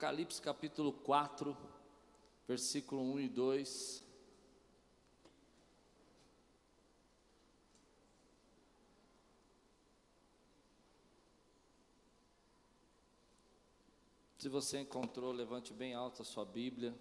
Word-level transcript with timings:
Apocalipse 0.00 0.40
capítulo 0.40 0.94
4, 0.94 1.54
versículo 2.48 3.02
1 3.02 3.20
e 3.20 3.28
2. 3.28 4.04
Se 14.38 14.48
você 14.48 14.78
encontrou, 14.78 15.32
levante 15.32 15.74
bem 15.74 15.92
alto 15.92 16.22
a 16.22 16.24
sua 16.24 16.46
Bíblia. 16.46 16.94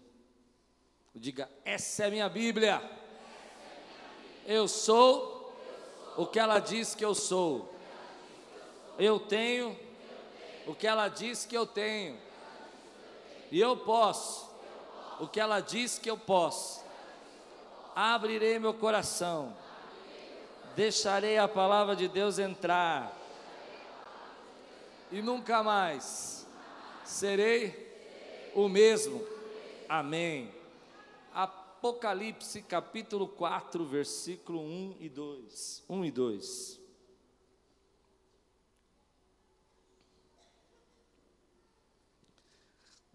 Diga: 1.15 1.49
Essa 1.63 2.07
é 2.07 2.09
minha 2.09 2.27
Bíblia. 2.27 2.81
Eu 4.45 4.67
sou 4.67 5.57
o 6.17 6.27
que 6.27 6.37
ela 6.37 6.59
diz 6.59 6.93
que 6.93 7.05
eu 7.05 7.15
sou. 7.15 7.73
Eu 8.97 9.21
tenho 9.21 9.79
o 10.67 10.75
que 10.75 10.85
ela 10.85 11.07
diz 11.07 11.45
que 11.45 11.55
eu 11.55 11.65
tenho. 11.65 12.27
E 13.51 13.59
eu 13.59 13.75
posso 13.77 14.49
o 15.19 15.27
que 15.27 15.39
ela 15.39 15.59
diz 15.59 15.99
que 15.99 16.09
eu 16.09 16.17
posso. 16.17 16.83
Abrirei 17.95 18.57
meu 18.59 18.73
coração. 18.73 19.55
Deixarei 20.75 21.37
a 21.37 21.47
palavra 21.47 21.95
de 21.95 22.07
Deus 22.07 22.39
entrar. 22.39 23.13
E 25.11 25.21
nunca 25.21 25.61
mais 25.63 26.47
serei 27.03 28.51
o 28.53 28.69
mesmo. 28.69 29.25
Amém. 29.87 30.53
Apocalipse 31.33 32.61
capítulo 32.61 33.27
4, 33.27 33.83
versículo 33.85 34.61
1 34.61 34.97
e 34.99 35.09
2. 35.09 35.83
1 35.89 36.05
e 36.05 36.11
2. 36.11 36.78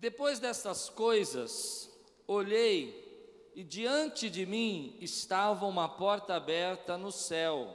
Depois 0.05 0.38
destas 0.38 0.91
coisas, 0.91 1.91
olhei 2.27 3.50
e 3.55 3.64
diante 3.64 4.28
de 4.28 4.44
mim 4.44 4.98
estava 5.00 5.64
uma 5.64 5.88
porta 5.88 6.34
aberta 6.34 6.98
no 6.98 7.11
céu. 7.11 7.74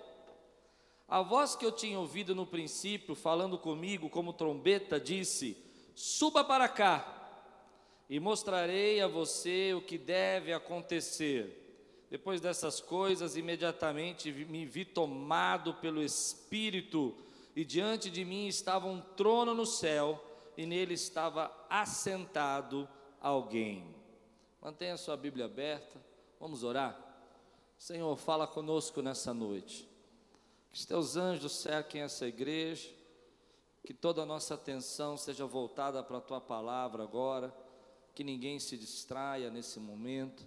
A 1.08 1.24
voz 1.24 1.56
que 1.56 1.66
eu 1.66 1.72
tinha 1.72 2.00
ouvido 2.00 2.36
no 2.36 2.46
princípio, 2.46 3.16
falando 3.16 3.58
comigo 3.58 4.12
como 4.12 4.32
trombeta, 4.32 5.00
disse: 5.00 5.58
Suba 5.96 6.44
para 6.44 6.68
cá 6.68 7.48
e 8.08 8.20
mostrarei 8.20 9.02
a 9.02 9.08
você 9.08 9.74
o 9.74 9.82
que 9.82 9.98
deve 9.98 10.54
acontecer. 10.54 12.06
Depois 12.12 12.40
dessas 12.40 12.80
coisas, 12.80 13.38
imediatamente 13.38 14.32
me 14.32 14.68
vi 14.68 14.86
tomado 14.86 15.74
pelo 15.74 16.04
Espírito, 16.04 17.18
e 17.56 17.66
diante 17.66 18.08
de 18.08 18.24
mim 18.24 18.46
estava 18.46 18.86
um 18.86 19.02
trono 19.02 19.56
no 19.56 19.66
céu, 19.66 20.29
e 20.60 20.66
nele 20.66 20.94
estava 20.94 21.50
assentado 21.70 22.86
alguém. 23.22 23.96
Mantenha 24.62 24.98
sua 24.98 25.16
Bíblia 25.16 25.46
aberta, 25.46 26.04
vamos 26.38 26.64
orar. 26.66 27.00
Senhor, 27.78 28.14
fala 28.18 28.46
conosco 28.46 29.02
nessa 29.02 29.34
noite. 29.34 29.88
Que 30.70 30.78
os 30.78 30.86
teus 30.86 31.16
anjos 31.16 31.54
cerquem 31.54 32.02
essa 32.02 32.28
igreja, 32.28 32.90
que 33.86 33.94
toda 33.94 34.24
a 34.24 34.26
nossa 34.26 34.56
atenção 34.56 35.16
seja 35.16 35.46
voltada 35.46 36.04
para 36.04 36.18
a 36.18 36.22
tua 36.22 36.42
palavra 36.42 37.04
agora, 37.04 37.56
que 38.14 38.22
ninguém 38.22 38.60
se 38.60 38.78
distraia 38.78 39.50
nesse 39.50 39.80
momento, 39.80 40.46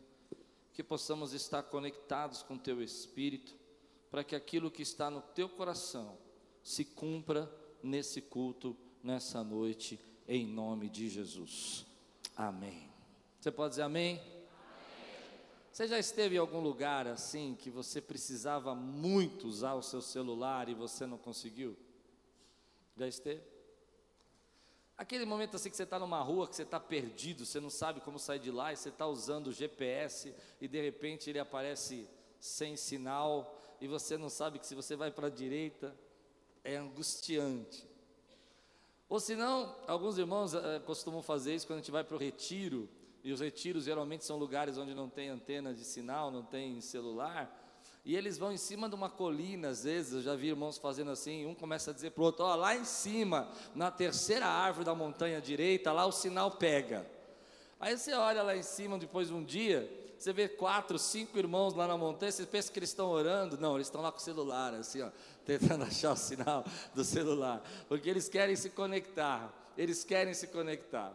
que 0.74 0.83
possamos 0.83 1.33
estar 1.33 1.62
conectados 1.62 2.42
com 2.42 2.58
teu 2.58 2.83
espírito, 2.83 3.56
para 4.10 4.22
que 4.22 4.36
aquilo 4.36 4.70
que 4.70 4.83
está 4.83 5.10
no 5.10 5.22
teu 5.22 5.48
coração 5.48 6.18
se 6.62 6.84
cumpra 6.84 7.50
nesse 7.83 8.20
culto, 8.20 8.77
nessa 9.03 9.42
noite, 9.42 9.98
em 10.28 10.47
nome 10.47 10.89
de 10.89 11.08
Jesus. 11.08 11.85
Amém. 12.36 12.89
Você 13.40 13.51
pode 13.51 13.70
dizer 13.70 13.83
amém? 13.83 14.20
Você 15.73 15.89
já 15.89 15.98
esteve 15.98 16.36
em 16.36 16.39
algum 16.39 16.61
lugar 16.61 17.07
assim 17.07 17.57
que 17.58 17.70
você 17.70 18.01
precisava 18.01 18.74
muito 18.74 19.48
usar 19.48 19.74
o 19.74 19.83
seu 19.83 20.02
celular 20.02 20.68
e 20.68 20.74
você 20.74 21.07
não 21.07 21.17
conseguiu? 21.17 21.77
Já 22.96 23.08
esteve? 23.08 23.42
Aquele 24.96 25.24
momento 25.24 25.57
assim 25.57 25.70
que 25.70 25.77
você 25.77 25.83
está 25.83 25.98
numa 25.98 26.20
rua, 26.20 26.46
que 26.46 26.55
você 26.55 26.63
está 26.63 26.79
perdido, 26.79 27.45
você 27.45 27.58
não 27.58 27.70
sabe 27.70 28.01
como 28.01 28.19
sair 28.19 28.39
de 28.39 28.51
lá, 28.51 28.73
e 28.73 28.77
você 28.77 28.90
está 28.90 29.07
usando 29.07 29.48
o 29.48 29.52
GPS 29.52 30.34
e 30.61 30.69
de 30.69 30.80
repente 30.80 31.29
ele 31.29 31.39
aparece 31.39 32.07
sem 32.39 32.77
sinal, 32.77 33.58
e 33.80 33.89
você 33.89 34.17
não 34.17 34.29
sabe 34.29 34.58
que 34.58 34.67
se 34.67 34.74
você 34.74 34.95
vai 34.95 35.11
para 35.11 35.27
a 35.27 35.30
direita, 35.30 35.96
é 36.63 36.77
angustiante. 36.77 37.84
Ou 39.12 39.20
senão, 39.20 39.77
alguns 39.86 40.17
irmãos 40.17 40.55
é, 40.55 40.78
costumam 40.78 41.20
fazer 41.20 41.55
isso 41.55 41.67
quando 41.67 41.80
a 41.80 41.83
gente 41.83 41.90
vai 41.90 42.02
para 42.02 42.17
o 42.17 42.18
retiro, 42.18 42.89
e 43.23 43.30
os 43.30 43.40
retiros 43.40 43.84
geralmente 43.84 44.24
são 44.24 44.39
lugares 44.39 44.78
onde 44.78 44.95
não 44.95 45.06
tem 45.06 45.28
antena 45.28 45.74
de 45.74 45.84
sinal, 45.84 46.30
não 46.30 46.42
tem 46.42 46.80
celular, 46.80 47.78
e 48.06 48.17
eles 48.17 48.39
vão 48.39 48.51
em 48.51 48.56
cima 48.56 48.89
de 48.89 48.95
uma 48.95 49.11
colina, 49.11 49.68
às 49.68 49.84
vezes, 49.84 50.14
eu 50.14 50.22
já 50.22 50.34
vi 50.34 50.48
irmãos 50.48 50.78
fazendo 50.78 51.11
assim, 51.11 51.45
um 51.45 51.55
começa 51.55 51.90
a 51.90 51.95
dizer 51.95 52.12
para 52.12 52.22
o 52.22 52.24
outro, 52.24 52.46
ó, 52.46 52.55
lá 52.55 52.74
em 52.74 52.86
cima, 52.86 53.51
na 53.74 53.90
terceira 53.90 54.46
árvore 54.46 54.86
da 54.86 54.95
montanha 54.95 55.42
direita, 55.42 55.92
lá 55.92 56.06
o 56.06 56.11
sinal 56.11 56.52
pega. 56.52 57.06
Aí 57.78 57.98
você 57.98 58.14
olha 58.14 58.42
lá 58.42 58.56
em 58.56 58.62
cima, 58.62 58.96
depois 58.96 59.28
de 59.28 59.34
um 59.34 59.45
dia, 59.45 60.02
você 60.22 60.33
vê 60.33 60.48
quatro, 60.48 61.00
cinco 61.00 61.36
irmãos 61.36 61.74
lá 61.74 61.88
na 61.88 61.96
montanha, 61.96 62.30
você 62.30 62.46
pensa 62.46 62.70
que 62.70 62.78
eles 62.78 62.90
estão 62.90 63.10
orando, 63.10 63.58
não, 63.58 63.74
eles 63.74 63.88
estão 63.88 64.00
lá 64.00 64.12
com 64.12 64.18
o 64.18 64.20
celular, 64.20 64.72
assim, 64.72 65.02
ó, 65.02 65.10
tentando 65.44 65.83
achar 65.83 66.12
o 66.12 66.16
sinal 66.16 66.64
do 66.94 67.02
celular, 67.02 67.60
porque 67.88 68.08
eles 68.08 68.28
querem 68.28 68.55
se 68.55 68.70
conectar, 68.70 69.52
eles 69.77 70.05
querem 70.05 70.33
se 70.33 70.46
conectar. 70.46 71.12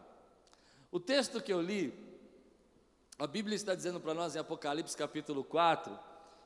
O 0.92 1.00
texto 1.00 1.40
que 1.40 1.50
eu 1.50 1.62
li, 1.62 1.94
a 3.18 3.26
Bíblia 3.26 3.56
está 3.56 3.74
dizendo 3.74 3.98
para 3.98 4.12
nós 4.12 4.36
em 4.36 4.40
Apocalipse 4.40 4.94
capítulo 4.94 5.42
4, 5.42 5.98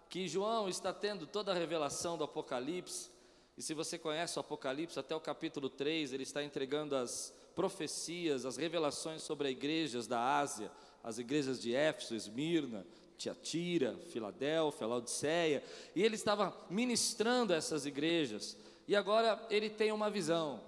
que 0.09 0.29
João 0.29 0.69
está 0.69 0.93
tendo 0.93 1.27
toda 1.27 1.51
a 1.51 1.55
revelação 1.57 2.17
do 2.17 2.23
Apocalipse, 2.23 3.11
e 3.59 3.63
se 3.63 3.75
você 3.75 3.99
conhece 3.99 4.39
o 4.39 4.41
Apocalipse, 4.41 5.01
até 5.01 5.17
o 5.17 5.21
capítulo 5.21 5.69
3, 5.69 6.13
ele 6.13 6.23
está 6.23 6.45
entregando 6.45 6.95
as 6.95 7.35
profecias, 7.57 8.47
as 8.47 8.57
revelações 8.57 9.23
sobre 9.23 9.49
as 9.49 9.53
igrejas 9.53 10.07
da 10.07 10.39
Ásia, 10.39 10.71
as 11.03 11.19
igrejas 11.19 11.61
de 11.61 11.75
Éfeso, 11.75 12.15
Esmirna, 12.15 12.87
Tiatira, 13.17 13.97
Filadélfia, 14.13 14.87
Laodiceia, 14.87 15.63
e 15.95 16.03
ele 16.03 16.15
estava 16.15 16.57
ministrando 16.69 17.53
essas 17.53 17.87
igrejas, 17.87 18.57
e 18.87 18.97
agora 18.97 19.41
ele 19.49 19.71
tem 19.71 19.93
uma 19.93 20.11
visão, 20.11 20.61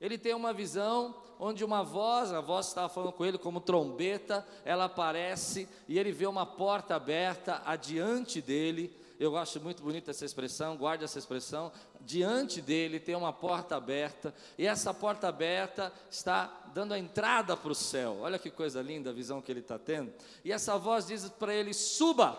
ele 0.00 0.18
tem 0.18 0.34
uma 0.34 0.52
visão 0.52 1.14
onde 1.38 1.64
uma 1.64 1.82
voz, 1.82 2.32
a 2.32 2.40
voz 2.40 2.66
estava 2.66 2.88
falando 2.88 3.12
com 3.12 3.24
ele 3.24 3.38
como 3.38 3.60
trombeta, 3.60 4.46
ela 4.64 4.84
aparece 4.84 5.68
e 5.88 5.98
ele 5.98 6.12
vê 6.12 6.26
uma 6.26 6.44
porta 6.44 6.96
aberta 6.96 7.62
adiante 7.64 8.40
dele. 8.40 8.92
Eu 9.18 9.36
acho 9.36 9.60
muito 9.60 9.82
bonita 9.82 10.10
essa 10.10 10.24
expressão, 10.24 10.76
guarde 10.76 11.04
essa 11.04 11.18
expressão. 11.18 11.72
Diante 12.08 12.62
dele 12.62 12.98
tem 12.98 13.14
uma 13.14 13.34
porta 13.34 13.76
aberta, 13.76 14.34
e 14.56 14.66
essa 14.66 14.94
porta 14.94 15.28
aberta 15.28 15.92
está 16.10 16.46
dando 16.72 16.94
a 16.94 16.98
entrada 16.98 17.54
para 17.54 17.70
o 17.70 17.74
céu. 17.74 18.20
Olha 18.22 18.38
que 18.38 18.50
coisa 18.50 18.80
linda 18.80 19.10
a 19.10 19.12
visão 19.12 19.42
que 19.42 19.52
ele 19.52 19.60
está 19.60 19.78
tendo. 19.78 20.10
E 20.42 20.50
essa 20.50 20.78
voz 20.78 21.06
diz 21.06 21.28
para 21.28 21.52
ele: 21.52 21.74
suba, 21.74 22.38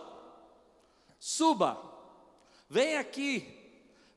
suba, 1.20 1.80
vem 2.68 2.98
aqui, 2.98 3.48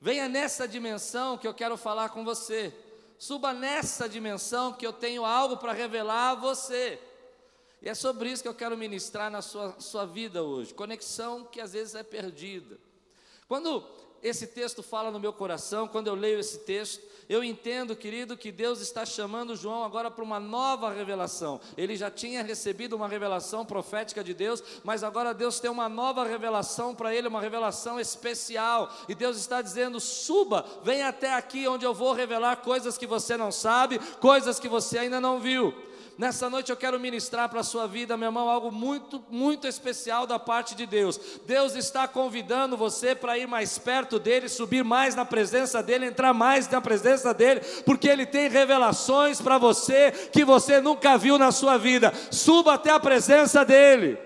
venha 0.01 0.27
nessa 0.27 0.67
dimensão 0.67 1.37
que 1.37 1.47
eu 1.47 1.53
quero 1.53 1.77
falar 1.77 2.09
com 2.09 2.25
você. 2.25 2.75
Suba 3.19 3.53
nessa 3.53 4.09
dimensão 4.09 4.73
que 4.73 4.87
eu 4.87 4.93
tenho 4.95 5.23
algo 5.23 5.59
para 5.59 5.75
revelar 5.75 6.31
a 6.31 6.35
você. 6.35 6.99
E 7.83 7.91
é 7.91 7.95
sobre 7.95 8.31
isso 8.31 8.43
que 8.43 8.49
eu 8.49 8.55
quero 8.55 8.75
ministrar 8.75 9.31
na 9.31 9.43
sua, 9.43 9.79
sua 9.79 10.07
vida 10.07 10.43
hoje. 10.43 10.73
Conexão 10.73 11.45
que 11.45 11.61
às 11.61 11.75
vezes 11.75 11.95
é 11.95 12.03
perdida. 12.03 12.79
Quando 13.47 14.01
esse 14.23 14.47
texto 14.47 14.83
fala 14.83 15.11
no 15.11 15.19
meu 15.19 15.33
coração, 15.33 15.89
quando 15.89 16.07
eu 16.07 16.15
leio 16.15 16.39
esse 16.39 16.61
texto, 16.61 17.03
eu 17.29 17.43
entendo, 17.43 17.97
querido, 17.97 18.37
que 18.37 18.53
Deus 18.53 18.81
está 18.81 19.05
chamando 19.05 19.57
João 19.57 19.85
agora 19.85 20.11
para 20.11 20.23
uma 20.23 20.39
nova 20.39 20.91
revelação. 20.91 21.61
Ele 21.77 21.97
já 21.97 22.11
tinha 22.11 22.43
recebido 22.43 22.95
uma 22.95 23.09
revelação 23.09 23.65
profética 23.65 24.23
de 24.23 24.35
Deus, 24.35 24.63
mas 24.85 25.03
agora 25.03 25.35
Deus 25.35 25.59
tem 25.59 25.71
uma 25.71 25.89
nova 25.89 26.25
revelação 26.25 26.95
para 26.95 27.15
ele, 27.15 27.29
uma 27.29 27.41
revelação 27.41 27.99
especial. 27.99 28.95
E 29.09 29.15
Deus 29.15 29.37
está 29.37 29.63
dizendo: 29.63 29.99
suba, 29.99 30.65
vem 30.83 31.03
até 31.03 31.35
aqui 31.35 31.67
onde 31.67 31.85
eu 31.85 31.95
vou 31.95 32.13
revelar 32.13 32.57
coisas 32.57 32.99
que 32.99 33.07
você 33.07 33.37
não 33.37 33.51
sabe, 33.51 33.99
coisas 34.21 34.61
que 34.61 34.69
você 34.69 34.99
ainda 34.99 35.21
não 35.21 35.41
viu. 35.41 35.75
Nessa 36.23 36.49
noite 36.49 36.71
eu 36.71 36.77
quero 36.77 37.01
ministrar 37.01 37.49
para 37.49 37.59
a 37.59 37.65
sua 37.65 37.89
vida, 37.89 38.17
meu 38.17 38.29
irmão, 38.29 38.49
algo 38.49 38.71
muito, 38.71 39.25
muito 39.29 39.67
especial 39.67 40.25
da 40.25 40.39
parte 40.39 40.73
de 40.73 40.87
Deus. 40.87 41.19
Deus 41.45 41.75
está 41.75 42.07
convidando 42.07 42.77
você 42.77 43.13
para 43.13 43.37
ir 43.37 43.49
mais 43.49 43.77
perto 43.77 44.21
dele, 44.21 44.49
subir 44.49 44.85
mais 44.85 45.17
na 45.17 45.25
presença 45.25 45.83
dele, 45.83 46.07
entrar 46.07 46.33
mais 46.33 46.69
na 46.69 46.81
presença 46.81 47.35
dele, 47.35 47.59
porque 47.85 48.09
ele 48.09 48.25
tem 48.25 48.49
revelações 48.49 49.41
para 49.41 49.59
você 49.59 50.13
que 50.33 50.45
você 50.45 50.81
nunca 50.81 51.19
viu 51.19 51.37
na 51.37 51.51
sua 51.51 51.77
vida. 51.77 52.13
Suba 52.31 52.75
até 52.75 52.93
a 52.93 53.01
presença 53.01 53.65
dele. 53.65 54.17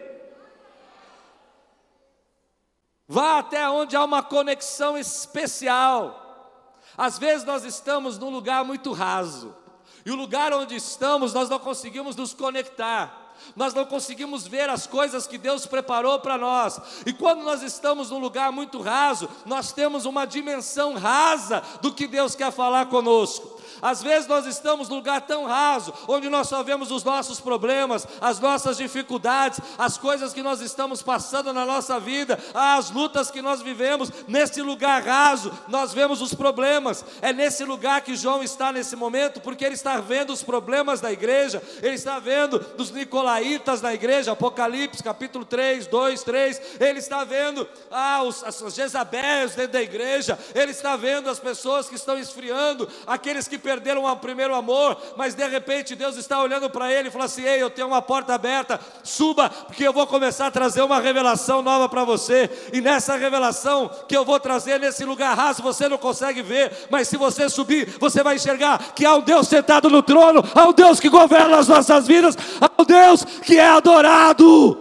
Vá 3.09 3.39
até 3.39 3.67
onde 3.71 3.97
há 3.97 4.05
uma 4.05 4.23
conexão 4.23 4.99
especial. 4.99 6.77
Às 6.95 7.19
vezes 7.19 7.47
nós 7.47 7.65
estamos 7.65 8.19
num 8.19 8.29
lugar 8.29 8.67
muito 8.67 8.93
raso 8.93 9.65
E 10.07 10.11
o 10.11 10.15
lugar 10.15 10.53
onde 10.55 10.75
estamos, 10.75 11.35
nós 11.35 11.51
não 11.51 11.59
conseguimos 11.59 12.17
nos 12.17 12.33
conectar 12.33 13.27
nós 13.55 13.75
não 13.75 13.85
conseguimos 13.85 14.47
ver 14.47 14.69
as 14.69 14.87
coisas 14.87 15.27
que 15.27 15.39
Deus 15.39 15.67
preparou 15.67 16.19
para 16.19 16.39
nós. 16.39 16.81
E 17.05 17.13
quando 17.13 17.43
nós 17.43 17.63
estamos 17.63 18.11
num 18.11 18.19
lugar 18.19 18.51
muito 18.51 18.81
raso, 18.81 19.29
nós 19.45 19.73
temos 19.73 20.05
uma 20.05 20.27
dimensão 20.27 20.95
rasa 20.95 21.63
do 21.81 21.93
que 21.93 22.07
Deus 22.07 22.35
quer 22.35 22.51
falar 22.53 22.87
conosco. 22.87 23.56
Às 23.81 24.03
vezes 24.03 24.29
nós 24.29 24.47
estamos 24.47 24.89
num 24.89 24.97
lugar 24.97 25.21
tão 25.23 25.45
raso, 25.45 25.93
onde 26.09 26.29
nós 26.29 26.49
só 26.49 26.63
vemos 26.63 26.91
os 26.91 27.05
nossos 27.05 27.41
problemas, 27.41 28.07
as 28.21 28.41
nossas 28.41 28.77
dificuldades, 28.77 29.61
as 29.79 29.97
coisas 29.99 30.33
que 30.33 30.43
nós 30.43 30.61
estamos 30.61 31.03
passando 31.03 31.53
na 31.53 31.65
nossa 31.65 31.99
vida, 32.01 32.39
as 32.55 32.91
lutas 32.91 33.31
que 33.31 33.43
nós 33.43 33.63
vivemos. 33.63 34.11
Nesse 34.27 34.63
lugar 34.63 35.03
raso, 35.03 35.53
nós 35.69 35.93
vemos 35.93 36.21
os 36.21 36.35
problemas. 36.35 37.05
É 37.21 37.33
nesse 37.33 37.65
lugar 37.65 38.01
que 38.01 38.17
João 38.17 38.43
está 38.43 38.73
nesse 38.73 38.97
momento, 38.97 39.41
porque 39.41 39.65
ele 39.65 39.75
está 39.75 39.99
vendo 39.99 40.33
os 40.33 40.43
problemas 40.43 41.01
da 41.01 41.13
igreja, 41.13 41.63
ele 41.83 41.95
está 41.95 42.19
vendo 42.19 42.59
dos 42.59 42.91
nicolaítas 42.91 43.81
na 43.81 43.93
igreja, 43.93 44.33
Apocalipse 44.33 45.03
capítulo 45.03 45.45
3, 45.45 45.87
2, 45.87 46.23
3. 46.23 46.63
Ele 46.81 46.99
está 46.99 47.25
vendo 47.25 47.69
ah, 47.91 48.23
os, 48.23 48.43
as 48.43 48.75
Jezabéis 48.75 49.55
dentro 49.55 49.73
da 49.73 49.83
igreja, 49.83 50.39
ele 50.55 50.73
está 50.73 50.97
vendo 50.97 51.29
as 51.29 51.39
pessoas 51.39 51.89
que 51.89 51.95
estão 51.95 52.19
esfriando, 52.19 52.89
aqueles 53.07 53.49
que 53.49 53.59
perderam 53.67 54.05
o 54.05 54.17
primeiro 54.17 54.55
amor, 54.55 54.97
mas 55.17 55.35
de 55.35 55.45
repente 55.49 55.97
Deus 55.97 56.17
está 56.17 56.41
olhando 56.41 56.71
para 56.71 56.93
ele 56.93 57.09
e 57.09 57.11
fala 57.11 57.25
assim: 57.25 57.43
Ei, 57.43 57.61
eu 57.61 57.69
tenho 57.69 57.89
uma 57.89 58.01
porta 58.01 58.33
aberta, 58.33 58.79
suba, 59.03 59.51
porque 59.51 59.85
eu 59.85 59.93
vou 59.93 60.07
começar 60.07 60.47
a 60.47 60.51
trazer 60.53 60.83
uma 60.83 61.01
revelação 61.01 61.63
nova 61.63 61.89
para 61.89 62.05
você, 62.05 62.49
e 62.73 62.81
nessa 62.81 63.17
revelação 63.17 63.91
que 64.07 64.17
eu 64.17 64.25
vou 64.25 64.39
trazer 64.39 64.79
nesse 64.79 65.05
lugar 65.05 65.37
raso, 65.37 65.65
você 65.65 65.89
não 65.89 65.99
consegue 65.99 66.43
ver, 66.43 66.87
mas 66.91 67.09
se 67.09 67.17
você 67.17 67.49
subir, 67.49 67.97
você 67.99 68.23
vai 68.23 68.37
enxergar 68.37 68.79
que 68.95 69.05
há 69.05 69.17
um 69.17 69.21
Deus 69.21 69.49
sentado 69.49 69.91
no 69.91 70.01
trono, 70.01 70.45
há 70.55 70.69
um 70.69 70.73
Deus 70.73 71.01
que 71.01 71.09
governa 71.09 71.59
as 71.59 71.67
nossas 71.67 72.07
vidas, 72.07 72.37
há 72.61 72.71
um 72.81 72.85
Deus 72.85 73.25
que 73.25 73.59
é 73.59 73.67
adorado. 73.67 74.79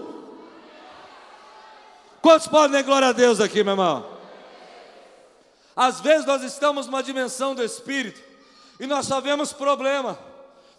Quantos 2.21 2.47
podem 2.47 2.73
dar 2.73 2.83
glória 2.83 3.07
a 3.07 3.13
Deus 3.13 3.39
aqui, 3.39 3.63
meu 3.63 3.73
irmão? 3.73 4.05
Às 5.75 5.99
vezes 5.99 6.25
nós 6.27 6.43
estamos 6.43 6.85
numa 6.85 7.01
dimensão 7.01 7.55
do 7.55 7.63
Espírito, 7.63 8.21
e 8.79 8.87
nós 8.87 9.05
só 9.05 9.21
vemos 9.21 9.53
problema, 9.53 10.17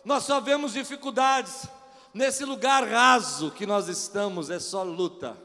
nós 0.05 0.25
só 0.25 0.41
vemos 0.41 0.73
dificuldades. 0.73 1.69
Nesse 2.13 2.45
lugar 2.45 2.87
raso 2.87 3.51
que 3.51 3.67
nós 3.67 3.89
estamos, 3.89 4.49
é 4.49 4.59
só 4.59 4.83
luta. 4.83 5.37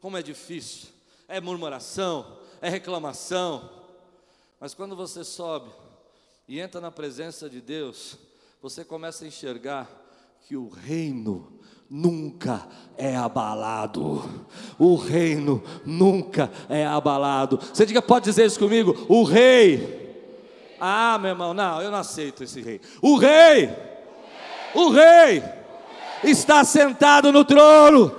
Como 0.00 0.16
é 0.16 0.22
difícil, 0.22 0.88
é 1.28 1.40
murmuração, 1.40 2.38
é 2.62 2.70
reclamação. 2.70 3.68
Mas 4.58 4.72
quando 4.72 4.96
você 4.96 5.22
sobe 5.24 5.70
e 6.48 6.58
entra 6.58 6.80
na 6.80 6.90
presença 6.90 7.50
de 7.50 7.60
Deus, 7.60 8.16
você 8.62 8.84
começa 8.84 9.24
a 9.24 9.28
enxergar 9.28 9.88
que 10.46 10.56
o 10.56 10.68
reino 10.68 11.60
nunca 11.88 12.66
é 12.96 13.16
abalado. 13.16 14.22
O 14.78 14.96
reino 14.96 15.62
nunca 15.84 16.50
é 16.68 16.86
abalado. 16.86 17.58
Você 17.58 17.84
diga, 17.84 18.00
pode 18.00 18.24
dizer 18.24 18.46
isso 18.46 18.58
comigo? 18.58 19.06
O 19.08 19.22
rei 19.22 19.99
ah, 20.80 21.18
meu 21.18 21.30
irmão, 21.30 21.52
não, 21.52 21.82
eu 21.82 21.90
não 21.90 21.98
aceito 21.98 22.42
esse 22.42 22.60
rei. 22.60 22.80
O 23.02 23.16
rei, 23.16 23.70
o 24.74 24.90
rei, 24.90 25.42
está 26.24 26.64
sentado 26.64 27.30
no 27.30 27.44
trono. 27.44 28.18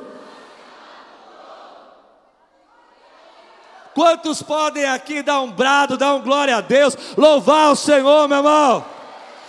Quantos 3.94 4.42
podem 4.42 4.86
aqui 4.86 5.22
dar 5.22 5.42
um 5.42 5.52
brado, 5.52 5.98
dar 5.98 6.14
um 6.14 6.22
glória 6.22 6.56
a 6.56 6.62
Deus, 6.62 6.96
louvar 7.18 7.72
o 7.72 7.76
Senhor, 7.76 8.28
meu 8.28 8.38
irmão? 8.38 8.86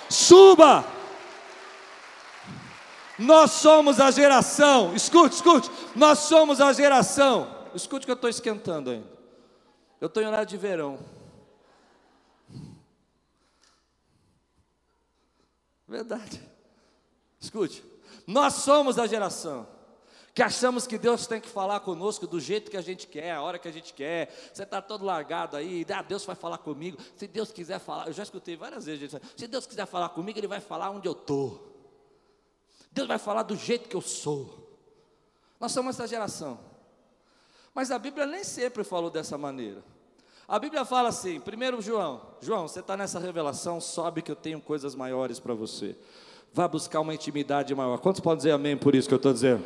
Suba! 0.08 0.84
Nós 3.18 3.52
somos 3.52 4.00
a 4.00 4.10
geração, 4.10 4.94
escute, 4.94 5.36
escute, 5.36 5.70
nós 5.94 6.18
somos 6.20 6.60
a 6.60 6.72
geração. 6.72 7.46
Escute 7.74 8.04
que 8.04 8.10
eu 8.10 8.16
estou 8.16 8.28
esquentando 8.28 8.90
ainda. 8.90 9.06
Eu 10.00 10.06
estou 10.06 10.22
em 10.22 10.26
horário 10.26 10.46
de 10.46 10.56
verão. 10.56 10.98
Verdade. 15.92 16.40
Escute, 17.38 17.84
nós 18.26 18.54
somos 18.54 18.98
a 18.98 19.06
geração 19.06 19.68
que 20.32 20.42
achamos 20.42 20.86
que 20.86 20.96
Deus 20.96 21.26
tem 21.26 21.38
que 21.38 21.50
falar 21.50 21.80
conosco 21.80 22.26
do 22.26 22.40
jeito 22.40 22.70
que 22.70 22.78
a 22.78 22.80
gente 22.80 23.06
quer, 23.06 23.32
a 23.32 23.42
hora 23.42 23.58
que 23.58 23.68
a 23.68 23.70
gente 23.70 23.92
quer. 23.92 24.34
Você 24.50 24.62
está 24.62 24.80
todo 24.80 25.04
largado 25.04 25.54
aí, 25.54 25.84
ah, 25.94 26.00
Deus 26.00 26.24
vai 26.24 26.34
falar 26.34 26.56
comigo. 26.56 26.96
Se 27.14 27.26
Deus 27.26 27.52
quiser 27.52 27.78
falar, 27.78 28.06
eu 28.06 28.14
já 28.14 28.22
escutei 28.22 28.56
várias 28.56 28.86
vezes, 28.86 29.10
gente, 29.10 29.22
se 29.36 29.46
Deus 29.46 29.66
quiser 29.66 29.84
falar 29.84 30.08
comigo, 30.08 30.38
Ele 30.38 30.46
vai 30.46 30.60
falar 30.60 30.88
onde 30.88 31.06
eu 31.06 31.12
estou. 31.12 31.70
Deus 32.90 33.06
vai 33.06 33.18
falar 33.18 33.42
do 33.42 33.54
jeito 33.54 33.86
que 33.86 33.96
eu 33.96 34.00
sou. 34.00 34.78
Nós 35.60 35.72
somos 35.72 35.94
essa 35.94 36.08
geração. 36.08 36.58
Mas 37.74 37.90
a 37.90 37.98
Bíblia 37.98 38.24
nem 38.24 38.44
sempre 38.44 38.82
falou 38.82 39.10
dessa 39.10 39.36
maneira. 39.36 39.84
A 40.52 40.58
Bíblia 40.58 40.84
fala 40.84 41.08
assim, 41.08 41.40
primeiro 41.40 41.80
João, 41.80 42.20
João, 42.42 42.68
você 42.68 42.80
está 42.80 42.94
nessa 42.94 43.18
revelação, 43.18 43.80
sobe 43.80 44.20
que 44.20 44.30
eu 44.30 44.36
tenho 44.36 44.60
coisas 44.60 44.94
maiores 44.94 45.40
para 45.40 45.54
você. 45.54 45.96
Vá 46.52 46.68
buscar 46.68 47.00
uma 47.00 47.14
intimidade 47.14 47.74
maior. 47.74 47.96
Quantos 48.00 48.20
podem 48.20 48.36
dizer 48.36 48.50
amém 48.50 48.76
por 48.76 48.94
isso 48.94 49.08
que 49.08 49.14
eu 49.14 49.16
estou 49.16 49.32
dizendo? 49.32 49.62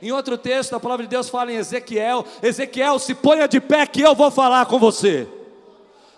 Em 0.00 0.10
outro 0.10 0.38
texto, 0.38 0.74
a 0.74 0.80
palavra 0.80 1.04
de 1.04 1.10
Deus 1.10 1.28
fala 1.28 1.52
em 1.52 1.56
Ezequiel: 1.56 2.24
Ezequiel, 2.42 2.98
se 2.98 3.14
ponha 3.14 3.46
de 3.46 3.60
pé 3.60 3.84
que 3.86 4.00
eu 4.00 4.14
vou 4.14 4.30
falar 4.30 4.64
com 4.64 4.78
você. 4.78 5.28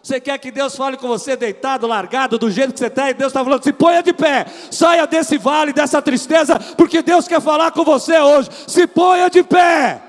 Você 0.01 0.21
quer 0.21 0.39
que 0.39 0.53
Deus 0.53 0.77
fale 0.77 0.97
com 0.97 1.09
você 1.09 1.35
deitado, 1.35 1.85
largado, 1.85 2.39
do 2.39 2.49
jeito 2.53 2.73
que 2.73 2.79
você 2.79 2.87
está, 2.87 3.11
e 3.11 3.15
Deus 3.15 3.33
está 3.33 3.43
falando: 3.43 3.65
se 3.65 3.73
ponha 3.73 4.01
de 4.01 4.13
pé, 4.13 4.47
saia 4.71 5.09
desse 5.09 5.39
vale, 5.39 5.73
dessa 5.73 6.01
tristeza, 6.01 6.57
porque 6.77 7.03
Deus 7.03 7.27
quer 7.27 7.41
falar 7.41 7.73
com 7.73 7.83
você 7.83 8.17
hoje. 8.21 8.49
Se 8.69 8.87
ponha 8.87 9.29
de 9.29 9.43
pé, 9.43 10.01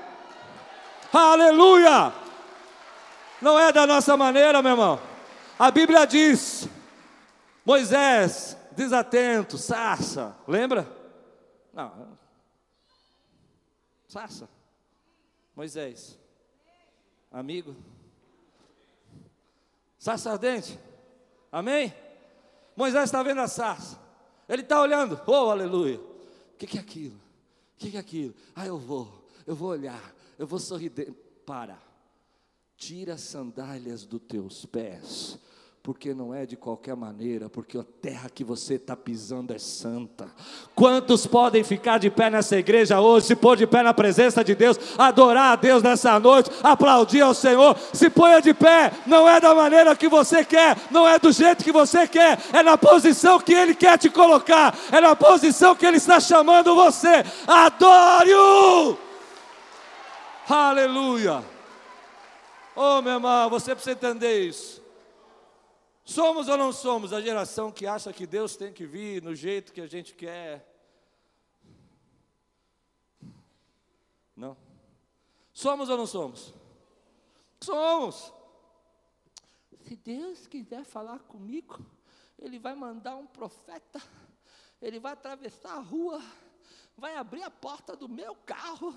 aleluia. 1.12 2.25
Não 3.40 3.58
é 3.58 3.72
da 3.72 3.86
nossa 3.86 4.16
maneira, 4.16 4.62
meu 4.62 4.72
irmão. 4.72 5.00
A 5.58 5.70
Bíblia 5.70 6.06
diz: 6.06 6.68
Moisés, 7.64 8.56
desatento, 8.72 9.58
sarça, 9.58 10.36
lembra? 10.46 10.86
Não, 11.72 12.16
sarça. 14.08 14.48
Moisés, 15.54 16.18
amigo, 17.32 17.74
sarça 19.98 20.32
ardente, 20.32 20.78
amém? 21.50 21.94
Moisés 22.76 23.04
está 23.04 23.22
vendo 23.22 23.40
a 23.40 23.48
sarça, 23.48 23.98
ele 24.46 24.60
está 24.60 24.80
olhando, 24.80 25.18
oh 25.26 25.50
aleluia, 25.50 25.98
o 25.98 26.56
que, 26.58 26.66
que 26.66 26.76
é 26.76 26.80
aquilo? 26.80 27.16
O 27.16 27.78
que, 27.78 27.90
que 27.90 27.96
é 27.96 28.00
aquilo? 28.00 28.34
Ah, 28.54 28.66
eu 28.66 28.78
vou, 28.78 29.26
eu 29.46 29.54
vou 29.54 29.70
olhar, 29.70 30.14
eu 30.38 30.46
vou 30.46 30.58
sorrir. 30.58 30.90
Para, 31.46 31.78
Tira 32.78 33.14
as 33.14 33.22
sandálias 33.22 34.04
dos 34.04 34.20
teus 34.28 34.66
pés, 34.66 35.38
porque 35.82 36.12
não 36.12 36.34
é 36.34 36.44
de 36.44 36.56
qualquer 36.56 36.94
maneira, 36.94 37.48
porque 37.48 37.78
a 37.78 37.82
terra 38.02 38.28
que 38.28 38.44
você 38.44 38.74
está 38.74 38.94
pisando 38.94 39.54
é 39.54 39.58
santa. 39.58 40.30
Quantos 40.74 41.26
podem 41.26 41.64
ficar 41.64 41.96
de 41.96 42.10
pé 42.10 42.28
nessa 42.28 42.54
igreja 42.58 43.00
hoje, 43.00 43.28
se 43.28 43.34
pôr 43.34 43.56
de 43.56 43.66
pé 43.66 43.82
na 43.82 43.94
presença 43.94 44.44
de 44.44 44.54
Deus, 44.54 44.78
adorar 44.98 45.52
a 45.52 45.56
Deus 45.56 45.82
nessa 45.82 46.20
noite, 46.20 46.50
aplaudir 46.62 47.22
ao 47.22 47.32
Senhor? 47.32 47.78
Se 47.94 48.10
ponha 48.10 48.42
de 48.42 48.52
pé, 48.52 48.92
não 49.06 49.26
é 49.26 49.40
da 49.40 49.54
maneira 49.54 49.96
que 49.96 50.06
você 50.06 50.44
quer, 50.44 50.76
não 50.90 51.08
é 51.08 51.18
do 51.18 51.32
jeito 51.32 51.64
que 51.64 51.72
você 51.72 52.06
quer, 52.06 52.38
é 52.52 52.62
na 52.62 52.76
posição 52.76 53.40
que 53.40 53.54
Ele 53.54 53.74
quer 53.74 53.96
te 53.96 54.10
colocar, 54.10 54.76
é 54.92 55.00
na 55.00 55.16
posição 55.16 55.74
que 55.74 55.86
Ele 55.86 55.96
está 55.96 56.20
chamando 56.20 56.74
você. 56.74 57.24
Adore-o! 57.46 58.98
Aleluia! 60.46 61.55
Oh, 62.78 63.00
meu 63.00 63.14
irmão, 63.14 63.48
você 63.48 63.74
precisa 63.74 63.96
entender 63.96 64.46
isso. 64.46 64.84
Somos 66.04 66.46
ou 66.46 66.58
não 66.58 66.74
somos 66.74 67.10
a 67.10 67.22
geração 67.22 67.72
que 67.72 67.86
acha 67.86 68.12
que 68.12 68.26
Deus 68.26 68.54
tem 68.54 68.70
que 68.70 68.84
vir 68.84 69.22
no 69.22 69.34
jeito 69.34 69.72
que 69.72 69.80
a 69.80 69.86
gente 69.86 70.14
quer? 70.14 70.62
Não. 74.36 74.54
Somos 75.54 75.88
ou 75.88 75.96
não 75.96 76.06
somos? 76.06 76.52
Somos. 77.62 78.30
Se 79.80 79.96
Deus 79.96 80.46
quiser 80.46 80.84
falar 80.84 81.20
comigo, 81.20 81.78
Ele 82.38 82.58
vai 82.58 82.74
mandar 82.74 83.16
um 83.16 83.26
profeta, 83.26 84.02
Ele 84.82 85.00
vai 85.00 85.14
atravessar 85.14 85.72
a 85.72 85.80
rua, 85.80 86.22
vai 86.94 87.16
abrir 87.16 87.42
a 87.42 87.50
porta 87.50 87.96
do 87.96 88.06
meu 88.06 88.36
carro 88.36 88.94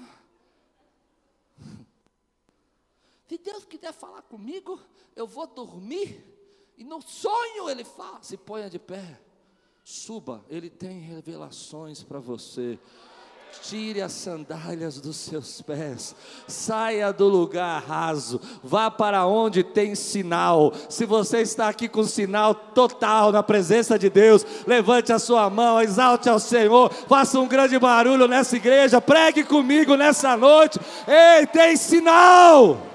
se 3.30 3.38
Deus 3.38 3.64
quiser 3.64 3.94
falar 3.94 4.24
comigo, 4.24 4.80
eu 5.16 5.28
vou 5.28 5.46
dormir. 5.46 6.26
E 6.76 6.84
no 6.84 7.00
sonho 7.00 7.70
ele 7.70 7.84
fala: 7.84 8.18
se 8.24 8.36
ponha 8.36 8.68
de 8.68 8.80
pé, 8.80 9.20
suba, 9.84 10.44
ele 10.50 10.68
tem 10.68 11.00
revelações 11.00 12.02
para 12.02 12.20
você. 12.20 12.80
Tire 13.64 14.00
as 14.00 14.12
sandálias 14.12 15.02
dos 15.02 15.18
seus 15.18 15.60
pés, 15.62 16.16
saia 16.48 17.12
do 17.12 17.28
lugar 17.28 17.82
raso, 17.84 18.40
vá 18.64 18.92
para 18.92 19.26
onde 19.26 19.64
tem 19.64 19.96
sinal. 19.96 20.72
Se 20.88 21.04
você 21.04 21.42
está 21.42 21.68
aqui 21.68 21.90
com 21.90 22.04
sinal 22.04 22.54
total 22.54 23.32
na 23.32 23.42
presença 23.42 23.98
de 23.98 24.08
Deus, 24.08 24.46
levante 24.68 25.12
a 25.12 25.18
sua 25.18 25.50
mão, 25.50 25.82
exalte 25.82 26.30
ao 26.30 26.40
Senhor, 26.40 26.92
faça 26.94 27.40
um 27.40 27.48
grande 27.48 27.78
barulho 27.80 28.28
nessa 28.28 28.56
igreja, 28.56 29.02
pregue 29.02 29.44
comigo 29.44 29.96
nessa 29.96 30.38
noite. 30.38 30.80
Ei, 31.08 31.48
tem 31.48 31.76
sinal! 31.76 32.90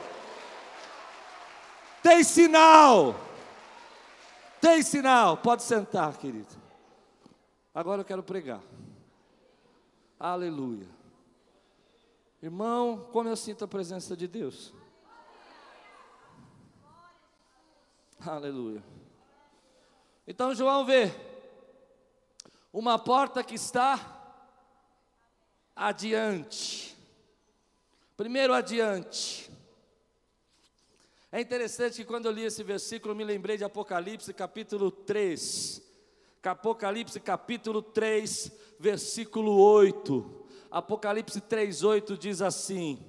Tem 2.04 2.22
sinal! 2.22 3.14
Tem 4.60 4.82
sinal! 4.82 5.38
Pode 5.38 5.62
sentar, 5.62 6.14
querido. 6.18 6.54
Agora 7.74 8.02
eu 8.02 8.04
quero 8.04 8.22
pregar. 8.22 8.60
Aleluia. 10.20 10.86
Irmão, 12.42 13.08
como 13.10 13.30
eu 13.30 13.36
sinto 13.36 13.64
a 13.64 13.66
presença 13.66 14.14
de 14.14 14.28
Deus. 14.28 14.74
Aleluia. 18.20 18.84
Então 20.28 20.54
João 20.54 20.84
vê 20.84 21.10
uma 22.70 22.98
porta 22.98 23.42
que 23.42 23.54
está 23.54 23.98
adiante. 25.74 26.94
Primeiro 28.14 28.52
adiante. 28.52 29.50
É 31.34 31.40
interessante 31.40 31.96
que 31.96 32.04
quando 32.04 32.26
eu 32.26 32.30
li 32.30 32.44
esse 32.44 32.62
versículo, 32.62 33.10
eu 33.10 33.16
me 33.16 33.24
lembrei 33.24 33.56
de 33.56 33.64
Apocalipse 33.64 34.32
capítulo 34.32 34.88
3. 34.88 35.82
Apocalipse 36.44 37.18
capítulo 37.18 37.82
3, 37.82 38.52
versículo 38.78 39.58
8. 39.58 40.46
Apocalipse 40.70 41.40
3, 41.40 41.82
8 41.82 42.16
diz 42.16 42.40
assim: 42.40 43.04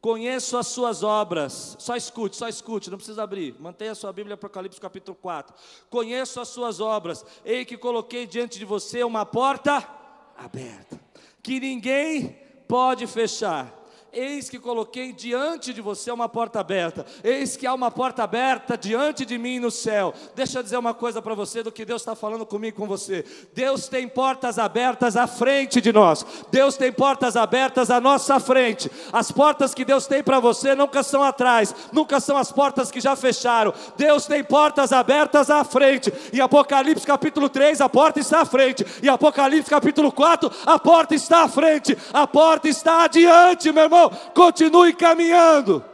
Conheço 0.00 0.58
as 0.58 0.66
suas 0.66 1.04
obras. 1.04 1.76
Só 1.78 1.94
escute, 1.94 2.34
só 2.36 2.48
escute, 2.48 2.90
não 2.90 2.98
precisa 2.98 3.22
abrir. 3.22 3.54
Mantenha 3.60 3.92
a 3.92 3.94
sua 3.94 4.12
Bíblia, 4.12 4.34
Apocalipse 4.34 4.80
capítulo 4.80 5.16
4. 5.22 5.54
Conheço 5.88 6.40
as 6.40 6.48
suas 6.48 6.80
obras. 6.80 7.24
Ei 7.44 7.64
que 7.64 7.78
coloquei 7.78 8.26
diante 8.26 8.58
de 8.58 8.64
você 8.64 9.04
uma 9.04 9.24
porta 9.24 9.88
aberta, 10.36 11.00
que 11.40 11.60
ninguém 11.60 12.40
pode 12.66 13.06
fechar 13.06 13.77
Eis 14.10 14.48
que 14.48 14.58
coloquei 14.58 15.12
diante 15.12 15.74
de 15.74 15.82
você 15.82 16.10
uma 16.10 16.28
porta 16.30 16.60
aberta. 16.60 17.04
Eis 17.22 17.56
que 17.56 17.66
há 17.66 17.74
uma 17.74 17.90
porta 17.90 18.22
aberta 18.22 18.76
diante 18.76 19.26
de 19.26 19.36
mim 19.36 19.58
no 19.58 19.70
céu. 19.70 20.14
Deixa 20.34 20.58
eu 20.58 20.62
dizer 20.62 20.78
uma 20.78 20.94
coisa 20.94 21.20
para 21.20 21.34
você 21.34 21.62
do 21.62 21.70
que 21.70 21.84
Deus 21.84 22.00
está 22.00 22.14
falando 22.14 22.46
comigo 22.46 22.78
com 22.78 22.86
você. 22.86 23.22
Deus 23.54 23.86
tem 23.86 24.08
portas 24.08 24.58
abertas 24.58 25.14
à 25.14 25.26
frente 25.26 25.78
de 25.82 25.92
nós. 25.92 26.24
Deus 26.50 26.76
tem 26.76 26.90
portas 26.90 27.36
abertas 27.36 27.90
à 27.90 28.00
nossa 28.00 28.40
frente. 28.40 28.90
As 29.12 29.30
portas 29.30 29.74
que 29.74 29.84
Deus 29.84 30.06
tem 30.06 30.22
para 30.22 30.40
você 30.40 30.74
nunca 30.74 31.02
são 31.02 31.22
atrás, 31.22 31.74
nunca 31.92 32.18
são 32.18 32.38
as 32.38 32.50
portas 32.50 32.90
que 32.90 33.00
já 33.00 33.14
fecharam. 33.14 33.74
Deus 33.96 34.26
tem 34.26 34.42
portas 34.42 34.90
abertas 34.90 35.50
à 35.50 35.62
frente. 35.64 36.10
Em 36.32 36.40
Apocalipse 36.40 37.06
capítulo 37.06 37.50
3, 37.50 37.82
a 37.82 37.88
porta 37.90 38.20
está 38.20 38.40
à 38.40 38.46
frente. 38.46 38.86
Em 39.02 39.08
Apocalipse 39.08 39.68
capítulo 39.68 40.10
4, 40.10 40.50
a 40.64 40.78
porta 40.78 41.14
está 41.14 41.42
à 41.42 41.48
frente. 41.48 41.96
A 42.10 42.26
porta 42.26 42.68
está 42.68 43.04
adiante, 43.04 43.70
meu 43.70 43.84
irmão 43.84 43.97
continue 44.34 44.94
caminhando. 44.94 45.84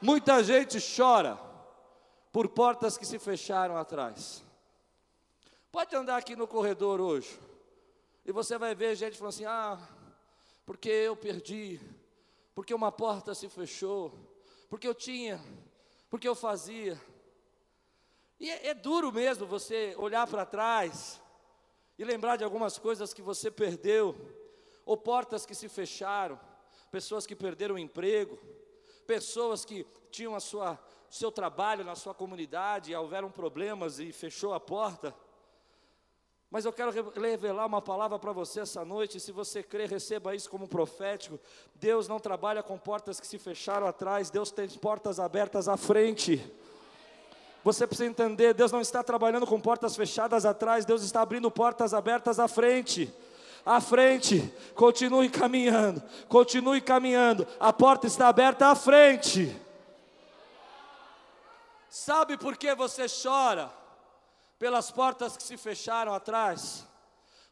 Muita 0.00 0.42
gente 0.42 0.78
chora 0.96 1.38
por 2.32 2.48
portas 2.48 2.96
que 2.96 3.04
se 3.04 3.18
fecharam 3.18 3.76
atrás. 3.76 4.42
Pode 5.70 5.94
andar 5.94 6.16
aqui 6.16 6.34
no 6.34 6.46
corredor 6.46 7.00
hoje, 7.00 7.38
e 8.24 8.32
você 8.32 8.58
vai 8.58 8.74
ver 8.74 8.96
gente 8.96 9.16
falando 9.16 9.34
assim: 9.34 9.44
ah, 9.44 9.78
porque 10.64 10.88
eu 10.88 11.16
perdi, 11.16 11.80
porque 12.54 12.74
uma 12.74 12.90
porta 12.90 13.34
se 13.34 13.48
fechou, 13.48 14.12
porque 14.68 14.86
eu 14.86 14.94
tinha, 14.94 15.40
porque 16.08 16.26
eu 16.26 16.34
fazia. 16.34 17.00
E 18.38 18.50
é, 18.50 18.68
é 18.68 18.74
duro 18.74 19.12
mesmo 19.12 19.46
você 19.46 19.94
olhar 19.98 20.26
para 20.26 20.46
trás 20.46 21.20
e 21.98 22.04
lembrar 22.04 22.36
de 22.36 22.44
algumas 22.44 22.78
coisas 22.78 23.12
que 23.12 23.20
você 23.20 23.50
perdeu 23.50 24.16
ou 24.90 24.96
portas 24.96 25.46
que 25.46 25.54
se 25.54 25.68
fecharam, 25.68 26.36
pessoas 26.90 27.24
que 27.24 27.36
perderam 27.36 27.76
o 27.76 27.78
emprego, 27.78 28.36
pessoas 29.06 29.64
que 29.64 29.86
tinham 30.10 30.34
a 30.34 30.40
sua 30.40 30.76
seu 31.08 31.30
trabalho 31.30 31.84
na 31.84 31.94
sua 31.94 32.12
comunidade, 32.12 32.90
e 32.90 32.96
houveram 32.96 33.30
problemas 33.30 34.00
e 34.00 34.10
fechou 34.10 34.52
a 34.52 34.58
porta. 34.58 35.14
Mas 36.50 36.64
eu 36.64 36.72
quero 36.72 36.90
revelar 36.90 37.66
uma 37.66 37.80
palavra 37.80 38.18
para 38.18 38.32
você 38.32 38.62
essa 38.62 38.84
noite. 38.84 39.20
Se 39.20 39.30
você 39.30 39.62
crê, 39.62 39.86
receba 39.86 40.34
isso 40.34 40.50
como 40.50 40.66
profético. 40.66 41.38
Deus 41.76 42.08
não 42.08 42.18
trabalha 42.18 42.60
com 42.60 42.76
portas 42.76 43.20
que 43.20 43.28
se 43.28 43.38
fecharam 43.38 43.86
atrás, 43.86 44.28
Deus 44.28 44.50
tem 44.50 44.68
portas 44.70 45.20
abertas 45.20 45.68
à 45.68 45.76
frente. 45.76 46.44
Você 47.62 47.86
precisa 47.86 48.10
entender: 48.10 48.54
Deus 48.54 48.72
não 48.72 48.80
está 48.80 49.04
trabalhando 49.04 49.46
com 49.46 49.60
portas 49.60 49.94
fechadas 49.94 50.44
atrás, 50.44 50.84
Deus 50.84 51.04
está 51.04 51.22
abrindo 51.22 51.48
portas 51.48 51.94
abertas 51.94 52.40
à 52.40 52.48
frente 52.48 53.08
à 53.64 53.80
frente, 53.80 54.52
continue 54.74 55.28
caminhando, 55.28 56.02
continue 56.28 56.80
caminhando, 56.80 57.46
a 57.58 57.72
porta 57.72 58.06
está 58.06 58.28
aberta 58.28 58.68
à 58.68 58.74
frente. 58.74 59.54
Sabe 61.88 62.36
por 62.36 62.56
que 62.56 62.74
você 62.74 63.06
chora? 63.08 63.70
Pelas 64.58 64.90
portas 64.90 65.36
que 65.36 65.42
se 65.42 65.56
fecharam 65.56 66.12
atrás 66.12 66.86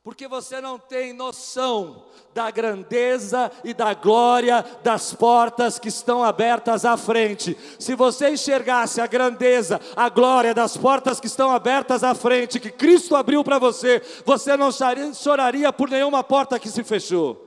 porque 0.03 0.27
você 0.27 0.61
não 0.61 0.79
tem 0.79 1.13
noção 1.13 2.07
da 2.33 2.51
grandeza 2.51 3.51
e 3.65 3.75
da 3.75 3.93
glória 3.95 4.65
das 4.83 5.13
portas 5.13 5.79
que 5.79 5.89
estão 5.89 6.23
abertas 6.23 6.85
à 6.85 6.97
frente. 6.97 7.57
Se 7.79 7.95
você 7.95 8.31
enxergasse 8.31 9.01
a 9.01 9.07
grandeza, 9.07 9.81
a 9.95 10.09
glória 10.09 10.55
das 10.55 10.77
portas 10.77 11.21
que 11.21 11.27
estão 11.27 11.51
abertas 11.51 12.03
à 12.03 12.15
frente, 12.15 12.61
que 12.61 12.71
Cristo 12.71 13.17
abriu 13.17 13.43
para 13.43 13.59
você, 13.59 14.01
você 14.25 14.57
não 14.57 14.71
choraria 15.13 15.73
por 15.73 15.91
nenhuma 15.91 16.23
porta 16.25 16.59
que 16.59 16.71
se 16.71 16.83
fechou. 16.85 17.45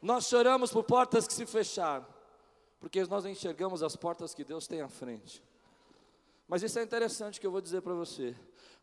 Nós 0.00 0.26
choramos 0.26 0.72
por 0.72 0.84
portas 0.84 1.26
que 1.26 1.34
se 1.34 1.46
fecharam, 1.46 2.06
porque 2.80 3.04
nós 3.04 3.24
enxergamos 3.24 3.82
as 3.82 3.94
portas 3.94 4.34
que 4.34 4.44
Deus 4.44 4.66
tem 4.66 4.80
à 4.80 4.88
frente. 4.88 5.42
Mas 6.48 6.62
isso 6.62 6.78
é 6.78 6.82
interessante 6.82 7.40
que 7.40 7.46
eu 7.46 7.50
vou 7.50 7.60
dizer 7.60 7.82
para 7.82 7.94
você. 7.94 8.34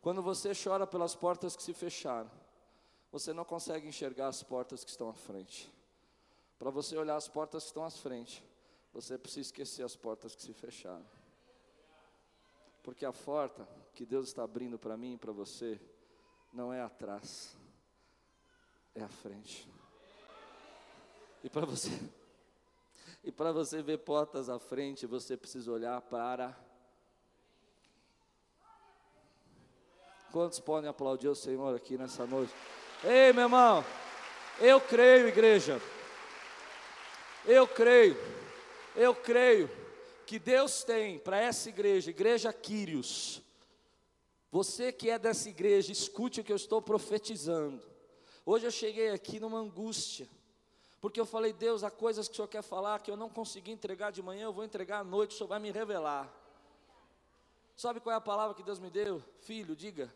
Quando 0.02 0.22
você 0.22 0.52
chora 0.54 0.86
pelas 0.86 1.16
portas 1.16 1.56
que 1.56 1.64
se 1.64 1.74
fecharam, 1.74 2.30
você 3.14 3.32
não 3.32 3.46
consegue 3.46 3.88
enxergar 3.88 4.28
as 4.28 4.42
portas 4.42 4.84
que 4.84 4.90
estão 4.90 5.08
à 5.08 5.14
frente. 5.14 5.72
Para 6.58 6.72
você 6.72 6.98
olhar 6.98 7.16
as 7.16 7.28
portas 7.28 7.62
que 7.62 7.70
estão 7.70 7.86
à 7.86 7.92
frente, 7.92 8.44
você 8.92 9.20
precisa 9.20 9.42
esquecer 9.42 9.84
as 9.84 9.96
portas 9.96 10.36
que 10.36 10.42
se 10.42 10.52
fecharam. 10.52 11.06
Porque 12.82 13.06
a 13.06 13.14
porta 13.14 13.68
que 13.94 14.04
Deus 14.04 14.30
está 14.30 14.44
abrindo 14.44 14.80
para 14.80 14.98
mim 14.98 15.14
e 15.14 15.18
para 15.18 15.32
você 15.32 15.80
não 16.52 16.74
é 16.74 16.82
atrás, 16.82 17.56
é 18.96 19.04
à 19.04 19.08
frente. 19.08 19.70
E 21.44 21.50
para 21.52 21.68
você 21.68 21.92
e 23.24 23.32
para 23.32 23.52
você 23.52 23.84
ver 23.84 24.00
portas 24.00 24.50
à 24.50 24.58
frente, 24.58 25.06
você 25.06 25.38
precisa 25.38 25.72
olhar 25.72 26.02
para 26.02 26.58
Quantos 30.32 30.60
podem 30.60 30.90
aplaudir 30.90 31.28
o 31.28 31.36
Senhor 31.36 31.76
aqui 31.76 31.96
nessa 31.96 32.26
noite? 32.26 32.52
Ei, 33.06 33.34
meu 33.34 33.44
irmão, 33.44 33.84
eu 34.62 34.80
creio, 34.80 35.28
igreja, 35.28 35.82
eu 37.46 37.68
creio, 37.68 38.16
eu 38.96 39.14
creio 39.14 39.70
que 40.26 40.40
Deus 40.40 40.86
tem 40.86 41.20
para 41.20 41.38
essa 41.38 41.68
igreja, 41.68 42.12
igreja 42.12 42.54
Quírios, 42.54 43.42
você 44.50 44.90
que 44.94 45.10
é 45.10 45.20
dessa 45.20 45.50
igreja, 45.50 45.92
escute 45.92 46.40
o 46.40 46.44
que 46.46 46.52
eu 46.54 46.56
estou 46.56 46.82
profetizando. 46.82 47.84
Hoje 48.46 48.68
eu 48.68 48.72
cheguei 48.72 49.10
aqui 49.10 49.38
numa 49.38 49.60
angústia, 49.60 50.26
porque 51.02 51.20
eu 51.20 51.26
falei, 51.26 51.52
Deus, 51.52 51.84
há 51.84 51.92
coisas 51.92 52.30
que 52.30 52.34
o 52.34 52.36
Senhor 52.38 52.48
quer 52.48 52.62
falar 52.62 53.02
que 53.02 53.12
eu 53.12 53.18
não 53.18 53.28
consegui 53.28 53.72
entregar 53.72 54.14
de 54.14 54.22
manhã, 54.22 54.46
eu 54.46 54.54
vou 54.54 54.64
entregar 54.64 55.00
à 55.00 55.04
noite, 55.04 55.32
o 55.32 55.38
Senhor 55.38 55.50
vai 55.50 55.60
me 55.60 55.72
revelar. 55.72 56.34
Sabe 57.76 58.00
qual 58.00 58.14
é 58.14 58.18
a 58.18 58.22
palavra 58.22 58.56
que 58.56 58.64
Deus 58.64 58.80
me 58.80 58.90
deu? 58.90 59.22
Filho, 59.42 59.76
diga, 59.76 60.10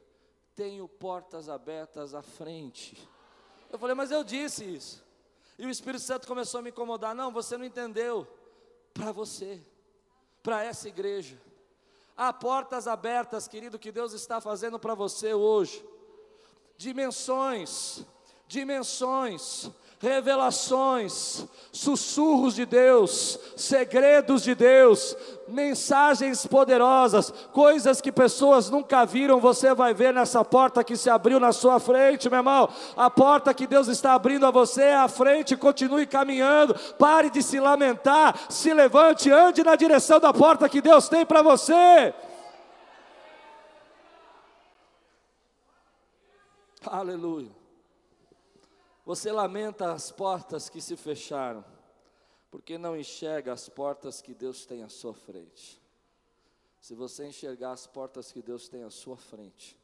tenho 0.58 0.88
portas 0.88 1.50
abertas 1.50 2.16
à 2.16 2.24
frente. 2.24 3.08
Eu 3.72 3.78
falei, 3.78 3.94
mas 3.94 4.10
eu 4.10 4.24
disse 4.24 4.66
isso. 4.66 5.06
E 5.56 5.68
o 5.68 5.70
Espírito 5.70 6.04
Santo 6.04 6.28
começou 6.28 6.60
a 6.60 6.64
me 6.64 6.72
incomodar. 6.72 7.14
Não, 7.14 7.32
você 7.32 7.56
não 7.60 7.64
entendeu. 7.64 8.28
Para 8.92 9.12
você, 9.12 9.62
para 10.42 10.64
essa 10.64 10.88
igreja. 10.88 11.40
Há 12.16 12.34
portas 12.34 12.88
abertas, 12.88 13.48
querido, 13.48 13.78
que 13.78 13.92
Deus 13.92 14.14
está 14.14 14.42
fazendo 14.42 14.80
para 14.80 14.96
você 14.96 15.32
hoje. 15.32 15.86
Dimensões, 16.76 18.04
dimensões 18.48 19.70
revelações, 20.00 21.46
sussurros 21.72 22.54
de 22.54 22.66
Deus, 22.66 23.40
segredos 23.56 24.44
de 24.44 24.54
Deus, 24.54 25.16
mensagens 25.48 26.46
poderosas, 26.46 27.32
coisas 27.52 28.00
que 28.00 28.12
pessoas 28.12 28.70
nunca 28.70 29.06
viram, 29.06 29.40
você 29.40 29.74
vai 29.74 29.96
ver 29.96 30.14
nessa 30.14 30.46
porta 30.46 30.84
que 30.84 30.96
se 30.96 31.10
abriu 31.10 31.40
na 31.40 31.52
sua 31.52 31.80
frente, 31.80 32.30
meu 32.30 32.40
irmão. 32.40 32.70
A 32.96 33.10
porta 33.10 33.54
que 33.54 33.66
Deus 33.66 33.88
está 33.88 34.14
abrindo 34.14 34.46
a 34.46 34.52
você 34.52 34.84
é 34.84 34.96
à 34.96 35.08
frente, 35.08 35.58
continue 35.58 36.06
caminhando, 36.06 36.76
pare 37.00 37.32
de 37.32 37.42
se 37.42 37.60
lamentar, 37.60 38.38
se 38.50 38.74
levante, 38.74 39.32
ande 39.32 39.64
na 39.64 39.76
direção 39.76 40.20
da 40.20 40.32
porta 40.32 40.70
que 40.70 40.82
Deus 40.82 41.10
tem 41.10 41.26
para 41.26 41.42
você. 41.42 42.14
Aleluia. 46.86 47.57
Você 49.08 49.32
lamenta 49.32 49.94
as 49.94 50.12
portas 50.12 50.68
que 50.68 50.82
se 50.82 50.98
fecharam, 50.98 51.64
porque 52.52 52.78
não 52.78 52.94
enxerga 52.94 53.54
as 53.54 53.70
portas 53.70 54.22
que 54.22 54.34
Deus 54.34 54.66
tem 54.66 54.84
à 54.84 54.90
sua 54.90 55.14
frente. 55.14 55.82
Se 56.82 56.94
você 56.94 57.26
enxergar 57.26 57.72
as 57.72 57.88
portas 57.88 58.34
que 58.34 58.42
Deus 58.42 58.68
tem 58.68 58.84
à 58.84 58.90
sua 58.90 59.16
frente, 59.16 59.80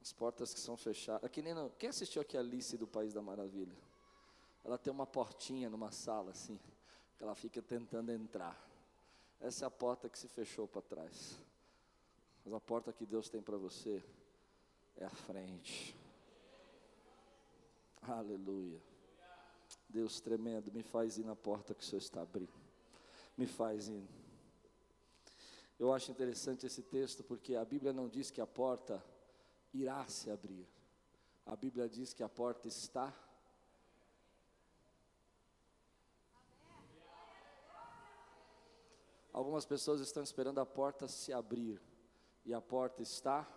as 0.00 0.12
portas 0.12 0.52
que 0.52 0.58
são 0.58 0.76
fechadas. 0.76 1.22
Aqui 1.22 1.40
nem 1.40 1.54
não, 1.54 1.70
quem 1.78 1.90
assistiu 1.90 2.20
aqui 2.20 2.36
a 2.36 2.40
Alice 2.40 2.76
do 2.76 2.84
País 2.84 3.14
da 3.14 3.22
Maravilha? 3.22 3.78
Ela 4.64 4.76
tem 4.76 4.92
uma 4.92 5.06
portinha 5.06 5.70
numa 5.70 5.92
sala 5.92 6.32
assim, 6.32 6.58
que 7.16 7.22
ela 7.22 7.36
fica 7.36 7.62
tentando 7.62 8.10
entrar. 8.10 8.60
Essa 9.40 9.66
é 9.66 9.68
a 9.68 9.70
porta 9.70 10.08
que 10.08 10.18
se 10.18 10.26
fechou 10.26 10.66
para 10.66 10.82
trás. 10.82 11.38
Mas 12.44 12.52
a 12.52 12.60
porta 12.60 12.92
que 12.92 13.06
Deus 13.06 13.28
tem 13.28 13.40
para 13.40 13.56
você 13.56 14.02
é 14.96 15.04
a 15.04 15.10
frente. 15.10 16.01
Aleluia. 18.02 18.80
Deus 19.88 20.20
tremendo, 20.20 20.72
me 20.72 20.82
faz 20.82 21.18
ir 21.18 21.24
na 21.24 21.36
porta 21.36 21.74
que 21.74 21.82
o 21.82 21.86
Senhor 21.86 22.00
está 22.00 22.22
abrindo. 22.22 22.52
Me 23.36 23.46
faz 23.46 23.88
ir. 23.88 24.08
Eu 25.78 25.92
acho 25.92 26.10
interessante 26.10 26.66
esse 26.66 26.82
texto 26.82 27.22
porque 27.22 27.54
a 27.54 27.64
Bíblia 27.64 27.92
não 27.92 28.08
diz 28.08 28.30
que 28.30 28.40
a 28.40 28.46
porta 28.46 29.02
irá 29.72 30.06
se 30.08 30.30
abrir. 30.30 30.66
A 31.46 31.56
Bíblia 31.56 31.88
diz 31.88 32.12
que 32.12 32.22
a 32.22 32.28
porta 32.28 32.68
está 32.68 33.14
Algumas 39.32 39.64
pessoas 39.64 40.00
estão 40.02 40.22
esperando 40.22 40.60
a 40.60 40.66
porta 40.66 41.08
se 41.08 41.32
abrir 41.32 41.80
e 42.44 42.52
a 42.52 42.60
porta 42.60 43.02
está 43.02 43.48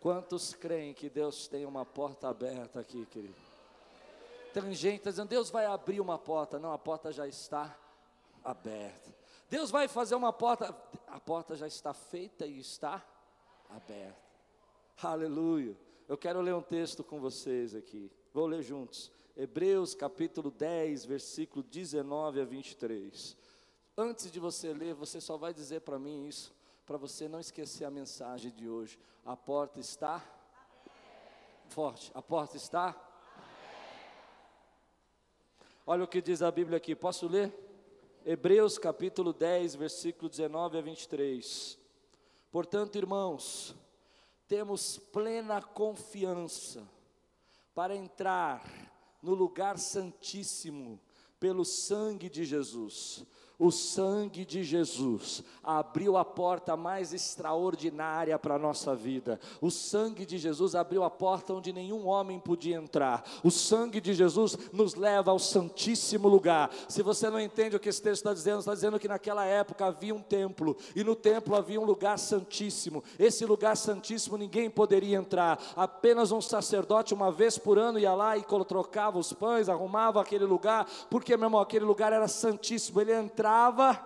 Quantos 0.00 0.54
creem 0.54 0.94
que 0.94 1.10
Deus 1.10 1.46
tem 1.46 1.66
uma 1.66 1.84
porta 1.84 2.28
aberta 2.28 2.80
aqui, 2.80 3.04
querido? 3.04 3.34
Tem 4.54 4.72
gente 4.72 5.02
tá 5.02 5.10
dizendo, 5.10 5.28
Deus 5.28 5.50
vai 5.50 5.66
abrir 5.66 6.00
uma 6.00 6.18
porta. 6.18 6.58
Não, 6.58 6.72
a 6.72 6.78
porta 6.78 7.12
já 7.12 7.28
está 7.28 7.76
aberta. 8.42 9.14
Deus 9.50 9.70
vai 9.70 9.88
fazer 9.88 10.14
uma 10.14 10.32
porta, 10.32 10.74
a 11.06 11.20
porta 11.20 11.54
já 11.54 11.66
está 11.66 11.92
feita 11.92 12.46
e 12.46 12.58
está 12.58 13.04
aberta. 13.68 14.16
Aleluia. 15.02 15.76
Eu 16.08 16.16
quero 16.16 16.40
ler 16.40 16.54
um 16.54 16.62
texto 16.62 17.04
com 17.04 17.20
vocês 17.20 17.74
aqui. 17.74 18.10
Vou 18.32 18.46
ler 18.46 18.62
juntos. 18.62 19.12
Hebreus 19.36 19.94
capítulo 19.94 20.50
10, 20.50 21.04
versículo 21.04 21.62
19 21.62 22.40
a 22.40 22.44
23. 22.46 23.36
Antes 23.98 24.30
de 24.32 24.40
você 24.40 24.72
ler, 24.72 24.94
você 24.94 25.20
só 25.20 25.36
vai 25.36 25.52
dizer 25.52 25.82
para 25.82 25.98
mim 25.98 26.26
isso 26.26 26.58
para 26.90 26.98
você 26.98 27.28
não 27.28 27.38
esquecer 27.38 27.84
a 27.84 27.90
mensagem 27.90 28.50
de 28.50 28.68
hoje. 28.68 28.98
A 29.24 29.36
porta 29.36 29.78
está 29.78 30.14
Amém. 30.16 30.24
forte. 31.68 32.10
A 32.12 32.20
porta 32.20 32.56
está 32.56 32.86
Amém. 32.88 33.46
Olha 35.86 36.02
o 36.02 36.08
que 36.08 36.20
diz 36.20 36.42
a 36.42 36.50
Bíblia 36.50 36.78
aqui. 36.78 36.96
Posso 36.96 37.28
ler? 37.28 37.54
Hebreus 38.26 38.76
capítulo 38.76 39.32
10, 39.32 39.76
versículo 39.76 40.28
19 40.28 40.78
a 40.78 40.80
23. 40.80 41.78
Portanto, 42.50 42.98
irmãos, 42.98 43.72
temos 44.48 44.98
plena 44.98 45.62
confiança 45.62 46.84
para 47.72 47.94
entrar 47.94 48.68
no 49.22 49.32
lugar 49.32 49.78
santíssimo 49.78 51.00
pelo 51.38 51.64
sangue 51.64 52.28
de 52.28 52.44
Jesus 52.44 53.24
o 53.60 53.70
sangue 53.70 54.46
de 54.46 54.64
Jesus 54.64 55.44
abriu 55.62 56.16
a 56.16 56.24
porta 56.24 56.78
mais 56.78 57.12
extraordinária 57.12 58.38
para 58.38 58.54
a 58.54 58.58
nossa 58.58 58.96
vida. 58.96 59.38
O 59.60 59.70
sangue 59.70 60.24
de 60.24 60.38
Jesus 60.38 60.74
abriu 60.74 61.04
a 61.04 61.10
porta 61.10 61.52
onde 61.52 61.70
nenhum 61.70 62.06
homem 62.06 62.40
podia 62.40 62.76
entrar. 62.76 63.22
O 63.44 63.50
sangue 63.50 64.00
de 64.00 64.14
Jesus 64.14 64.56
nos 64.72 64.94
leva 64.94 65.30
ao 65.30 65.38
Santíssimo 65.38 66.26
Lugar. 66.26 66.70
Se 66.88 67.02
você 67.02 67.28
não 67.28 67.38
entende 67.38 67.76
o 67.76 67.80
que 67.80 67.90
esse 67.90 68.00
texto 68.00 68.22
está 68.22 68.32
dizendo, 68.32 68.60
está 68.60 68.72
dizendo 68.72 68.98
que 68.98 69.06
naquela 69.06 69.44
época 69.44 69.84
havia 69.84 70.14
um 70.14 70.22
templo, 70.22 70.74
e 70.96 71.04
no 71.04 71.14
templo 71.14 71.54
havia 71.54 71.78
um 71.78 71.84
lugar 71.84 72.18
santíssimo. 72.18 73.04
Esse 73.18 73.44
lugar 73.44 73.76
santíssimo 73.76 74.38
ninguém 74.38 74.70
poderia 74.70 75.18
entrar, 75.18 75.62
apenas 75.76 76.32
um 76.32 76.40
sacerdote, 76.40 77.12
uma 77.12 77.30
vez 77.30 77.58
por 77.58 77.78
ano, 77.78 77.98
ia 77.98 78.14
lá 78.14 78.38
e 78.38 78.44
trocava 78.66 79.18
os 79.18 79.34
pães, 79.34 79.68
arrumava 79.68 80.22
aquele 80.22 80.44
lugar, 80.44 80.88
porque, 81.10 81.36
meu 81.36 81.46
irmão, 81.46 81.60
aquele 81.60 81.84
lugar 81.84 82.14
era 82.14 82.26
santíssimo. 82.26 83.02
Ele 83.02 83.12
entrava 83.12 83.49
entrava 83.50 83.98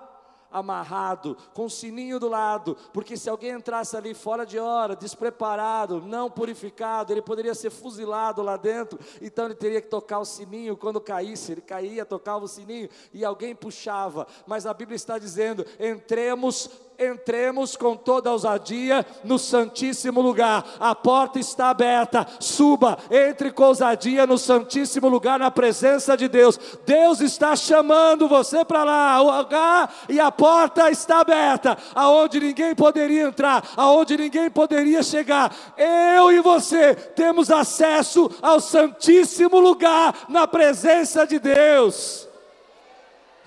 amarrado, 0.50 1.36
com 1.52 1.64
o 1.64 1.70
sininho 1.70 2.20
do 2.20 2.28
lado, 2.28 2.76
porque 2.92 3.16
se 3.16 3.28
alguém 3.28 3.50
entrasse 3.50 3.96
ali 3.96 4.14
fora 4.14 4.46
de 4.46 4.56
hora, 4.56 4.94
despreparado, 4.94 6.00
não 6.00 6.30
purificado, 6.30 7.12
ele 7.12 7.20
poderia 7.20 7.54
ser 7.56 7.70
fuzilado 7.70 8.40
lá 8.40 8.56
dentro, 8.56 8.98
então 9.20 9.46
ele 9.46 9.56
teria 9.56 9.82
que 9.82 9.88
tocar 9.88 10.20
o 10.20 10.24
sininho 10.24 10.76
quando 10.76 11.00
caísse, 11.00 11.52
ele 11.52 11.60
caía, 11.60 12.06
tocava 12.06 12.44
o 12.44 12.48
sininho 12.48 12.88
e 13.12 13.24
alguém 13.24 13.52
puxava, 13.54 14.28
mas 14.46 14.64
a 14.64 14.72
Bíblia 14.72 14.94
está 14.94 15.18
dizendo: 15.18 15.66
entremos 15.78 16.70
entremos 16.98 17.76
com 17.76 17.96
toda 17.96 18.30
ousadia 18.30 19.04
no 19.22 19.38
Santíssimo 19.38 20.20
Lugar. 20.20 20.64
A 20.78 20.94
porta 20.94 21.38
está 21.38 21.70
aberta. 21.70 22.26
Suba, 22.40 22.98
entre 23.10 23.50
com 23.50 23.64
ousadia 23.64 24.26
no 24.26 24.38
Santíssimo 24.38 25.08
Lugar, 25.08 25.38
na 25.38 25.50
presença 25.50 26.16
de 26.16 26.28
Deus. 26.28 26.58
Deus 26.86 27.20
está 27.20 27.56
chamando 27.56 28.28
você 28.28 28.64
para 28.64 28.84
lá. 28.84 29.22
O 29.22 29.38
lugar 29.38 29.94
e 30.08 30.20
a 30.20 30.30
porta 30.30 30.90
está 30.90 31.20
aberta, 31.20 31.76
aonde 31.94 32.40
ninguém 32.40 32.74
poderia 32.74 33.22
entrar, 33.22 33.68
aonde 33.76 34.16
ninguém 34.16 34.50
poderia 34.50 35.02
chegar. 35.02 35.54
Eu 35.76 36.32
e 36.32 36.40
você 36.40 36.94
temos 36.94 37.50
acesso 37.50 38.30
ao 38.40 38.60
Santíssimo 38.60 39.58
Lugar 39.58 40.26
na 40.28 40.46
presença 40.46 41.26
de 41.26 41.38
Deus. 41.38 42.28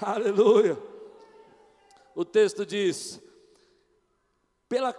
Aleluia. 0.02 0.78
O 2.16 2.26
texto 2.26 2.66
diz: 2.66 3.22
pela, 4.70 4.94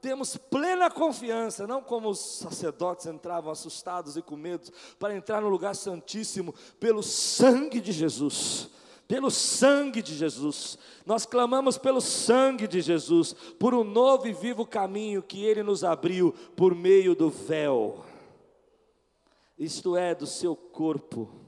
temos 0.00 0.36
plena 0.36 0.90
confiança, 0.90 1.66
não 1.66 1.82
como 1.82 2.08
os 2.08 2.18
sacerdotes 2.18 3.06
entravam 3.06 3.50
assustados 3.50 4.16
e 4.16 4.22
com 4.22 4.36
medo, 4.36 4.70
para 4.98 5.14
entrar 5.14 5.40
no 5.40 5.48
lugar 5.48 5.74
santíssimo, 5.74 6.54
pelo 6.78 7.02
sangue 7.02 7.80
de 7.80 7.92
Jesus. 7.92 8.70
Pelo 9.06 9.30
sangue 9.30 10.02
de 10.02 10.14
Jesus, 10.14 10.76
nós 11.06 11.24
clamamos 11.24 11.78
pelo 11.78 11.98
sangue 11.98 12.68
de 12.68 12.82
Jesus, 12.82 13.32
por 13.58 13.72
um 13.72 13.82
novo 13.82 14.28
e 14.28 14.34
vivo 14.34 14.66
caminho 14.66 15.22
que 15.22 15.42
Ele 15.42 15.62
nos 15.62 15.82
abriu 15.82 16.34
por 16.54 16.74
meio 16.74 17.14
do 17.14 17.30
véu, 17.30 18.04
isto 19.58 19.96
é, 19.96 20.14
do 20.14 20.26
seu 20.26 20.54
corpo 20.54 21.47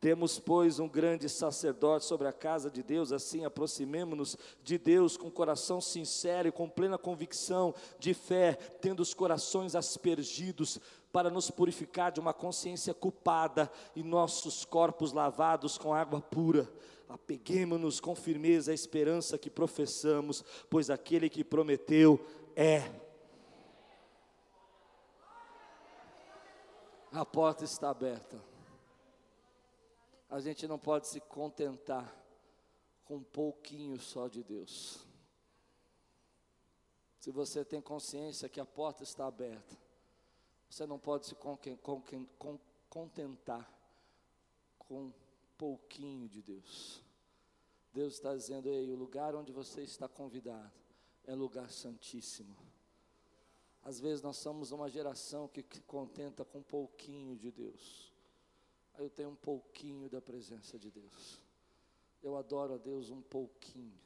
temos, 0.00 0.38
pois, 0.38 0.78
um 0.78 0.88
grande 0.88 1.28
sacerdote 1.28 2.04
sobre 2.04 2.28
a 2.28 2.32
casa 2.32 2.70
de 2.70 2.84
Deus, 2.84 3.10
assim 3.10 3.44
aproximemo-nos 3.44 4.36
de 4.62 4.78
Deus 4.78 5.16
com 5.16 5.28
coração 5.28 5.80
sincero 5.80 6.46
e 6.46 6.52
com 6.52 6.68
plena 6.68 6.96
convicção 6.96 7.74
de 7.98 8.14
fé, 8.14 8.54
tendo 8.80 9.00
os 9.00 9.12
corações 9.12 9.74
aspergidos 9.74 10.78
para 11.12 11.30
nos 11.30 11.50
purificar 11.50 12.12
de 12.12 12.20
uma 12.20 12.32
consciência 12.32 12.94
culpada 12.94 13.70
e 13.96 14.02
nossos 14.04 14.64
corpos 14.64 15.12
lavados 15.12 15.76
com 15.76 15.92
água 15.92 16.20
pura. 16.20 16.70
Apeguemos-nos 17.08 17.98
com 17.98 18.14
firmeza 18.14 18.70
à 18.70 18.74
esperança 18.74 19.36
que 19.36 19.50
professamos, 19.50 20.44
pois 20.70 20.90
aquele 20.90 21.28
que 21.28 21.42
prometeu 21.42 22.24
é. 22.54 22.88
A 27.10 27.24
porta 27.24 27.64
está 27.64 27.90
aberta 27.90 28.38
a 30.28 30.40
gente 30.40 30.66
não 30.66 30.78
pode 30.78 31.08
se 31.08 31.20
contentar 31.20 32.14
com 33.04 33.16
um 33.16 33.22
pouquinho 33.22 33.98
só 33.98 34.28
de 34.28 34.42
Deus. 34.42 35.06
Se 37.18 37.30
você 37.30 37.64
tem 37.64 37.80
consciência 37.80 38.48
que 38.48 38.60
a 38.60 38.66
porta 38.66 39.02
está 39.02 39.26
aberta, 39.26 39.76
você 40.68 40.86
não 40.86 40.98
pode 40.98 41.26
se 41.26 41.36
contentar 42.88 43.68
com 44.78 45.04
um 45.06 45.12
pouquinho 45.56 46.28
de 46.28 46.42
Deus. 46.42 47.02
Deus 47.92 48.14
está 48.14 48.34
dizendo, 48.34 48.68
ei, 48.68 48.92
o 48.92 48.96
lugar 48.96 49.34
onde 49.34 49.50
você 49.50 49.82
está 49.82 50.06
convidado 50.06 50.70
é 51.24 51.34
lugar 51.34 51.70
santíssimo. 51.70 52.56
Às 53.82 53.98
vezes 53.98 54.22
nós 54.22 54.36
somos 54.36 54.70
uma 54.70 54.90
geração 54.90 55.48
que 55.48 55.64
se 55.70 55.80
contenta 55.82 56.44
com 56.44 56.58
um 56.58 56.62
pouquinho 56.62 57.34
de 57.34 57.50
Deus. 57.50 58.07
Eu 58.98 59.08
tenho 59.08 59.30
um 59.30 59.36
pouquinho 59.36 60.10
da 60.10 60.20
presença 60.20 60.76
de 60.76 60.90
Deus. 60.90 61.38
Eu 62.20 62.36
adoro 62.36 62.74
a 62.74 62.76
Deus 62.76 63.10
um 63.10 63.22
pouquinho. 63.22 63.96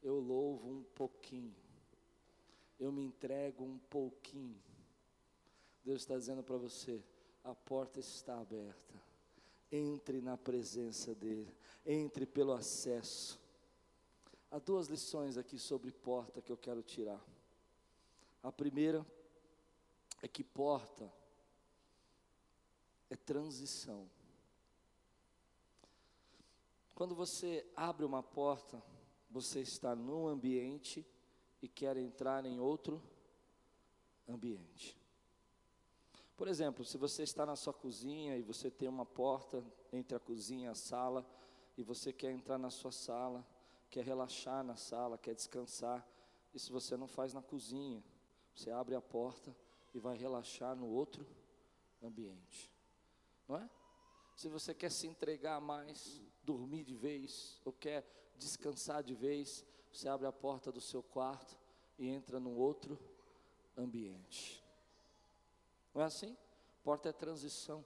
Eu 0.00 0.20
louvo 0.20 0.70
um 0.70 0.84
pouquinho. 0.94 1.56
Eu 2.78 2.92
me 2.92 3.02
entrego 3.02 3.64
um 3.64 3.78
pouquinho. 3.90 4.62
Deus 5.84 6.02
está 6.02 6.16
dizendo 6.16 6.42
para 6.42 6.56
você: 6.56 7.02
a 7.42 7.52
porta 7.52 7.98
está 7.98 8.40
aberta. 8.40 8.94
Entre 9.72 10.20
na 10.20 10.36
presença 10.36 11.12
dEle. 11.12 11.52
Entre 11.84 12.24
pelo 12.24 12.52
acesso. 12.52 13.40
Há 14.52 14.60
duas 14.60 14.86
lições 14.86 15.36
aqui 15.36 15.58
sobre 15.58 15.90
porta 15.90 16.40
que 16.40 16.52
eu 16.52 16.56
quero 16.56 16.80
tirar. 16.80 17.20
A 18.40 18.52
primeira 18.52 19.04
é 20.22 20.28
que 20.28 20.44
porta 20.44 21.12
é 23.14 23.16
transição. 23.16 24.10
Quando 26.94 27.14
você 27.14 27.64
abre 27.74 28.04
uma 28.04 28.22
porta, 28.22 28.82
você 29.30 29.60
está 29.60 29.94
num 29.94 30.26
ambiente 30.28 31.06
e 31.62 31.68
quer 31.68 31.96
entrar 31.96 32.44
em 32.44 32.58
outro 32.60 33.02
ambiente. 34.28 34.96
Por 36.36 36.48
exemplo, 36.48 36.84
se 36.84 36.98
você 36.98 37.22
está 37.22 37.46
na 37.46 37.56
sua 37.56 37.72
cozinha 37.72 38.36
e 38.36 38.42
você 38.42 38.68
tem 38.70 38.88
uma 38.88 39.06
porta 39.06 39.64
entre 39.92 40.16
a 40.16 40.20
cozinha 40.20 40.66
e 40.66 40.70
a 40.70 40.74
sala, 40.74 41.24
e 41.76 41.82
você 41.82 42.12
quer 42.12 42.32
entrar 42.32 42.58
na 42.58 42.70
sua 42.70 42.92
sala, 42.92 43.46
quer 43.90 44.04
relaxar 44.04 44.64
na 44.64 44.76
sala, 44.76 45.18
quer 45.18 45.34
descansar, 45.34 46.04
isso 46.52 46.72
você 46.72 46.96
não 46.96 47.06
faz 47.06 47.32
na 47.32 47.42
cozinha, 47.42 48.02
você 48.54 48.70
abre 48.70 48.96
a 48.96 49.00
porta 49.00 49.54
e 49.92 50.00
vai 50.00 50.16
relaxar 50.16 50.74
no 50.74 50.86
outro 50.86 51.26
ambiente. 52.02 52.73
Não 53.48 53.56
é? 53.56 53.70
Se 54.36 54.48
você 54.48 54.74
quer 54.74 54.90
se 54.90 55.06
entregar 55.06 55.60
mais, 55.60 56.20
dormir 56.42 56.84
de 56.84 56.94
vez, 56.94 57.60
ou 57.64 57.72
quer 57.72 58.04
descansar 58.36 59.02
de 59.02 59.14
vez, 59.14 59.64
você 59.92 60.08
abre 60.08 60.26
a 60.26 60.32
porta 60.32 60.72
do 60.72 60.80
seu 60.80 61.02
quarto 61.02 61.56
e 61.98 62.08
entra 62.08 62.40
num 62.40 62.56
outro 62.56 62.98
ambiente. 63.76 64.62
Não 65.94 66.02
é 66.02 66.04
assim? 66.06 66.36
Porta 66.82 67.08
é 67.08 67.12
transição. 67.12 67.84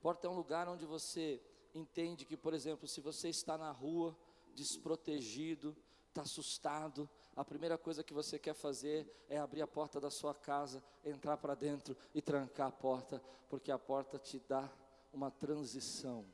Porta 0.00 0.26
é 0.26 0.30
um 0.30 0.34
lugar 0.34 0.68
onde 0.68 0.84
você 0.84 1.42
entende 1.74 2.24
que, 2.24 2.36
por 2.36 2.52
exemplo, 2.52 2.86
se 2.86 3.00
você 3.00 3.28
está 3.28 3.56
na 3.56 3.70
rua, 3.70 4.16
desprotegido, 4.54 5.76
está 6.08 6.22
assustado, 6.22 7.08
a 7.40 7.44
primeira 7.44 7.78
coisa 7.78 8.04
que 8.04 8.12
você 8.12 8.38
quer 8.38 8.52
fazer 8.52 9.10
é 9.26 9.38
abrir 9.38 9.62
a 9.62 9.66
porta 9.66 9.98
da 9.98 10.10
sua 10.10 10.34
casa, 10.34 10.84
entrar 11.02 11.38
para 11.38 11.54
dentro 11.54 11.96
e 12.14 12.20
trancar 12.20 12.68
a 12.68 12.70
porta, 12.70 13.18
porque 13.48 13.72
a 13.72 13.78
porta 13.78 14.18
te 14.18 14.38
dá 14.46 14.70
uma 15.10 15.30
transição 15.30 16.26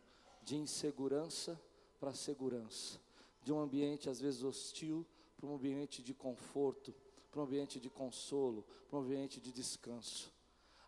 de 0.42 0.56
insegurança 0.56 1.60
para 2.00 2.12
segurança, 2.12 2.98
de 3.40 3.52
um 3.52 3.60
ambiente 3.60 4.10
às 4.10 4.20
vezes 4.20 4.42
hostil 4.42 5.06
para 5.36 5.46
um 5.46 5.54
ambiente 5.54 6.02
de 6.02 6.12
conforto, 6.12 6.92
para 7.30 7.40
um 7.40 7.44
ambiente 7.44 7.78
de 7.78 7.88
consolo, 7.88 8.64
para 8.88 8.98
um 8.98 9.02
ambiente 9.02 9.40
de 9.40 9.52
descanso. 9.52 10.32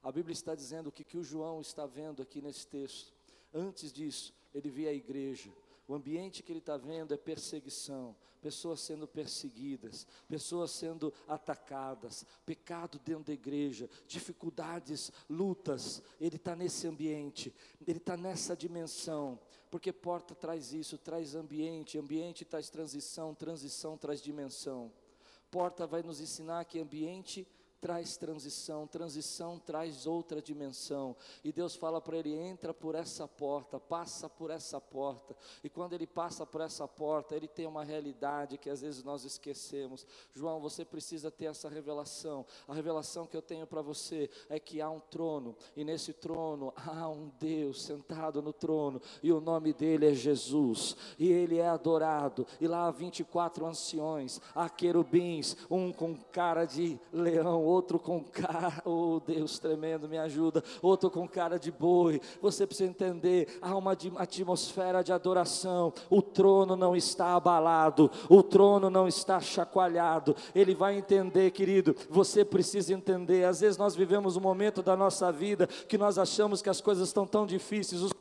A 0.02 0.10
Bíblia 0.10 0.32
está 0.32 0.56
dizendo 0.56 0.88
o 0.88 0.92
que, 0.92 1.04
que 1.04 1.16
o 1.16 1.22
João 1.22 1.60
está 1.60 1.86
vendo 1.86 2.20
aqui 2.22 2.42
nesse 2.42 2.66
texto. 2.66 3.14
Antes 3.54 3.92
disso, 3.92 4.34
ele 4.52 4.68
via 4.68 4.90
a 4.90 4.94
igreja, 4.94 5.52
o 5.88 5.94
ambiente 5.94 6.42
que 6.42 6.52
ele 6.52 6.58
está 6.58 6.76
vendo 6.76 7.14
é 7.14 7.16
perseguição, 7.16 8.14
pessoas 8.42 8.78
sendo 8.80 9.08
perseguidas, 9.08 10.06
pessoas 10.28 10.70
sendo 10.70 11.12
atacadas, 11.26 12.26
pecado 12.44 13.00
dentro 13.02 13.24
da 13.24 13.32
igreja, 13.32 13.88
dificuldades, 14.06 15.10
lutas. 15.30 16.02
Ele 16.20 16.36
está 16.36 16.54
nesse 16.54 16.86
ambiente, 16.86 17.54
ele 17.86 17.96
está 17.96 18.18
nessa 18.18 18.54
dimensão, 18.54 19.40
porque 19.70 19.90
porta 19.90 20.34
traz 20.34 20.74
isso, 20.74 20.98
traz 20.98 21.34
ambiente, 21.34 21.98
ambiente 21.98 22.44
traz 22.44 22.68
transição, 22.68 23.34
transição 23.34 23.96
traz 23.96 24.20
dimensão. 24.20 24.92
Porta 25.50 25.86
vai 25.86 26.02
nos 26.02 26.20
ensinar 26.20 26.66
que 26.66 26.78
ambiente 26.78 27.48
traz 27.80 28.16
transição, 28.16 28.86
transição 28.86 29.58
traz 29.58 30.06
outra 30.06 30.42
dimensão. 30.42 31.16
E 31.44 31.52
Deus 31.52 31.74
fala 31.74 32.00
para 32.00 32.16
ele: 32.16 32.34
entra 32.34 32.74
por 32.74 32.94
essa 32.94 33.26
porta, 33.26 33.78
passa 33.78 34.28
por 34.28 34.50
essa 34.50 34.80
porta. 34.80 35.36
E 35.62 35.68
quando 35.68 35.92
ele 35.92 36.06
passa 36.06 36.44
por 36.44 36.60
essa 36.60 36.86
porta, 36.86 37.34
ele 37.36 37.48
tem 37.48 37.66
uma 37.66 37.84
realidade 37.84 38.58
que 38.58 38.70
às 38.70 38.80
vezes 38.80 39.02
nós 39.02 39.24
esquecemos. 39.24 40.06
João, 40.34 40.60
você 40.60 40.84
precisa 40.84 41.30
ter 41.30 41.46
essa 41.46 41.68
revelação. 41.68 42.44
A 42.66 42.74
revelação 42.74 43.26
que 43.26 43.36
eu 43.36 43.42
tenho 43.42 43.66
para 43.66 43.82
você 43.82 44.30
é 44.48 44.58
que 44.58 44.80
há 44.80 44.90
um 44.90 45.00
trono, 45.00 45.56
e 45.76 45.84
nesse 45.84 46.12
trono 46.12 46.72
há 46.76 47.08
um 47.08 47.30
Deus 47.38 47.82
sentado 47.82 48.42
no 48.42 48.52
trono, 48.52 49.00
e 49.22 49.32
o 49.32 49.40
nome 49.40 49.72
dele 49.72 50.06
é 50.06 50.14
Jesus, 50.14 50.96
e 51.18 51.30
ele 51.30 51.58
é 51.58 51.68
adorado. 51.68 52.46
E 52.60 52.66
lá 52.66 52.86
há 52.86 52.90
24 52.90 53.66
anciões, 53.66 54.40
há 54.54 54.68
querubins, 54.68 55.56
um 55.70 55.92
com 55.92 56.16
cara 56.16 56.64
de 56.64 56.98
leão 57.12 57.67
outro 57.68 57.98
com 57.98 58.22
cara, 58.22 58.72
oh 58.84 59.20
Deus 59.24 59.58
tremendo, 59.58 60.08
me 60.08 60.18
ajuda, 60.18 60.62
outro 60.80 61.10
com 61.10 61.28
cara 61.28 61.58
de 61.58 61.70
boi. 61.70 62.20
Você 62.40 62.66
precisa 62.66 62.88
entender, 62.90 63.58
há 63.60 63.76
uma 63.76 63.96
atmosfera 64.16 65.02
de 65.02 65.12
adoração. 65.12 65.92
O 66.08 66.22
trono 66.22 66.76
não 66.76 66.96
está 66.96 67.34
abalado, 67.34 68.10
o 68.28 68.42
trono 68.42 68.88
não 68.88 69.06
está 69.06 69.40
chacoalhado. 69.40 70.34
Ele 70.54 70.74
vai 70.74 70.96
entender, 70.96 71.50
querido, 71.50 71.94
você 72.08 72.44
precisa 72.44 72.94
entender. 72.94 73.44
Às 73.44 73.60
vezes 73.60 73.76
nós 73.76 73.94
vivemos 73.94 74.36
um 74.36 74.40
momento 74.40 74.82
da 74.82 74.96
nossa 74.96 75.30
vida 75.30 75.66
que 75.66 75.98
nós 75.98 76.18
achamos 76.18 76.62
que 76.62 76.70
as 76.70 76.80
coisas 76.80 77.08
estão 77.08 77.26
tão 77.26 77.46
difíceis, 77.46 78.02
os 78.02 78.12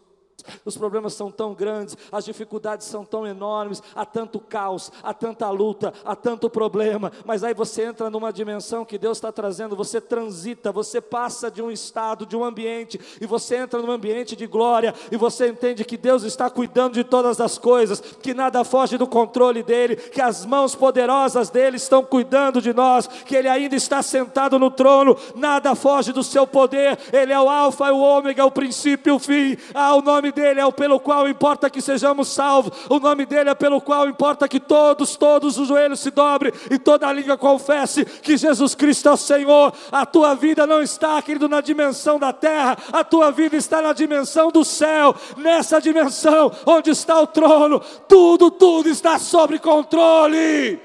os 0.66 0.78
problemas 0.78 1.14
são 1.14 1.32
tão 1.32 1.54
grandes, 1.54 1.98
as 2.12 2.26
dificuldades 2.26 2.88
são 2.88 3.04
tão 3.06 3.26
enormes, 3.26 3.82
há 3.96 4.06
tanto 4.06 4.40
caos, 4.40 4.92
há 5.04 5.14
tanta 5.14 5.50
luta, 5.50 5.94
há 6.06 6.16
tanto 6.16 6.50
problema, 6.50 7.12
mas 7.26 7.44
aí 7.44 7.54
você 7.54 7.84
entra 7.84 8.10
numa 8.10 8.32
dimensão 8.32 8.86
que 8.86 8.98
Deus 8.98 9.18
está 9.18 9.32
trazendo, 9.32 9.76
você 9.76 10.00
transita, 10.00 10.72
você 10.72 11.02
passa 11.02 11.50
de 11.50 11.62
um 11.62 11.72
estado, 11.72 12.26
de 12.26 12.36
um 12.36 12.44
ambiente, 12.44 13.00
e 13.20 13.26
você 13.26 13.58
entra 13.58 13.82
num 13.82 13.92
ambiente 13.92 14.36
de 14.36 14.48
glória, 14.48 14.94
e 15.12 15.18
você 15.18 15.48
entende 15.48 15.86
que 15.86 15.98
Deus 15.98 16.24
está 16.24 16.50
cuidando 16.50 16.94
de 16.94 17.04
todas 17.04 17.40
as 17.42 17.58
coisas, 17.58 18.00
que 18.00 18.34
nada 18.34 18.64
foge 18.64 18.98
do 18.98 19.08
controle 19.08 19.64
dEle, 19.64 19.96
que 19.96 20.22
as 20.22 20.46
mãos 20.46 20.76
poderosas 20.76 21.50
dEle 21.50 21.78
estão 21.78 22.04
cuidando 22.04 22.62
de 22.62 22.74
nós, 22.74 23.08
que 23.08 23.36
Ele 23.36 23.48
ainda 23.48 23.76
está 23.76 24.02
sentado 24.02 24.60
no 24.60 24.72
trono, 24.72 25.18
nada 25.36 25.76
foge 25.76 26.12
do 26.12 26.24
seu 26.24 26.46
poder, 26.46 26.98
Ele 27.12 27.34
é 27.34 27.40
o 27.40 27.50
Alfa 27.50 27.88
e 27.88 27.92
o 27.92 28.00
Ômega, 28.00 28.46
o 28.46 28.52
princípio 28.52 29.14
e 29.14 29.16
o 29.16 29.20
fim, 29.20 29.58
ah, 29.74 29.96
o 29.96 30.02
nome 30.02 30.32
dele 30.38 30.60
é 30.60 30.66
o 30.66 30.72
pelo 30.72 31.00
qual 31.00 31.28
importa 31.28 31.68
que 31.68 31.82
sejamos 31.82 32.28
salvos, 32.28 32.72
o 32.88 33.00
nome 33.00 33.26
dele 33.26 33.50
é 33.50 33.56
pelo 33.56 33.82
qual 33.82 34.08
importa 34.08 34.48
que 34.48 34.60
todos, 34.60 35.16
todos 35.16 35.58
os 35.58 35.68
joelhos 35.68 36.00
se 36.00 36.12
dobrem 36.12 36.54
e 36.70 36.78
toda 36.78 37.08
a 37.08 37.12
língua 37.12 37.36
confesse 37.36 38.06
que 38.06 38.38
Jesus 38.38 38.76
Cristo 38.76 39.10
é 39.10 39.14
o 39.14 39.18
Senhor. 39.18 39.74
A 39.92 40.06
tua 40.06 40.36
vida 40.36 40.68
não 40.68 40.84
está, 40.84 41.20
querido, 41.24 41.50
na 41.50 41.60
dimensão 41.60 42.20
da 42.20 42.32
terra, 42.32 42.78
a 42.94 43.04
tua 43.04 43.32
vida 43.32 43.58
está 43.58 43.82
na 43.82 43.94
dimensão 43.94 44.52
do 44.52 44.64
céu, 44.64 45.16
nessa 45.38 45.82
dimensão 45.82 46.52
onde 46.68 46.92
está 46.92 47.20
o 47.20 47.26
trono, 47.26 47.80
tudo, 48.08 48.52
tudo 48.52 48.90
está 48.90 49.18
sob 49.18 49.58
controle. 49.58 50.80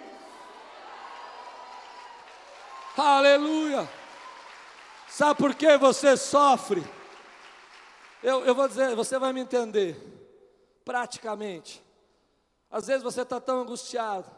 Aleluia. 2.96 3.86
Sabe 5.08 5.34
por 5.34 5.54
que 5.54 5.76
você 5.76 6.16
sofre? 6.16 6.82
Eu, 8.22 8.44
eu 8.44 8.54
vou 8.54 8.68
dizer, 8.68 8.94
você 8.94 9.18
vai 9.18 9.32
me 9.32 9.40
entender, 9.40 9.96
praticamente. 10.84 11.82
Às 12.70 12.86
vezes 12.86 13.02
você 13.02 13.22
está 13.22 13.40
tão 13.40 13.62
angustiado, 13.62 14.30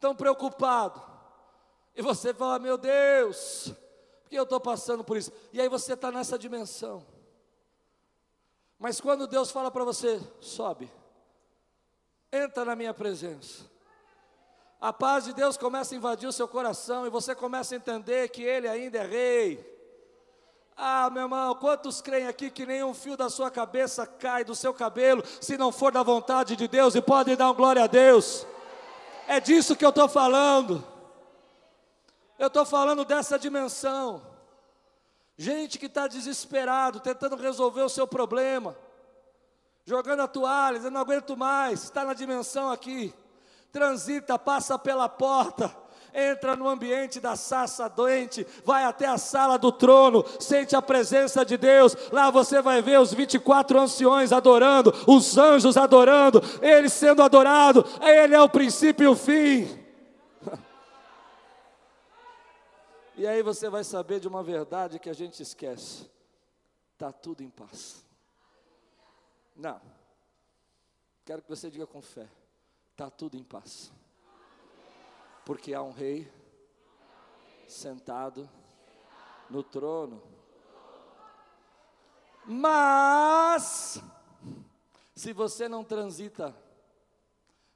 tão 0.00 0.14
preocupado, 0.14 1.00
e 1.94 2.02
você 2.02 2.34
fala: 2.34 2.58
Meu 2.58 2.76
Deus, 2.76 3.72
por 4.22 4.30
que 4.30 4.36
eu 4.36 4.42
estou 4.42 4.60
passando 4.60 5.04
por 5.04 5.16
isso? 5.16 5.32
E 5.52 5.60
aí 5.60 5.68
você 5.68 5.92
está 5.92 6.10
nessa 6.10 6.36
dimensão. 6.36 7.06
Mas 8.78 9.00
quando 9.00 9.26
Deus 9.28 9.52
fala 9.52 9.70
para 9.70 9.84
você: 9.84 10.20
Sobe, 10.40 10.90
entra 12.32 12.64
na 12.64 12.74
minha 12.74 12.92
presença. 12.92 13.64
A 14.80 14.92
paz 14.92 15.24
de 15.24 15.32
Deus 15.32 15.56
começa 15.56 15.94
a 15.94 15.96
invadir 15.96 16.28
o 16.28 16.32
seu 16.32 16.46
coração 16.46 17.06
e 17.06 17.10
você 17.10 17.34
começa 17.34 17.74
a 17.74 17.78
entender 17.78 18.28
que 18.28 18.42
Ele 18.42 18.68
ainda 18.68 18.98
é 18.98 19.06
Rei 19.06 19.75
ah, 20.76 21.08
meu 21.08 21.22
irmão, 21.22 21.54
quantos 21.54 22.02
creem 22.02 22.26
aqui 22.26 22.50
que 22.50 22.66
nenhum 22.66 22.92
fio 22.92 23.16
da 23.16 23.30
sua 23.30 23.50
cabeça 23.50 24.06
cai 24.06 24.44
do 24.44 24.54
seu 24.54 24.74
cabelo, 24.74 25.24
se 25.40 25.56
não 25.56 25.72
for 25.72 25.90
da 25.90 26.02
vontade 26.02 26.54
de 26.54 26.68
Deus, 26.68 26.94
e 26.94 27.00
pode 27.00 27.34
dar 27.34 27.50
um 27.50 27.54
glória 27.54 27.84
a 27.84 27.86
Deus? 27.86 28.46
É 29.26 29.40
disso 29.40 29.74
que 29.74 29.84
eu 29.84 29.88
estou 29.88 30.06
falando. 30.06 30.84
Eu 32.38 32.48
estou 32.48 32.66
falando 32.66 33.06
dessa 33.06 33.38
dimensão. 33.38 34.20
Gente 35.38 35.78
que 35.78 35.86
está 35.86 36.06
desesperado, 36.06 37.00
tentando 37.00 37.36
resolver 37.36 37.82
o 37.82 37.88
seu 37.88 38.06
problema, 38.06 38.76
jogando 39.86 40.20
a 40.20 40.28
toalha, 40.28 40.76
dizendo 40.76 40.92
não 40.92 41.00
aguento 41.00 41.34
mais, 41.38 41.84
está 41.84 42.04
na 42.04 42.12
dimensão 42.12 42.70
aqui. 42.70 43.14
Transita, 43.72 44.38
passa 44.38 44.78
pela 44.78 45.08
porta 45.08 45.74
entra 46.16 46.56
no 46.56 46.66
ambiente 46.66 47.20
da 47.20 47.36
sassa 47.36 47.88
doente, 47.88 48.46
vai 48.64 48.84
até 48.84 49.06
a 49.06 49.18
sala 49.18 49.58
do 49.58 49.70
trono, 49.70 50.24
sente 50.40 50.74
a 50.74 50.80
presença 50.80 51.44
de 51.44 51.58
Deus. 51.58 51.94
Lá 52.10 52.30
você 52.30 52.62
vai 52.62 52.80
ver 52.80 52.98
os 52.98 53.12
24 53.12 53.78
anciões 53.78 54.32
adorando, 54.32 54.94
os 55.06 55.36
anjos 55.36 55.76
adorando, 55.76 56.42
ele 56.62 56.88
sendo 56.88 57.22
adorado. 57.22 57.84
Ele 58.00 58.34
é 58.34 58.40
o 58.40 58.48
princípio 58.48 59.04
e 59.04 59.08
o 59.08 59.14
fim. 59.14 59.68
E 63.18 63.26
aí 63.26 63.42
você 63.42 63.70
vai 63.70 63.82
saber 63.82 64.20
de 64.20 64.28
uma 64.28 64.42
verdade 64.42 64.98
que 64.98 65.08
a 65.08 65.14
gente 65.14 65.42
esquece. 65.42 66.06
Está 66.92 67.10
tudo 67.10 67.42
em 67.42 67.48
paz. 67.48 68.04
Não. 69.56 69.80
Quero 71.24 71.40
que 71.40 71.48
você 71.48 71.70
diga 71.70 71.86
com 71.86 72.02
fé. 72.02 72.28
Está 72.92 73.08
tudo 73.08 73.38
em 73.38 73.42
paz. 73.42 73.90
Porque 75.46 75.72
há 75.72 75.80
um 75.80 75.92
rei 75.92 76.28
sentado 77.68 78.50
no 79.48 79.62
trono. 79.62 80.20
Mas, 82.44 84.02
se 85.14 85.32
você 85.32 85.68
não 85.68 85.84
transita, 85.84 86.52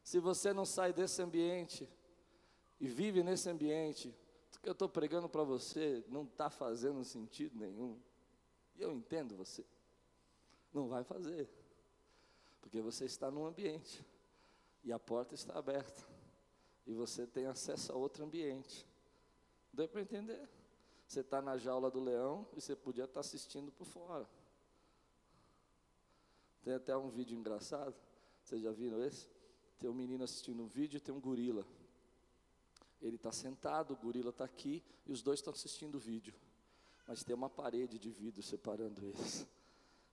se 0.03 0.19
você 0.19 0.53
não 0.53 0.65
sai 0.65 0.93
desse 0.93 1.23
ambiente 1.23 1.89
e 2.81 2.89
vive 2.89 3.23
nesse 3.23 3.49
ambiente, 3.49 4.13
o 4.57 4.61
que 4.61 4.69
eu 4.69 4.73
estou 4.73 4.89
pregando 4.89 5.29
para 5.29 5.45
você 5.45 6.05
não 6.09 6.25
está 6.25 6.51
fazendo 6.51 7.05
sentido 7.05 7.57
nenhum. 7.57 7.97
E 8.75 8.83
eu 8.83 8.91
entendo 8.91 9.37
você. 9.37 9.65
Não 10.73 10.89
vai 10.89 11.05
fazer. 11.05 11.49
Porque 12.61 12.81
você 12.81 13.05
está 13.05 13.31
num 13.31 13.47
ambiente 13.47 14.05
e 14.83 14.93
a 14.93 14.99
porta 14.99 15.37
está 15.37 15.57
aberta 15.57 16.10
e 16.91 16.93
você 16.93 17.25
tem 17.25 17.47
acesso 17.47 17.93
a 17.93 17.95
outro 17.95 18.25
ambiente. 18.25 18.85
Deu 19.73 19.87
para 19.87 20.01
entender? 20.01 20.49
Você 21.07 21.21
está 21.21 21.41
na 21.41 21.57
jaula 21.57 21.89
do 21.89 22.01
leão 22.01 22.45
e 22.57 22.61
você 22.61 22.75
podia 22.75 23.05
estar 23.05 23.15
tá 23.15 23.21
assistindo 23.21 23.71
por 23.71 23.85
fora. 23.85 24.29
Tem 26.65 26.75
até 26.75 26.97
um 26.97 27.09
vídeo 27.09 27.39
engraçado. 27.39 27.95
Vocês 28.43 28.61
já 28.61 28.73
viram 28.73 29.01
esse? 29.05 29.29
Tem 29.79 29.89
um 29.89 29.95
menino 29.95 30.25
assistindo 30.25 30.65
um 30.65 30.67
vídeo 30.67 30.97
e 30.97 31.01
tem 31.01 31.15
um 31.15 31.21
gorila. 31.21 31.65
Ele 33.01 33.15
está 33.15 33.31
sentado, 33.31 33.93
o 33.95 33.97
gorila 33.97 34.31
está 34.31 34.45
aqui 34.45 34.83
e 35.07 35.13
os 35.13 35.23
dois 35.23 35.39
estão 35.39 35.53
assistindo 35.53 35.95
o 35.95 36.01
vídeo. 36.01 36.35
Mas 37.07 37.23
tem 37.23 37.37
uma 37.37 37.49
parede 37.49 38.01
de 38.01 38.11
vidro 38.11 38.43
separando 38.43 39.07
eles. 39.07 39.47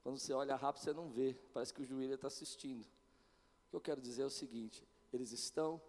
Quando 0.04 0.20
você 0.20 0.32
olha 0.32 0.56
rápido, 0.56 0.84
você 0.84 0.94
não 0.94 1.10
vê. 1.10 1.36
Parece 1.52 1.74
que 1.74 1.82
o 1.82 1.88
gorila 1.88 2.14
está 2.14 2.28
assistindo. 2.28 2.84
O 2.84 3.70
que 3.72 3.76
eu 3.76 3.82
quero 3.82 4.00
dizer 4.00 4.22
é 4.22 4.26
o 4.26 4.30
seguinte: 4.30 4.88
eles 5.12 5.32
estão 5.32 5.82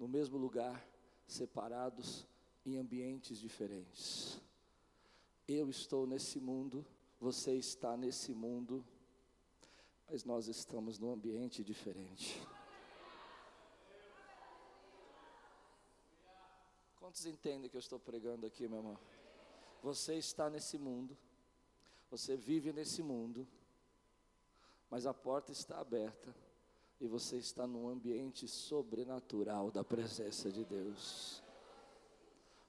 no 0.00 0.08
mesmo 0.08 0.38
lugar, 0.38 0.82
separados 1.26 2.26
em 2.64 2.78
ambientes 2.78 3.36
diferentes. 3.38 4.40
Eu 5.46 5.68
estou 5.68 6.06
nesse 6.06 6.40
mundo, 6.40 6.86
você 7.20 7.52
está 7.52 7.98
nesse 7.98 8.32
mundo, 8.32 8.82
mas 10.08 10.24
nós 10.24 10.48
estamos 10.48 10.98
num 10.98 11.12
ambiente 11.12 11.62
diferente. 11.62 12.40
Quantos 16.98 17.26
entendem 17.26 17.68
que 17.68 17.76
eu 17.76 17.80
estou 17.80 18.00
pregando 18.00 18.46
aqui, 18.46 18.66
meu 18.66 18.78
irmão? 18.78 18.98
Você 19.82 20.14
está 20.14 20.48
nesse 20.48 20.78
mundo, 20.78 21.14
você 22.10 22.38
vive 22.38 22.72
nesse 22.72 23.02
mundo, 23.02 23.46
mas 24.88 25.04
a 25.04 25.12
porta 25.12 25.52
está 25.52 25.78
aberta 25.78 26.34
e 27.00 27.06
você 27.06 27.36
está 27.38 27.66
num 27.66 27.88
ambiente 27.88 28.46
sobrenatural 28.46 29.70
da 29.70 29.82
presença 29.82 30.50
de 30.50 30.64
Deus. 30.64 31.42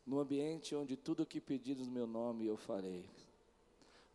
No 0.06 0.20
ambiente 0.20 0.74
onde 0.74 0.96
tudo 0.96 1.26
que 1.26 1.42
pedires 1.42 1.86
no 1.86 1.94
meu 1.94 2.08
nome 2.08 2.48
eu 2.48 2.56
farei. 2.56 3.06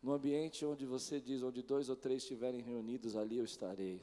No 0.01 0.11
ambiente 0.11 0.65
onde 0.65 0.85
você 0.85 1.19
diz, 1.19 1.43
onde 1.43 1.61
dois 1.61 1.87
ou 1.87 1.95
três 1.95 2.23
estiverem 2.23 2.61
reunidos, 2.61 3.15
ali 3.15 3.37
eu 3.37 3.45
estarei. 3.45 4.01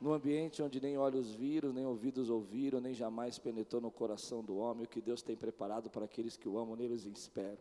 No 0.00 0.12
ambiente 0.12 0.62
onde 0.62 0.80
nem 0.80 0.98
olhos 0.98 1.30
viram, 1.30 1.72
nem 1.72 1.86
ouvidos 1.86 2.30
ouviram, 2.30 2.80
nem 2.80 2.94
jamais 2.94 3.38
penetrou 3.38 3.80
no 3.80 3.90
coração 3.90 4.44
do 4.44 4.56
homem 4.56 4.84
o 4.84 4.88
que 4.88 5.00
Deus 5.00 5.22
tem 5.22 5.36
preparado 5.36 5.88
para 5.88 6.04
aqueles 6.04 6.36
que 6.36 6.48
o 6.48 6.58
amam, 6.58 6.76
neles 6.76 7.04
esperam. 7.04 7.58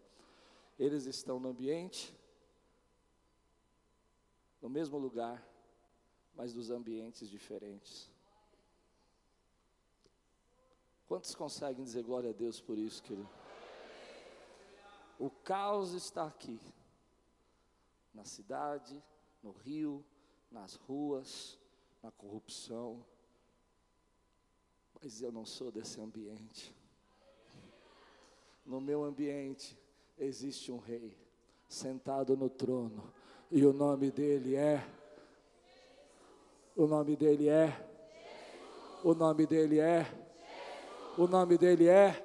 Eles 0.80 1.06
estão 1.06 1.40
no 1.40 1.50
ambiente, 1.50 2.14
no 4.62 4.70
mesmo 4.70 4.98
lugar, 5.00 5.47
mas 6.38 6.54
dos 6.54 6.70
ambientes 6.70 7.28
diferentes. 7.28 8.10
Quantos 11.08 11.34
conseguem 11.34 11.84
dizer 11.84 12.04
glória 12.04 12.30
a 12.30 12.34
Deus 12.34 12.62
por 12.62 12.78
isso, 12.78 13.02
querido? 13.02 13.28
O 15.18 15.32
caos 15.32 15.94
está 15.94 16.28
aqui, 16.28 16.60
na 18.14 18.24
cidade, 18.24 19.04
no 19.42 19.52
rio, 19.52 20.06
nas 20.52 20.76
ruas, 20.76 21.58
na 22.04 22.12
corrupção, 22.12 23.04
mas 25.02 25.22
eu 25.22 25.32
não 25.32 25.46
sou 25.46 25.72
desse 25.72 26.00
ambiente. 26.00 26.76
No 28.64 28.80
meu 28.80 29.04
ambiente 29.04 29.76
existe 30.20 30.72
um 30.72 30.78
rei 30.78 31.18
sentado 31.68 32.38
no 32.38 32.50
trono, 32.50 33.12
e 33.50 33.66
o 33.66 33.74
nome 33.74 34.12
dele 34.12 34.56
é 34.56 34.88
o 36.78 36.86
nome 36.86 37.16
dele 37.16 37.50
é. 37.50 37.76
O 39.04 39.16
nome 39.16 39.48
dele 39.48 39.80
é. 39.80 40.06
O 41.18 41.28
nome 41.28 41.58
dele 41.58 41.88
é. 41.88 42.24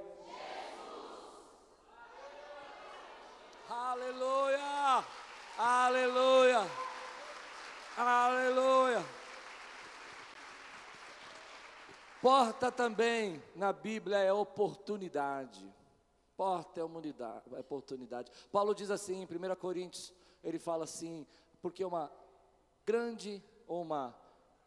Aleluia! 3.70 5.04
Aleluia! 5.56 6.70
Aleluia! 7.96 9.04
Porta 12.20 12.70
também 12.70 13.42
na 13.56 13.72
Bíblia 13.72 14.18
é 14.18 14.32
oportunidade. 14.34 15.66
Porta 16.36 16.78
é, 16.78 16.82
é 16.82 17.58
oportunidade. 17.58 18.30
Paulo 18.52 18.74
diz 18.74 18.90
assim 18.90 19.22
em 19.22 19.24
1 19.24 19.56
Coríntios, 19.56 20.12
ele 20.44 20.58
fala 20.58 20.84
assim, 20.84 21.26
porque 21.62 21.82
uma 21.82 22.12
grande 22.84 23.42
ou 23.66 23.80
uma 23.80 24.21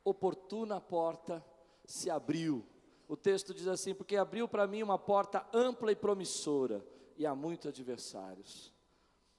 oportuna 0.06 0.80
porta 0.80 1.44
se 1.84 2.10
abriu. 2.10 2.66
O 3.08 3.18
texto 3.18 3.54
diz 3.54 3.68
assim: 3.68 3.94
porque 3.94 4.16
abriu 4.16 4.48
para 4.48 4.68
mim 4.68 4.84
uma 4.84 4.98
porta 4.98 5.46
ampla 5.52 5.92
e 5.92 5.96
promissora, 5.96 6.86
e 7.18 7.26
há 7.26 7.36
muitos 7.36 7.68
adversários. 7.68 8.72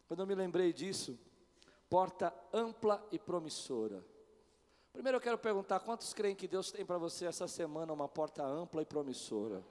Quando 0.06 0.20
eu 0.20 0.26
me 0.26 0.34
lembrei 0.34 0.72
disso, 0.72 1.18
porta 1.88 2.34
ampla 2.52 3.04
e 3.10 3.18
promissora. 3.18 4.04
Primeiro 4.92 5.16
eu 5.16 5.20
quero 5.20 5.38
perguntar: 5.38 5.80
quantos 5.80 6.12
creem 6.12 6.34
que 6.34 6.48
Deus 6.48 6.70
tem 6.70 6.84
para 6.84 6.98
você 6.98 7.26
essa 7.26 7.46
semana 7.46 7.92
uma 7.92 8.08
porta 8.08 8.44
ampla 8.44 8.82
e 8.82 8.86
promissora? 8.86 9.64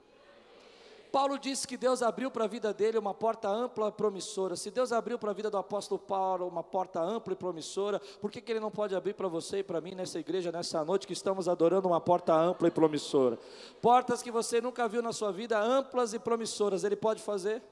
Paulo 1.10 1.38
disse 1.38 1.66
que 1.66 1.76
Deus 1.76 2.02
abriu 2.02 2.30
para 2.30 2.44
a 2.44 2.48
vida 2.48 2.72
dele 2.72 2.98
uma 2.98 3.14
porta 3.14 3.48
ampla 3.48 3.88
e 3.88 3.92
promissora. 3.92 4.56
Se 4.56 4.70
Deus 4.70 4.92
abriu 4.92 5.18
para 5.18 5.30
a 5.30 5.34
vida 5.34 5.50
do 5.50 5.56
apóstolo 5.56 5.98
Paulo 5.98 6.46
uma 6.46 6.62
porta 6.62 7.00
ampla 7.00 7.32
e 7.32 7.36
promissora, 7.36 8.00
por 8.20 8.30
que, 8.30 8.40
que 8.40 8.52
ele 8.52 8.60
não 8.60 8.70
pode 8.70 8.94
abrir 8.94 9.14
para 9.14 9.28
você 9.28 9.58
e 9.58 9.62
para 9.62 9.80
mim 9.80 9.94
nessa 9.94 10.18
igreja, 10.18 10.52
nessa 10.52 10.84
noite 10.84 11.06
que 11.06 11.12
estamos 11.12 11.48
adorando 11.48 11.88
uma 11.88 12.00
porta 12.00 12.34
ampla 12.34 12.68
e 12.68 12.70
promissora? 12.70 13.38
Portas 13.80 14.22
que 14.22 14.30
você 14.30 14.60
nunca 14.60 14.88
viu 14.88 15.02
na 15.02 15.12
sua 15.12 15.32
vida, 15.32 15.58
amplas 15.58 16.12
e 16.12 16.18
promissoras, 16.18 16.84
ele 16.84 16.96
pode 16.96 17.22
fazer? 17.22 17.62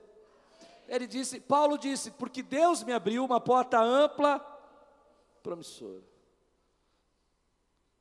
Ele 0.88 1.06
disse, 1.06 1.40
Paulo 1.40 1.78
disse, 1.78 2.10
porque 2.12 2.42
Deus 2.42 2.82
me 2.82 2.92
abriu 2.92 3.24
uma 3.24 3.40
porta 3.40 3.80
ampla, 3.80 4.38
promissora. 5.42 6.02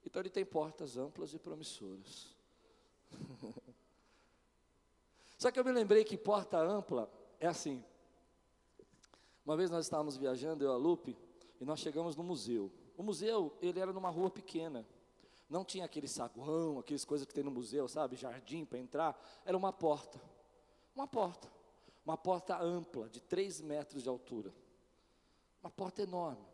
Então 0.06 0.22
ele 0.22 0.30
tem 0.30 0.46
portas 0.46 0.98
amplas 0.98 1.34
e 1.34 1.40
promissoras. 1.40 2.36
Só 5.44 5.52
que 5.52 5.60
eu 5.60 5.66
me 5.66 5.74
lembrei 5.74 6.06
que 6.06 6.18
porta 6.18 6.58
ampla 6.58 7.12
é 7.38 7.48
assim. 7.48 7.84
Uma 9.46 9.58
vez 9.58 9.70
nós 9.70 9.86
estávamos 9.86 10.16
viajando, 10.16 10.64
eu 10.64 10.72
e 10.72 10.74
a 10.74 10.78
Lupe, 10.78 11.18
e 11.60 11.66
nós 11.66 11.82
chegamos 11.82 12.16
no 12.16 12.24
museu. 12.24 12.72
O 12.96 13.04
museu, 13.04 13.54
ele 13.62 13.78
era 13.78 13.92
numa 13.92 14.10
rua 14.10 14.30
pequena. 14.30 14.88
Não 15.50 15.66
tinha 15.66 15.84
aquele 15.84 16.08
saguão, 16.08 16.80
aquelas 16.80 17.04
coisas 17.04 17.28
que 17.28 17.34
tem 17.34 17.44
no 17.44 17.52
museu, 17.52 17.90
sabe? 17.90 18.16
Jardim 18.16 18.64
para 18.64 18.80
entrar. 18.80 19.22
Era 19.44 19.58
uma 19.58 19.74
porta. 19.74 20.18
Uma 20.96 21.08
porta. 21.08 21.52
Uma 22.06 22.16
porta 22.16 22.58
ampla, 22.58 23.10
de 23.10 23.20
3 23.20 23.60
metros 23.60 24.02
de 24.02 24.08
altura. 24.08 24.56
Uma 25.62 25.70
porta 25.70 26.04
enorme. 26.04 26.48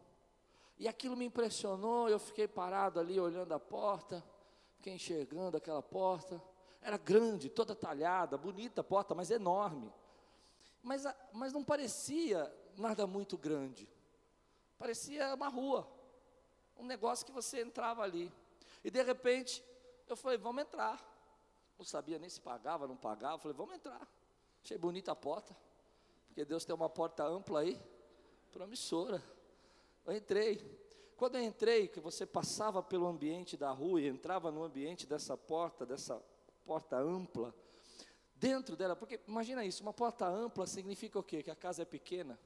E 0.79 0.87
aquilo 0.87 1.15
me 1.15 1.25
impressionou, 1.25 2.09
eu 2.09 2.17
fiquei 2.17 2.47
parado 2.47 2.99
ali 2.99 3.19
olhando 3.19 3.53
a 3.53 3.59
porta, 3.59 4.25
fiquei 4.77 4.93
enxergando 4.95 5.57
aquela 5.57 5.83
porta. 5.83 6.41
Era 6.81 6.97
grande, 6.97 7.49
toda 7.49 7.75
talhada, 7.75 8.37
bonita 8.37 8.81
a 8.81 8.83
porta, 8.83 9.13
mas 9.13 9.29
enorme. 9.29 9.91
Mas, 10.81 11.03
mas 11.33 11.53
não 11.53 11.63
parecia 11.63 12.51
nada 12.77 13.05
muito 13.05 13.37
grande. 13.37 13.87
Parecia 14.77 15.33
uma 15.33 15.49
rua. 15.49 15.87
Um 16.77 16.85
negócio 16.85 17.25
que 17.25 17.31
você 17.31 17.61
entrava 17.61 18.01
ali. 18.01 18.31
E 18.83 18.89
de 18.89 19.03
repente, 19.03 19.63
eu 20.07 20.15
falei, 20.15 20.37
vamos 20.37 20.61
entrar. 20.61 21.05
Não 21.77 21.85
sabia 21.85 22.17
nem 22.17 22.29
se 22.29 22.39
pagava, 22.39 22.87
não 22.87 22.95
pagava. 22.95 23.35
Eu 23.35 23.39
falei, 23.39 23.57
vamos 23.57 23.75
entrar. 23.75 24.07
Achei 24.63 24.77
bonita 24.77 25.11
a 25.11 25.15
porta, 25.15 25.55
porque 26.27 26.45
Deus 26.45 26.65
tem 26.65 26.75
uma 26.75 26.89
porta 26.89 27.25
ampla 27.25 27.61
aí, 27.61 27.79
promissora. 28.51 29.21
Eu 30.05 30.15
entrei. 30.15 30.79
Quando 31.17 31.35
eu 31.35 31.43
entrei, 31.43 31.87
que 31.87 31.99
você 31.99 32.25
passava 32.25 32.81
pelo 32.81 33.05
ambiente 33.05 33.57
da 33.57 33.71
rua 33.71 34.01
e 34.01 34.07
entrava 34.07 34.51
no 34.51 34.63
ambiente 34.63 35.05
dessa 35.05 35.37
porta, 35.37 35.85
dessa 35.85 36.23
porta 36.69 36.97
ampla, 36.97 37.51
dentro 38.35 38.75
dela, 38.75 38.95
porque 38.95 39.19
imagina 39.27 39.65
isso, 39.65 39.81
uma 39.81 39.91
porta 39.91 40.27
ampla 40.27 40.67
significa 40.67 41.17
o 41.17 41.23
quê? 41.23 41.41
Que 41.41 41.49
a 41.49 41.55
casa 41.55 41.81
é 41.81 41.85
pequena. 41.85 42.39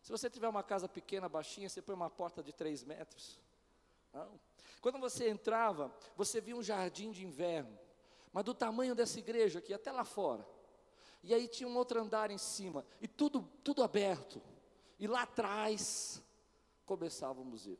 Se 0.00 0.10
você 0.10 0.30
tiver 0.30 0.48
uma 0.48 0.62
casa 0.62 0.88
pequena, 0.88 1.28
baixinha, 1.28 1.68
você 1.68 1.82
põe 1.82 1.94
uma 1.94 2.08
porta 2.08 2.42
de 2.42 2.54
3 2.54 2.84
metros. 2.84 3.38
Não. 4.14 4.40
Quando 4.80 4.98
você 4.98 5.28
entrava, 5.28 5.94
você 6.16 6.40
via 6.40 6.56
um 6.56 6.62
jardim 6.62 7.10
de 7.10 7.22
inverno, 7.22 7.78
mas 8.32 8.44
do 8.44 8.54
tamanho 8.54 8.94
dessa 8.94 9.18
igreja 9.18 9.58
aqui, 9.58 9.74
até 9.74 9.92
lá 9.92 10.06
fora. 10.06 10.48
E 11.22 11.34
aí 11.34 11.48
tinha 11.48 11.68
um 11.68 11.76
outro 11.76 12.00
andar 12.00 12.30
em 12.30 12.38
cima, 12.38 12.82
e 12.98 13.06
tudo, 13.06 13.42
tudo 13.62 13.82
aberto. 13.82 14.40
E 14.98 15.06
lá 15.06 15.24
atrás 15.24 16.22
começava 16.86 17.42
o 17.42 17.44
museu. 17.44 17.78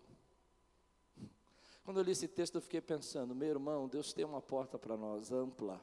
Quando 1.88 2.00
eu 2.00 2.04
li 2.04 2.12
esse 2.12 2.28
texto, 2.28 2.56
eu 2.56 2.60
fiquei 2.60 2.82
pensando, 2.82 3.34
meu 3.34 3.48
irmão, 3.48 3.88
Deus 3.88 4.12
tem 4.12 4.22
uma 4.22 4.42
porta 4.42 4.78
para 4.78 4.94
nós, 4.94 5.32
ampla. 5.32 5.80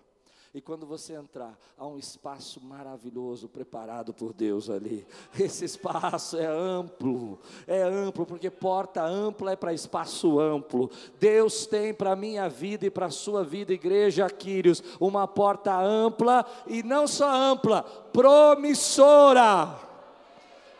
E 0.53 0.61
quando 0.61 0.85
você 0.85 1.15
entrar, 1.15 1.57
há 1.75 1.87
um 1.87 1.97
espaço 1.97 2.63
maravilhoso 2.63 3.49
preparado 3.49 4.13
por 4.13 4.31
Deus 4.31 4.69
ali. 4.69 5.03
Esse 5.37 5.65
espaço 5.65 6.37
é 6.37 6.45
amplo, 6.45 7.39
é 7.65 7.81
amplo, 7.81 8.23
porque 8.23 8.51
porta 8.51 9.03
ampla 9.03 9.53
é 9.53 9.55
para 9.55 9.73
espaço 9.73 10.39
amplo. 10.39 10.91
Deus 11.19 11.65
tem 11.65 11.91
para 11.91 12.11
a 12.11 12.15
minha 12.15 12.47
vida 12.47 12.85
e 12.85 12.91
para 12.91 13.07
a 13.07 13.09
sua 13.09 13.43
vida, 13.43 13.73
igreja 13.73 14.29
Quírios, 14.29 14.83
uma 14.99 15.27
porta 15.27 15.75
ampla 15.75 16.45
e 16.67 16.83
não 16.83 17.07
só 17.07 17.33
ampla, 17.33 17.81
promissora. 17.81 19.84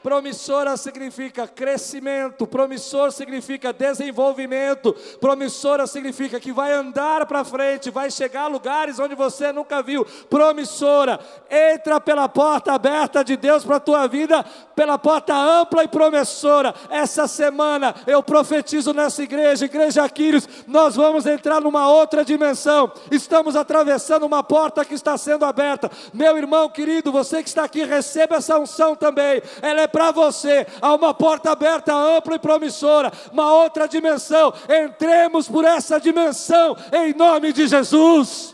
Promissora 0.05 0.77
significa 0.77 1.47
crescimento, 1.47 2.45
promissor 2.45 3.11
significa 3.11 3.73
desenvolvimento, 3.73 4.93
promissora 5.19 5.87
significa 5.87 6.39
que 6.39 6.51
vai 6.51 6.73
andar 6.73 7.25
para 7.25 7.43
frente, 7.43 7.89
vai 7.89 8.11
chegar 8.11 8.43
a 8.43 8.47
lugares 8.47 8.99
onde 8.99 9.15
você 9.15 9.51
nunca 9.51 9.81
viu. 9.81 10.05
Promissora, 10.29 11.19
entra 11.49 11.99
pela 11.99 12.29
porta 12.29 12.73
aberta 12.73 13.23
de 13.23 13.35
Deus 13.35 13.65
para 13.65 13.77
a 13.77 13.79
tua 13.79 14.05
vida, 14.05 14.45
pela 14.75 14.95
porta 14.99 15.33
ampla 15.33 15.83
e 15.83 15.87
promissora. 15.87 16.75
Essa 16.91 17.25
semana 17.25 17.95
eu 18.05 18.21
profetizo 18.21 18.93
nessa 18.93 19.23
igreja, 19.23 19.65
Igreja 19.65 20.07
Quírios, 20.07 20.47
nós 20.67 20.95
vamos 20.95 21.25
entrar 21.25 21.59
numa 21.59 21.89
outra 21.89 22.23
dimensão. 22.23 22.91
Estamos 23.09 23.55
atravessando 23.55 24.23
uma 24.23 24.43
porta 24.43 24.85
que 24.85 24.93
está 24.93 25.17
sendo 25.17 25.45
aberta. 25.45 25.89
Meu 26.13 26.37
irmão 26.37 26.69
querido, 26.69 27.11
você 27.11 27.41
que 27.41 27.49
está 27.49 27.63
aqui, 27.63 27.83
receba 27.83 28.35
essa 28.35 28.59
unção 28.59 28.95
também. 28.95 29.41
Ela 29.63 29.81
é 29.81 29.94
para 29.95 30.11
você. 30.11 30.67
Há 30.81 30.93
uma 30.93 31.13
porta 31.13 31.51
aberta, 31.51 31.93
ampla 31.93 32.35
e 32.35 32.39
promissora, 32.39 33.13
uma 33.31 33.53
outra 33.53 33.87
dimensão. 33.87 34.53
Entremos 34.67 35.47
por 35.47 35.63
essa 35.63 36.01
dimensão, 36.01 36.75
em 36.91 37.13
nome 37.13 37.53
de 37.53 37.65
Jesus. 37.65 38.53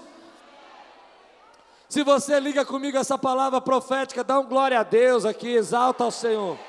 Se 1.89 2.03
você 2.03 2.39
liga 2.39 2.63
comigo 2.63 2.95
essa 2.95 3.17
palavra 3.17 3.59
profética, 3.59 4.23
dá 4.23 4.39
um 4.39 4.45
glória 4.45 4.79
a 4.79 4.83
Deus 4.83 5.25
aqui, 5.25 5.47
exalta 5.47 6.03
ao 6.03 6.11
Senhor. 6.11 6.59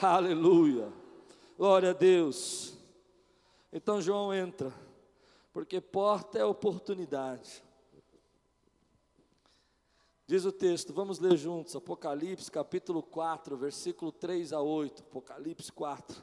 Aleluia. 0.00 0.86
Glória 1.58 1.90
a 1.90 1.92
Deus. 1.92 2.74
Então 3.72 4.00
João 4.00 4.32
entra, 4.32 4.72
porque 5.52 5.80
porta 5.80 6.38
é 6.38 6.44
oportunidade. 6.44 7.64
Diz 10.24 10.44
o 10.44 10.52
texto, 10.52 10.92
vamos 10.92 11.18
ler 11.18 11.36
juntos, 11.36 11.74
Apocalipse 11.74 12.48
capítulo 12.48 13.02
4, 13.02 13.56
versículo 13.56 14.12
3 14.12 14.52
a 14.52 14.60
8. 14.60 15.02
Apocalipse 15.02 15.72
4, 15.72 16.22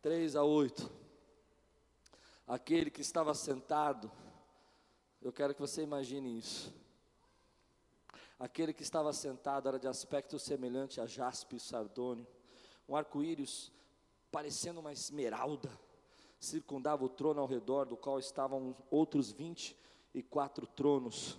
3 0.00 0.36
a 0.36 0.44
8. 0.44 0.88
Aquele 2.46 2.88
que 2.88 3.00
estava 3.00 3.34
sentado, 3.34 4.10
eu 5.20 5.32
quero 5.32 5.52
que 5.54 5.60
você 5.60 5.82
imagine 5.82 6.38
isso. 6.38 6.72
Aquele 8.38 8.72
que 8.72 8.84
estava 8.84 9.12
sentado 9.12 9.68
era 9.68 9.78
de 9.78 9.88
aspecto 9.88 10.38
semelhante 10.38 11.00
a 11.00 11.06
jaspe 11.06 11.56
e 11.56 11.60
sardônio, 11.60 12.26
um 12.88 12.94
arco-íris 12.94 13.72
parecendo 14.30 14.78
uma 14.78 14.92
esmeralda, 14.92 15.70
circundava 16.38 17.04
o 17.04 17.08
trono 17.08 17.40
ao 17.40 17.48
redor 17.48 17.86
do 17.86 17.96
qual 17.96 18.20
estavam 18.20 18.76
outros 18.88 19.32
vinte 19.32 19.76
e 20.14 20.22
quatro 20.22 20.64
tronos 20.64 21.36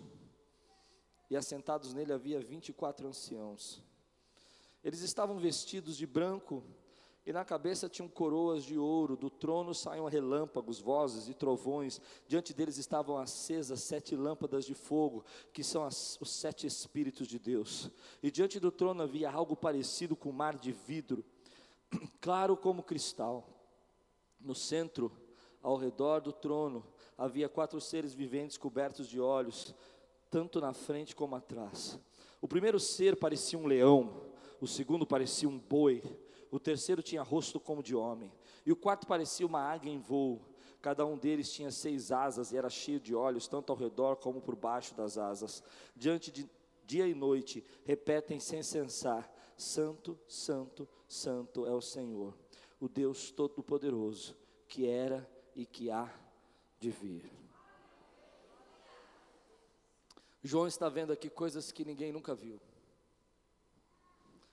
e 1.29 1.35
assentados 1.35 1.93
nele 1.93 2.13
havia 2.13 2.39
vinte 2.39 2.69
e 2.69 2.73
quatro 2.73 3.07
anciãos. 3.07 3.83
Eles 4.83 5.01
estavam 5.01 5.37
vestidos 5.37 5.97
de 5.97 6.05
branco 6.05 6.63
e 7.27 7.33
na 7.33 7.43
cabeça 7.43 7.89
tinham 7.89 8.07
coroas 8.07 8.63
de 8.63 8.77
ouro, 8.77 9.17
do 9.17 9.29
trono 9.29 9.73
saíam 9.73 10.05
relâmpagos, 10.05 10.79
vozes 10.79 11.27
e 11.27 11.33
trovões, 11.33 11.99
diante 12.25 12.53
deles 12.53 12.77
estavam 12.77 13.17
acesas 13.17 13.81
sete 13.81 14.15
lâmpadas 14.15 14.63
de 14.63 14.73
fogo, 14.73 15.25
que 15.51 15.61
são 15.61 15.83
as, 15.83 16.17
os 16.21 16.29
sete 16.29 16.65
Espíritos 16.65 17.27
de 17.27 17.37
Deus. 17.37 17.91
E 18.23 18.31
diante 18.31 18.61
do 18.61 18.71
trono 18.71 19.03
havia 19.03 19.29
algo 19.29 19.57
parecido 19.57 20.15
com 20.15 20.29
um 20.29 20.31
mar 20.31 20.57
de 20.57 20.71
vidro, 20.71 21.25
claro 22.21 22.55
como 22.55 22.81
cristal. 22.81 23.45
No 24.39 24.55
centro, 24.55 25.11
ao 25.61 25.75
redor 25.75 26.21
do 26.21 26.31
trono, 26.31 26.85
havia 27.17 27.49
quatro 27.49 27.81
seres 27.81 28.13
viventes 28.13 28.57
cobertos 28.57 29.05
de 29.05 29.19
olhos, 29.19 29.75
tanto 30.29 30.59
na 30.61 30.73
frente 30.73 31.15
como 31.15 31.35
atrás. 31.35 31.99
O 32.41 32.47
primeiro 32.47 32.79
ser 32.79 33.15
parecia 33.15 33.57
um 33.57 33.65
leão, 33.65 34.21
o 34.61 34.67
segundo 34.67 35.05
parecia 35.05 35.47
um 35.49 35.57
boi, 35.57 36.03
o 36.51 36.59
terceiro 36.59 37.01
tinha 37.01 37.21
rosto 37.21 37.59
como 37.59 37.83
de 37.83 37.95
homem, 37.95 38.31
e 38.65 38.71
o 38.71 38.75
quarto 38.75 39.07
parecia 39.07 39.45
uma 39.45 39.61
águia 39.61 39.91
em 39.91 39.99
voo. 39.99 40.41
Cada 40.81 41.05
um 41.05 41.17
deles 41.17 41.51
tinha 41.51 41.71
seis 41.71 42.11
asas 42.11 42.51
e 42.51 42.57
era 42.57 42.69
cheio 42.69 42.99
de 42.99 43.15
olhos, 43.15 43.47
tanto 43.47 43.71
ao 43.71 43.77
redor 43.77 44.17
como 44.17 44.39
por 44.39 44.55
baixo 44.55 44.95
das 44.95 45.17
asas. 45.17 45.63
Diante 45.95 46.31
de 46.31 46.49
dia 46.85 47.07
e 47.07 47.13
noite, 47.13 47.65
repetem 47.83 48.39
sem 48.39 48.63
cessar: 48.63 49.29
Santo, 49.57 50.17
Santo, 50.27 50.87
Santo 51.07 51.65
é 51.65 51.73
o 51.73 51.81
Senhor, 51.81 52.33
o 52.79 52.87
Deus 52.87 53.31
Todo-Poderoso, 53.31 54.35
que 54.67 54.87
era 54.87 55.27
e 55.55 55.65
que 55.65 55.89
há 55.89 56.09
de 56.79 56.89
vir. 56.91 57.46
João 60.47 60.65
está 60.65 60.87
vendo 60.87 61.11
aqui 61.11 61.29
coisas 61.29 61.73
que 61.73 61.83
ninguém 61.83 62.09
nunca 62.09 62.33
viu. 62.33 62.57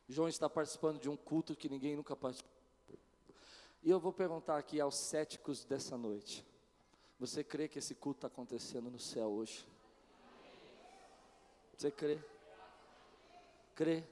João 0.09 0.27
está 0.27 0.51
participando 0.51 0.99
de 0.99 1.09
um 1.09 1.17
culto 1.17 1.55
que 1.55 1.69
ninguém 1.69 1.95
nunca 1.95 2.17
participou. 2.17 2.51
E 3.81 3.91
eu 3.91 4.01
vou 4.01 4.13
perguntar 4.13 4.59
aqui 4.59 4.81
aos 4.81 4.97
céticos 4.97 5.65
dessa 5.65 5.97
noite: 5.97 6.45
Você 7.21 7.45
crê 7.45 7.69
que 7.69 7.79
esse 7.79 7.95
culto 7.95 8.19
está 8.19 8.27
acontecendo 8.27 8.91
no 8.91 8.99
céu 8.99 9.29
hoje? 9.29 9.65
Você 11.77 11.93
crê? 11.93 12.19
Crê? 13.77 14.03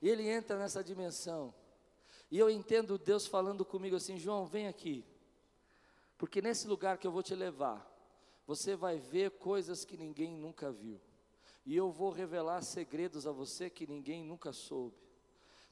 E 0.00 0.08
ele 0.08 0.28
entra 0.28 0.56
nessa 0.56 0.82
dimensão. 0.84 1.52
E 2.30 2.38
eu 2.38 2.48
entendo 2.48 2.96
Deus 2.98 3.26
falando 3.26 3.64
comigo 3.64 3.96
assim: 3.96 4.16
João, 4.16 4.46
vem 4.46 4.68
aqui. 4.68 5.04
Porque 6.16 6.40
nesse 6.40 6.68
lugar 6.68 6.98
que 6.98 7.06
eu 7.06 7.10
vou 7.10 7.22
te 7.22 7.34
levar, 7.34 7.84
você 8.46 8.76
vai 8.76 9.00
ver 9.00 9.32
coisas 9.32 9.84
que 9.84 9.96
ninguém 9.96 10.30
nunca 10.30 10.70
viu 10.70 11.00
e 11.66 11.76
eu 11.76 11.90
vou 11.90 12.10
revelar 12.10 12.62
segredos 12.62 13.26
a 13.26 13.32
você 13.32 13.68
que 13.68 13.86
ninguém 13.86 14.22
nunca 14.22 14.52
soube. 14.52 15.06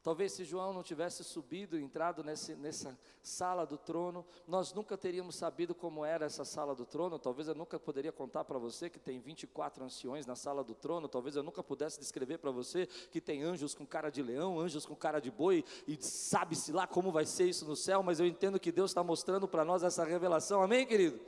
Talvez 0.04 0.33
se 0.33 0.44
João 0.44 0.74
não 0.74 0.83
tivesse 0.83 1.24
subido, 1.24 1.78
entrado 1.78 2.22
nesse, 2.22 2.54
nessa 2.57 2.98
sala 3.22 3.64
do 3.64 3.78
trono, 3.78 4.22
nós 4.46 4.70
nunca 4.74 4.98
teríamos 4.98 5.35
sabido 5.35 5.74
como 5.74 6.04
era 6.04 6.26
essa 6.26 6.44
sala 6.44 6.74
do 6.74 6.85
trono. 6.85 7.18
Talvez 7.18 7.48
eu 7.48 7.54
nunca 7.54 7.80
poderia 7.80 8.12
contar 8.12 8.44
para 8.44 8.59
você 8.59 8.90
que 8.90 8.98
tem 8.98 9.18
24 9.18 9.83
anciões 9.83 10.26
na 10.26 10.37
sala 10.37 10.62
do 10.62 10.74
trono. 10.74 11.09
Talvez 11.09 11.37
eu 11.37 11.42
nunca 11.42 11.62
pudesse 11.62 11.98
descrever 11.98 12.37
para 12.37 12.50
você 12.50 12.87
que 12.87 13.18
tem 13.18 13.42
anjos 13.42 13.74
com 13.74 13.87
cara 13.87 14.11
de 14.11 14.20
leão, 14.20 14.61
anjos 14.61 14.85
com 14.85 14.94
cara 14.94 15.20
de 15.20 15.30
boi, 15.30 15.64
e 15.88 15.96
sabe-se 15.98 16.70
lá 16.70 16.87
como 16.87 17.11
vai 17.11 17.24
ser 17.24 17.48
isso 17.48 17.64
no 17.64 17.74
céu. 17.74 18.02
Mas 18.02 18.20
eu 18.20 18.26
entendo 18.26 18.61
que 18.61 18.70
Deus 18.70 18.90
está 18.90 19.02
mostrando 19.02 19.48
para 19.48 19.64
nós 19.64 19.83
essa 19.83 20.04
revelação. 20.04 20.61
Amém, 20.62 20.87
querido? 20.87 21.18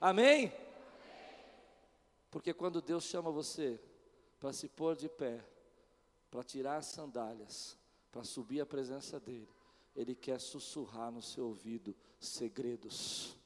Amém? 0.00 0.52
Porque 2.32 2.52
quando 2.52 2.82
Deus 2.82 3.04
chama 3.04 3.30
você, 3.30 3.78
para 4.38 4.52
se 4.52 4.68
pôr 4.68 4.96
de 4.96 5.08
pé, 5.08 5.44
para 6.30 6.42
tirar 6.42 6.76
as 6.76 6.86
sandálias, 6.86 7.76
para 8.10 8.24
subir 8.24 8.60
à 8.60 8.66
presença 8.66 9.18
dEle, 9.18 9.48
Ele 9.94 10.14
quer 10.14 10.40
sussurrar 10.40 11.10
no 11.10 11.22
seu 11.22 11.46
ouvido 11.46 11.94
segredos. 12.20 13.36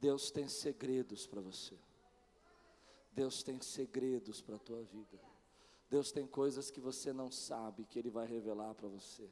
Deus 0.00 0.30
tem 0.30 0.48
segredos 0.48 1.26
para 1.26 1.40
você. 1.40 1.76
Deus 3.12 3.42
tem 3.42 3.60
segredos 3.60 4.40
para 4.40 4.56
a 4.56 4.58
tua 4.58 4.82
vida. 4.82 5.20
Deus 5.90 6.12
tem 6.12 6.26
coisas 6.26 6.70
que 6.70 6.80
você 6.80 7.12
não 7.12 7.30
sabe 7.30 7.84
que 7.84 7.98
Ele 7.98 8.10
vai 8.10 8.26
revelar 8.26 8.74
para 8.74 8.88
você. 8.88 9.28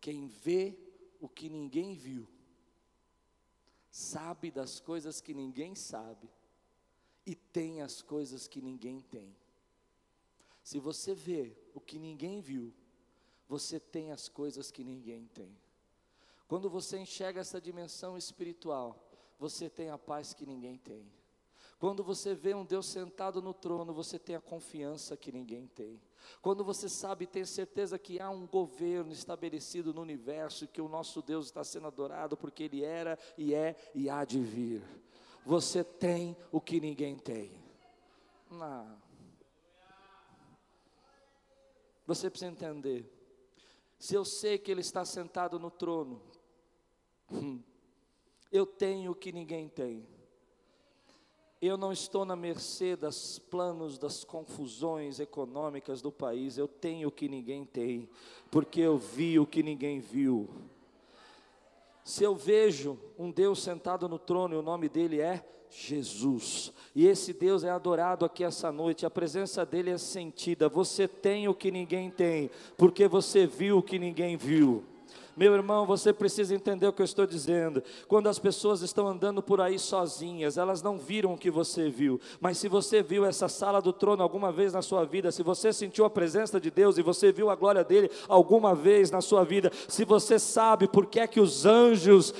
Quem 0.00 0.26
vê 0.26 0.78
o 1.18 1.28
que 1.28 1.48
ninguém 1.48 1.94
viu, 1.94 2.28
sabe 3.90 4.50
das 4.50 4.78
coisas 4.78 5.22
que 5.22 5.32
ninguém 5.32 5.74
sabe, 5.74 6.28
e 7.26 7.34
tem 7.34 7.80
as 7.80 8.02
coisas 8.02 8.46
que 8.46 8.60
ninguém 8.60 9.00
tem. 9.00 9.34
Se 10.62 10.78
você 10.78 11.14
vê 11.14 11.56
o 11.74 11.80
que 11.80 11.98
ninguém 11.98 12.40
viu, 12.40 12.72
você 13.48 13.78
tem 13.78 14.12
as 14.12 14.28
coisas 14.28 14.70
que 14.70 14.82
ninguém 14.82 15.26
tem. 15.34 15.56
Quando 16.48 16.68
você 16.70 16.98
enxerga 16.98 17.40
essa 17.40 17.60
dimensão 17.60 18.16
espiritual, 18.16 19.10
você 19.38 19.68
tem 19.68 19.90
a 19.90 19.98
paz 19.98 20.32
que 20.32 20.46
ninguém 20.46 20.78
tem. 20.78 21.10
Quando 21.78 22.02
você 22.02 22.34
vê 22.34 22.54
um 22.54 22.64
Deus 22.64 22.86
sentado 22.86 23.42
no 23.42 23.52
trono, 23.52 23.92
você 23.92 24.18
tem 24.18 24.36
a 24.36 24.40
confiança 24.40 25.16
que 25.16 25.32
ninguém 25.32 25.66
tem. 25.66 26.00
Quando 26.40 26.64
você 26.64 26.88
sabe 26.88 27.24
e 27.24 27.26
tem 27.26 27.44
certeza 27.44 27.98
que 27.98 28.20
há 28.20 28.30
um 28.30 28.46
governo 28.46 29.12
estabelecido 29.12 29.92
no 29.92 30.00
universo, 30.00 30.66
que 30.66 30.80
o 30.80 30.88
nosso 30.88 31.20
Deus 31.20 31.46
está 31.46 31.62
sendo 31.62 31.86
adorado 31.86 32.36
porque 32.36 32.62
Ele 32.62 32.82
era 32.82 33.18
e 33.36 33.52
é 33.52 33.76
e 33.94 34.08
há 34.08 34.24
de 34.24 34.40
vir. 34.40 34.82
Você 35.44 35.84
tem 35.84 36.36
o 36.50 36.60
que 36.60 36.80
ninguém 36.80 37.16
tem. 37.16 37.50
Não. 38.50 38.96
Você 42.06 42.30
precisa 42.30 42.50
entender. 42.50 43.10
Se 43.98 44.14
eu 44.14 44.24
sei 44.24 44.58
que 44.58 44.70
Ele 44.70 44.80
está 44.80 45.04
sentado 45.04 45.58
no 45.58 45.70
trono, 45.70 46.20
hum, 47.30 47.60
eu 48.52 48.66
tenho 48.66 49.12
o 49.12 49.14
que 49.14 49.32
ninguém 49.32 49.68
tem. 49.68 50.06
Eu 51.60 51.78
não 51.78 51.92
estou 51.92 52.26
na 52.26 52.36
mercê 52.36 52.94
dos 52.94 53.38
planos, 53.38 53.96
das 53.96 54.22
confusões 54.22 55.18
econômicas 55.18 56.02
do 56.02 56.12
país. 56.12 56.58
Eu 56.58 56.68
tenho 56.68 57.08
o 57.08 57.12
que 57.12 57.26
ninguém 57.26 57.64
tem, 57.64 58.08
porque 58.50 58.80
eu 58.80 58.98
vi 58.98 59.38
o 59.38 59.46
que 59.46 59.62
ninguém 59.62 59.98
viu. 59.98 60.48
Se 62.04 62.22
eu 62.22 62.36
vejo 62.36 62.98
um 63.18 63.30
Deus 63.30 63.62
sentado 63.62 64.06
no 64.06 64.18
trono 64.18 64.54
e 64.54 64.58
o 64.58 64.62
nome 64.62 64.90
dele 64.90 65.20
é 65.20 65.42
Jesus, 65.70 66.70
e 66.94 67.06
esse 67.06 67.32
Deus 67.32 67.64
é 67.64 67.70
adorado 67.70 68.26
aqui 68.26 68.44
essa 68.44 68.70
noite, 68.70 69.06
a 69.06 69.10
presença 69.10 69.64
dele 69.64 69.90
é 69.90 69.98
sentida. 69.98 70.68
Você 70.68 71.08
tem 71.08 71.48
o 71.48 71.54
que 71.54 71.70
ninguém 71.70 72.10
tem, 72.10 72.50
porque 72.76 73.08
você 73.08 73.46
viu 73.46 73.78
o 73.78 73.82
que 73.82 73.98
ninguém 73.98 74.36
viu. 74.36 74.84
Meu 75.36 75.54
irmão, 75.54 75.84
você 75.84 76.12
precisa 76.12 76.54
entender 76.54 76.86
o 76.86 76.92
que 76.92 77.02
eu 77.02 77.04
estou 77.04 77.26
dizendo. 77.26 77.82
Quando 78.06 78.28
as 78.28 78.38
pessoas 78.38 78.82
estão 78.82 79.08
andando 79.08 79.42
por 79.42 79.60
aí 79.60 79.78
sozinhas, 79.78 80.56
elas 80.56 80.82
não 80.82 80.96
viram 80.96 81.34
o 81.34 81.38
que 81.38 81.50
você 81.50 81.88
viu. 81.88 82.20
Mas 82.40 82.58
se 82.58 82.68
você 82.68 83.02
viu 83.02 83.24
essa 83.24 83.48
sala 83.48 83.82
do 83.82 83.92
trono 83.92 84.22
alguma 84.22 84.52
vez 84.52 84.72
na 84.72 84.82
sua 84.82 85.04
vida, 85.04 85.32
se 85.32 85.42
você 85.42 85.72
sentiu 85.72 86.04
a 86.04 86.10
presença 86.10 86.60
de 86.60 86.70
Deus 86.70 86.98
e 86.98 87.02
você 87.02 87.32
viu 87.32 87.50
a 87.50 87.54
glória 87.54 87.82
dele 87.82 88.10
alguma 88.28 88.74
vez 88.74 89.10
na 89.10 89.20
sua 89.20 89.44
vida, 89.44 89.72
se 89.88 90.04
você 90.04 90.38
sabe 90.38 90.86
por 90.86 91.06
que 91.06 91.20
é 91.20 91.26
que 91.26 91.40
os 91.40 91.66
anjos 91.66 92.32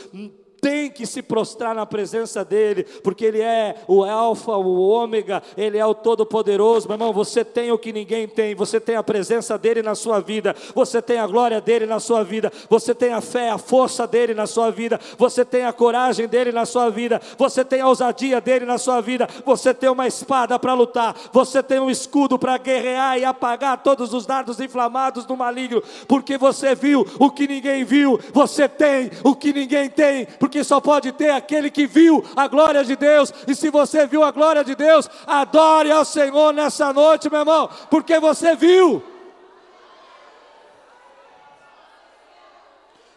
tem 0.64 0.90
que 0.90 1.04
se 1.04 1.20
prostrar 1.20 1.74
na 1.74 1.84
presença 1.84 2.42
dEle, 2.42 2.84
porque 3.02 3.26
Ele 3.26 3.42
é 3.42 3.74
o 3.86 4.02
Alfa, 4.02 4.52
o 4.52 4.80
Ômega, 4.80 5.42
Ele 5.58 5.76
é 5.76 5.84
o 5.84 5.92
Todo-Poderoso. 5.92 6.88
Meu 6.88 6.94
irmão, 6.94 7.12
você 7.12 7.44
tem 7.44 7.70
o 7.70 7.76
que 7.76 7.92
ninguém 7.92 8.26
tem, 8.26 8.54
você 8.54 8.80
tem 8.80 8.96
a 8.96 9.02
presença 9.02 9.58
dEle 9.58 9.82
na 9.82 9.94
sua 9.94 10.20
vida, 10.20 10.56
você 10.74 11.02
tem 11.02 11.18
a 11.18 11.26
glória 11.26 11.60
dEle 11.60 11.84
na 11.84 12.00
sua 12.00 12.24
vida, 12.24 12.50
você 12.70 12.94
tem 12.94 13.12
a 13.12 13.20
fé, 13.20 13.50
a 13.50 13.58
força 13.58 14.06
dEle 14.06 14.32
na 14.32 14.46
sua 14.46 14.70
vida, 14.70 14.98
você 15.18 15.44
tem 15.44 15.66
a 15.66 15.72
coragem 15.72 16.26
dEle 16.26 16.50
na 16.50 16.64
sua 16.64 16.88
vida, 16.88 17.20
você 17.36 17.62
tem 17.62 17.82
a 17.82 17.88
ousadia 17.88 18.40
dEle 18.40 18.64
na 18.64 18.78
sua 18.78 19.02
vida, 19.02 19.28
você 19.44 19.74
tem 19.74 19.90
uma 19.90 20.06
espada 20.06 20.58
para 20.58 20.72
lutar, 20.72 21.14
você 21.30 21.62
tem 21.62 21.78
um 21.78 21.90
escudo 21.90 22.38
para 22.38 22.56
guerrear 22.56 23.18
e 23.18 23.24
apagar 23.26 23.82
todos 23.82 24.14
os 24.14 24.24
dardos 24.24 24.58
inflamados 24.60 25.26
do 25.26 25.36
maligno, 25.36 25.82
porque 26.08 26.38
você 26.38 26.74
viu 26.74 27.06
o 27.18 27.30
que 27.30 27.46
ninguém 27.46 27.84
viu, 27.84 28.18
você 28.32 28.66
tem 28.66 29.10
o 29.22 29.36
que 29.36 29.52
ninguém 29.52 29.90
tem, 29.90 30.26
porque 30.38 30.53
porque 30.54 30.62
só 30.62 30.80
pode 30.80 31.10
ter 31.10 31.30
aquele 31.30 31.68
que 31.68 31.84
viu 31.84 32.24
a 32.36 32.46
glória 32.46 32.84
de 32.84 32.94
Deus. 32.94 33.34
E 33.48 33.56
se 33.56 33.70
você 33.70 34.06
viu 34.06 34.22
a 34.22 34.30
glória 34.30 34.62
de 34.62 34.76
Deus, 34.76 35.10
adore 35.26 35.90
ao 35.90 36.04
Senhor 36.04 36.54
nessa 36.54 36.92
noite, 36.92 37.28
meu 37.28 37.40
irmão, 37.40 37.68
porque 37.90 38.20
você 38.20 38.54
viu. 38.54 39.02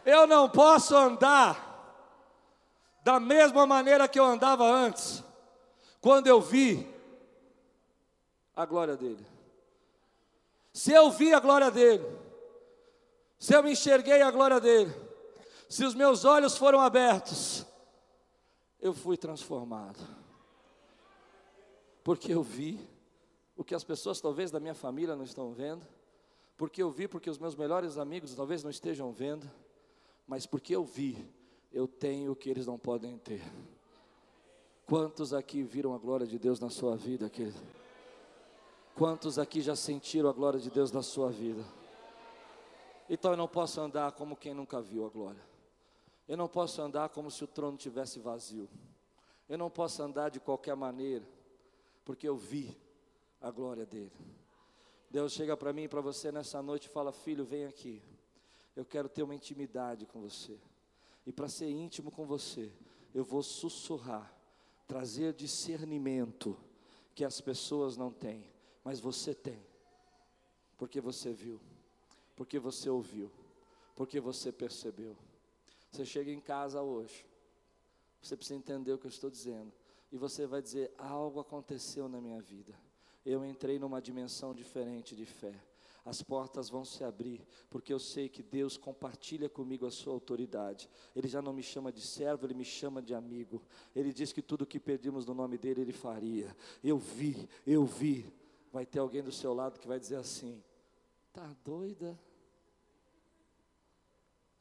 Eu 0.04 0.26
não 0.26 0.50
posso 0.50 0.98
andar 0.98 1.64
da 3.04 3.20
mesma 3.20 3.68
maneira 3.68 4.08
que 4.08 4.20
eu 4.20 4.26
andava 4.26 4.66
antes, 4.66 5.24
quando 6.02 6.26
eu 6.26 6.42
vi 6.42 6.92
a 8.56 8.66
glória 8.66 8.98
dele. 8.98 9.24
Se 10.74 10.92
eu 10.92 11.12
vi 11.12 11.36
a 11.36 11.40
glória 11.40 11.70
dele, 11.70 12.04
se 13.38 13.54
eu 13.54 13.68
enxerguei 13.68 14.24
a 14.24 14.32
glória 14.32 14.60
dele, 14.60 15.07
se 15.70 15.84
os 15.84 15.94
meus 15.94 16.26
olhos 16.26 16.58
foram 16.58 16.80
abertos, 16.80 17.66
eu 18.80 18.94
fui 18.94 19.18
transformado. 19.18 20.00
Porque 22.04 22.34
eu 22.34 22.42
vi 22.42 22.80
o 23.56 23.64
que 23.64 23.76
as 23.76 23.84
pessoas 23.84 24.22
talvez 24.22 24.50
da 24.50 24.60
minha 24.60 24.76
família 24.76 25.16
não 25.16 25.24
estão 25.24 25.52
vendo, 25.52 25.86
porque 26.56 26.82
eu 26.82 26.90
vi 26.90 27.08
porque 27.08 27.30
os 27.30 27.38
meus 27.38 27.56
melhores 27.56 27.98
amigos 27.98 28.34
talvez 28.34 28.64
não 28.64 28.72
estejam 28.72 29.12
vendo, 29.12 29.50
mas 30.26 30.46
porque 30.46 30.76
eu 30.76 30.84
vi, 30.84 31.18
eu 31.72 31.88
tenho 31.88 32.32
o 32.32 32.36
que 32.36 32.50
eles 32.50 32.66
não 32.66 32.78
podem 32.78 33.18
ter. 33.18 33.44
Quantos 34.86 35.34
aqui 35.34 35.64
viram 35.64 35.94
a 35.94 35.98
glória 35.98 36.26
de 36.26 36.40
Deus 36.40 36.60
na 36.60 36.70
sua 36.70 36.96
vida, 36.96 37.30
querido? 37.30 37.60
Quantos 38.96 39.38
aqui 39.38 39.62
já 39.62 39.76
sentiram 39.76 40.30
a 40.30 40.34
glória 40.34 40.60
de 40.60 40.72
Deus 40.72 40.92
na 40.92 41.04
sua 41.04 41.30
vida? 41.30 41.64
Então 43.10 43.32
eu 43.32 43.38
não 43.38 43.48
posso 43.48 43.80
andar 43.82 44.12
como 44.14 44.36
quem 44.36 44.54
nunca 44.54 44.82
viu 44.82 45.06
a 45.06 45.10
glória. 45.10 45.42
Eu 46.28 46.36
não 46.36 46.48
posso 46.48 46.82
andar 46.82 47.10
como 47.10 47.32
se 47.32 47.44
o 47.44 47.48
trono 47.48 47.78
tivesse 47.78 48.20
vazio. 48.20 48.70
Eu 49.48 49.58
não 49.58 49.70
posso 49.70 50.04
andar 50.04 50.30
de 50.30 50.40
qualquer 50.40 50.76
maneira, 50.76 51.26
porque 52.04 52.28
eu 52.28 52.36
vi 52.36 52.78
a 53.40 53.50
glória 53.50 53.86
dele. 53.86 54.12
Deus 55.10 55.32
chega 55.32 55.56
para 55.56 55.72
mim 55.72 55.84
e 55.84 55.88
para 55.88 56.02
você 56.02 56.32
nessa 56.32 56.62
noite 56.62 56.86
e 56.86 56.90
fala: 56.90 57.14
Filho, 57.14 57.46
vem 57.46 57.66
aqui. 57.66 58.02
Eu 58.76 58.86
quero 58.86 59.08
ter 59.08 59.24
uma 59.24 59.34
intimidade 59.34 60.06
com 60.06 60.20
você. 60.22 60.60
E 61.26 61.32
para 61.32 61.48
ser 61.48 61.70
íntimo 61.70 62.12
com 62.12 62.26
você, 62.26 62.72
eu 63.14 63.24
vou 63.24 63.42
sussurrar, 63.42 64.34
trazer 64.86 65.34
discernimento 65.34 66.58
que 67.16 67.26
as 67.26 67.42
pessoas 67.42 67.98
não 67.98 68.12
têm, 68.12 68.46
mas 68.84 69.00
você 69.00 69.34
tem. 69.34 69.66
Porque 70.78 71.02
você 71.02 71.34
viu, 71.34 71.60
porque 72.36 72.60
você 72.60 72.90
ouviu, 72.90 73.32
porque 73.96 74.20
você 74.20 74.52
percebeu. 74.52 75.18
Você 75.92 76.06
chega 76.06 76.32
em 76.32 76.40
casa 76.40 76.82
hoje, 76.82 77.26
você 78.22 78.36
precisa 78.36 78.58
entender 78.58 78.94
o 78.94 78.98
que 78.98 79.08
eu 79.08 79.12
estou 79.12 79.30
dizendo, 79.30 79.72
e 80.12 80.18
você 80.18 80.46
vai 80.46 80.62
dizer: 80.62 80.92
algo 80.98 81.40
aconteceu 81.40 82.08
na 82.08 82.20
minha 82.22 82.42
vida. 82.42 82.74
Eu 83.26 83.44
entrei 83.46 83.78
numa 83.78 84.02
dimensão 84.02 84.54
diferente 84.54 85.16
de 85.16 85.26
fé. 85.26 85.54
As 86.06 86.22
portas 86.22 86.70
vão 86.70 86.86
se 86.86 87.04
abrir, 87.04 87.46
porque 87.70 87.92
eu 87.92 88.00
sei 88.00 88.30
que 88.30 88.42
Deus 88.42 88.78
compartilha 88.78 89.50
comigo 89.50 89.86
a 89.86 89.92
sua 89.92 90.14
autoridade. 90.14 90.90
Ele 91.14 91.28
já 91.28 91.42
não 91.42 91.52
me 91.52 91.62
chama 91.62 91.92
de 91.92 92.00
servo, 92.00 92.46
ele 92.46 92.54
me 92.54 92.64
chama 92.64 93.02
de 93.02 93.14
amigo. 93.14 93.62
Ele 93.94 94.14
diz 94.14 94.32
que 94.32 94.42
tudo 94.42 94.66
que 94.66 94.80
pedimos 94.80 95.26
no 95.26 95.34
nome 95.34 95.58
dele, 95.58 95.82
ele 95.82 95.92
faria. 95.92 96.56
Eu 96.82 96.98
vi, 96.98 97.50
eu 97.66 97.84
vi. 97.84 98.34
Vai 98.72 98.86
ter 98.86 99.00
alguém 99.00 99.22
do 99.22 99.34
seu 99.34 99.54
lado 99.54 99.80
que 99.80 99.88
vai 99.88 100.00
dizer 100.00 100.16
assim: 100.16 100.64
Tá 101.34 101.54
doida? 101.66 102.18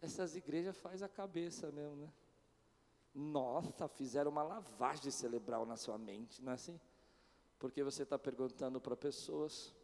Essas 0.01 0.37
igrejas 0.37 0.77
faz 0.77 1.03
a 1.03 1.09
cabeça 1.09 1.71
mesmo, 1.73 1.97
né? 1.97 2.13
Nossa, 3.15 3.89
fizeram 3.89 4.31
uma 4.31 4.43
lavagem 4.43 5.11
cerebral 5.11 5.65
na 5.65 5.77
sua 5.77 5.97
mente, 5.97 6.43
não 6.43 6.53
é 6.53 6.55
assim? 6.55 6.79
Porque 7.59 7.83
você 7.83 8.03
está 8.03 8.19
perguntando 8.19 8.81
para 8.81 8.95
pessoas 8.95 9.75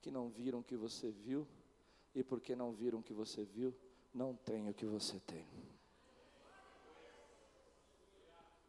que 0.00 0.10
não 0.10 0.28
viram 0.30 0.60
o 0.60 0.64
que 0.64 0.76
você 0.76 1.10
viu, 1.10 1.46
e 2.14 2.22
porque 2.22 2.54
não 2.54 2.72
viram 2.72 3.00
o 3.00 3.02
que 3.02 3.12
você 3.12 3.44
viu, 3.44 3.74
não 4.12 4.34
tem 4.34 4.68
o 4.68 4.74
que 4.74 4.86
você 4.86 5.18
tem. 5.20 5.46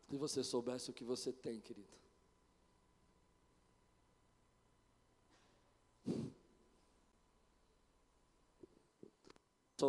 Se 0.09 0.17
você 0.17 0.43
soubesse 0.43 0.89
o 0.89 0.93
que 0.93 1.03
você 1.03 1.31
tem, 1.31 1.59
querido. 1.59 1.95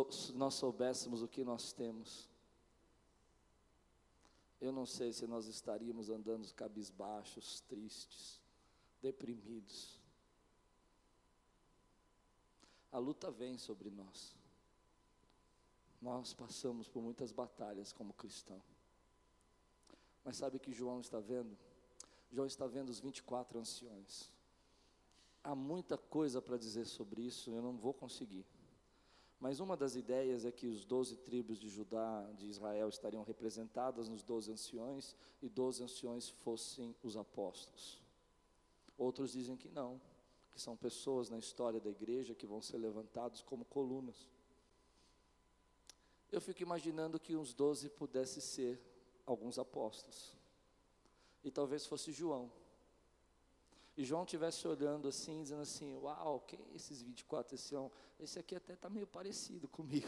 Se 0.09 0.33
nós 0.33 0.55
soubéssemos 0.55 1.21
o 1.21 1.27
que 1.27 1.43
nós 1.43 1.71
temos, 1.71 2.29
eu 4.59 4.71
não 4.71 4.85
sei 4.85 5.13
se 5.13 5.27
nós 5.27 5.45
estaríamos 5.45 6.09
andando 6.09 6.51
cabisbaixos, 6.53 7.61
tristes, 7.61 8.41
deprimidos. 9.01 9.99
A 12.91 12.97
luta 12.97 13.29
vem 13.29 13.57
sobre 13.57 13.89
nós. 13.89 14.35
Nós 16.01 16.33
passamos 16.33 16.87
por 16.87 17.01
muitas 17.01 17.31
batalhas 17.31 17.91
como 17.91 18.13
cristão. 18.13 18.61
Mas 20.23 20.37
sabe 20.37 20.57
o 20.57 20.59
que 20.59 20.73
João 20.73 20.99
está 20.99 21.19
vendo? 21.19 21.57
João 22.31 22.47
está 22.47 22.65
vendo 22.67 22.89
os 22.89 22.99
24 22.99 23.59
anciões. 23.59 24.31
Há 25.43 25.55
muita 25.55 25.97
coisa 25.97 26.41
para 26.41 26.57
dizer 26.57 26.85
sobre 26.85 27.21
isso, 27.21 27.51
eu 27.51 27.61
não 27.61 27.77
vou 27.77 27.93
conseguir. 27.93 28.45
Mas 29.39 29.59
uma 29.59 29.77
das 29.77 29.95
ideias 29.95 30.45
é 30.45 30.51
que 30.51 30.65
os 30.65 30.83
doze 30.83 31.15
tribos 31.15 31.59
de 31.59 31.69
Judá, 31.69 32.27
de 32.35 32.47
Israel, 32.47 32.89
estariam 32.89 33.23
representadas 33.23 34.09
nos 34.09 34.23
doze 34.23 34.51
anciões 34.51 35.15
e 35.41 35.47
doze 35.47 35.83
anciões 35.83 36.29
fossem 36.29 36.95
os 37.03 37.15
apóstolos. 37.15 38.01
Outros 38.97 39.31
dizem 39.33 39.55
que 39.55 39.69
não, 39.69 40.01
que 40.51 40.59
são 40.59 40.75
pessoas 40.75 41.29
na 41.29 41.37
história 41.37 41.79
da 41.79 41.89
igreja 41.89 42.33
que 42.33 42.47
vão 42.47 42.61
ser 42.61 42.77
levantados 42.77 43.43
como 43.43 43.63
colunas. 43.63 44.27
Eu 46.31 46.41
fico 46.41 46.63
imaginando 46.63 47.19
que 47.19 47.35
uns 47.35 47.53
doze 47.53 47.89
pudesse 47.89 48.41
ser 48.41 48.81
alguns 49.25 49.59
apóstolos. 49.59 50.35
E 51.43 51.51
talvez 51.51 51.85
fosse 51.85 52.11
João. 52.11 52.51
E 53.97 54.05
João 54.05 54.23
estivesse 54.23 54.67
olhando 54.67 55.07
assim, 55.07 55.41
dizendo 55.41 55.63
assim: 55.63 55.97
Uau, 55.97 56.39
quem 56.41 56.59
é 56.71 56.75
esses 56.75 57.01
24? 57.01 57.55
Esse, 57.55 57.75
esse 58.19 58.37
aqui 58.37 58.55
até 58.55 58.73
está 58.73 58.87
meio 58.89 59.07
parecido 59.07 59.67
comigo. 59.67 60.07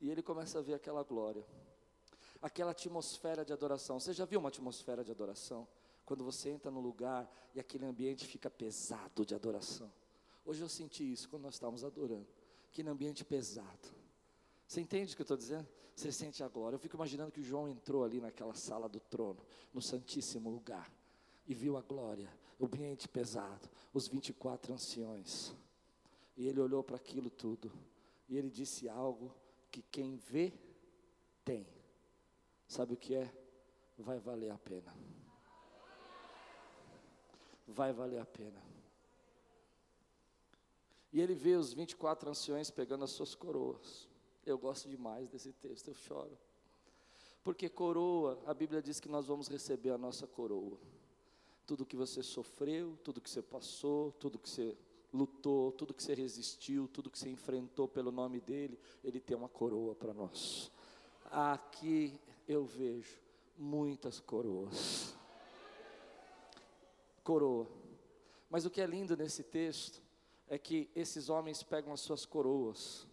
E 0.00 0.10
ele 0.10 0.20
começa 0.22 0.58
a 0.58 0.62
ver 0.62 0.74
aquela 0.74 1.04
glória, 1.04 1.46
aquela 2.42 2.72
atmosfera 2.72 3.44
de 3.44 3.52
adoração. 3.52 4.00
Você 4.00 4.12
já 4.12 4.24
viu 4.24 4.40
uma 4.40 4.48
atmosfera 4.48 5.04
de 5.04 5.12
adoração? 5.12 5.68
Quando 6.04 6.24
você 6.24 6.50
entra 6.50 6.72
no 6.72 6.80
lugar 6.80 7.30
e 7.54 7.60
aquele 7.60 7.86
ambiente 7.86 8.26
fica 8.26 8.50
pesado 8.50 9.24
de 9.24 9.32
adoração. 9.32 9.92
Hoje 10.44 10.60
eu 10.60 10.68
senti 10.68 11.12
isso 11.12 11.28
quando 11.28 11.42
nós 11.42 11.54
estávamos 11.54 11.84
adorando 11.84 12.26
aquele 12.68 12.88
ambiente 12.88 13.24
pesado. 13.24 13.99
Você 14.70 14.80
entende 14.80 15.12
o 15.12 15.16
que 15.16 15.22
eu 15.22 15.24
estou 15.24 15.36
dizendo? 15.36 15.66
Você 15.96 16.12
sente 16.12 16.44
a 16.44 16.48
glória. 16.48 16.76
Eu 16.76 16.78
fico 16.78 16.94
imaginando 16.94 17.32
que 17.32 17.42
João 17.42 17.68
entrou 17.68 18.04
ali 18.04 18.20
naquela 18.20 18.54
sala 18.54 18.88
do 18.88 19.00
trono, 19.00 19.44
no 19.74 19.82
Santíssimo 19.82 20.48
Lugar, 20.48 20.88
e 21.44 21.52
viu 21.52 21.76
a 21.76 21.80
glória, 21.80 22.32
o 22.56 22.66
ambiente 22.66 23.08
pesado, 23.08 23.68
os 23.92 24.06
24 24.06 24.72
anciões. 24.72 25.52
E 26.36 26.46
ele 26.46 26.60
olhou 26.60 26.84
para 26.84 26.94
aquilo 26.94 27.28
tudo, 27.28 27.72
e 28.28 28.38
ele 28.38 28.48
disse 28.48 28.88
algo 28.88 29.34
que 29.72 29.82
quem 29.82 30.14
vê, 30.14 30.52
tem. 31.44 31.66
Sabe 32.68 32.94
o 32.94 32.96
que 32.96 33.16
é? 33.16 33.28
Vai 33.98 34.20
valer 34.20 34.52
a 34.52 34.58
pena. 34.58 34.94
Vai 37.66 37.92
valer 37.92 38.20
a 38.20 38.24
pena. 38.24 38.62
E 41.12 41.20
ele 41.20 41.34
vê 41.34 41.56
os 41.56 41.72
24 41.72 42.30
anciões 42.30 42.70
pegando 42.70 43.02
as 43.02 43.10
suas 43.10 43.34
coroas. 43.34 44.08
Eu 44.44 44.58
gosto 44.58 44.88
demais 44.88 45.28
desse 45.28 45.52
texto, 45.52 45.88
eu 45.88 45.94
choro. 45.94 46.38
Porque 47.42 47.68
coroa, 47.68 48.42
a 48.46 48.52
Bíblia 48.54 48.82
diz 48.82 49.00
que 49.00 49.08
nós 49.08 49.26
vamos 49.26 49.48
receber 49.48 49.90
a 49.90 49.98
nossa 49.98 50.26
coroa. 50.26 50.78
Tudo 51.66 51.86
que 51.86 51.96
você 51.96 52.22
sofreu, 52.22 52.98
tudo 53.02 53.20
que 53.20 53.30
você 53.30 53.42
passou, 53.42 54.12
tudo 54.12 54.38
que 54.38 54.48
você 54.48 54.76
lutou, 55.12 55.72
tudo 55.72 55.94
que 55.94 56.02
você 56.02 56.14
resistiu, 56.14 56.88
tudo 56.88 57.10
que 57.10 57.18
você 57.18 57.28
enfrentou 57.28 57.88
pelo 57.88 58.12
nome 58.12 58.40
dele, 58.40 58.78
ele 59.02 59.20
tem 59.20 59.36
uma 59.36 59.48
coroa 59.48 59.94
para 59.94 60.12
nós. 60.12 60.70
Aqui 61.24 62.18
eu 62.46 62.64
vejo 62.64 63.20
muitas 63.56 64.20
coroas. 64.20 65.14
Coroa. 67.22 67.68
Mas 68.48 68.64
o 68.64 68.70
que 68.70 68.80
é 68.80 68.86
lindo 68.86 69.16
nesse 69.16 69.44
texto 69.44 70.02
é 70.48 70.58
que 70.58 70.90
esses 70.94 71.28
homens 71.28 71.62
pegam 71.62 71.92
as 71.92 72.00
suas 72.00 72.26
coroas, 72.26 73.06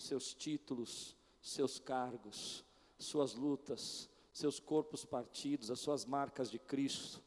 seus 0.00 0.34
títulos, 0.34 1.16
seus 1.40 1.78
cargos, 1.78 2.64
suas 2.98 3.34
lutas, 3.34 4.08
seus 4.32 4.58
corpos 4.58 5.04
partidos, 5.04 5.70
as 5.70 5.80
suas 5.80 6.04
marcas 6.04 6.50
de 6.50 6.58
Cristo, 6.58 7.22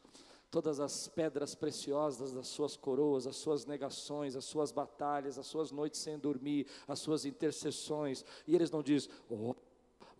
todas 0.50 0.80
as 0.80 1.08
pedras 1.08 1.54
preciosas 1.54 2.32
das 2.32 2.48
suas 2.48 2.76
coroas, 2.76 3.26
as 3.26 3.36
suas 3.36 3.64
negações, 3.64 4.36
as 4.36 4.44
suas 4.44 4.72
batalhas, 4.72 5.38
as 5.38 5.46
suas 5.46 5.70
noites 5.70 6.00
sem 6.00 6.18
dormir, 6.18 6.66
as 6.86 6.98
suas 6.98 7.24
intercessões, 7.24 8.24
e 8.46 8.54
eles 8.54 8.70
não 8.70 8.82
dizem, 8.82 9.10
oh, 9.30 9.54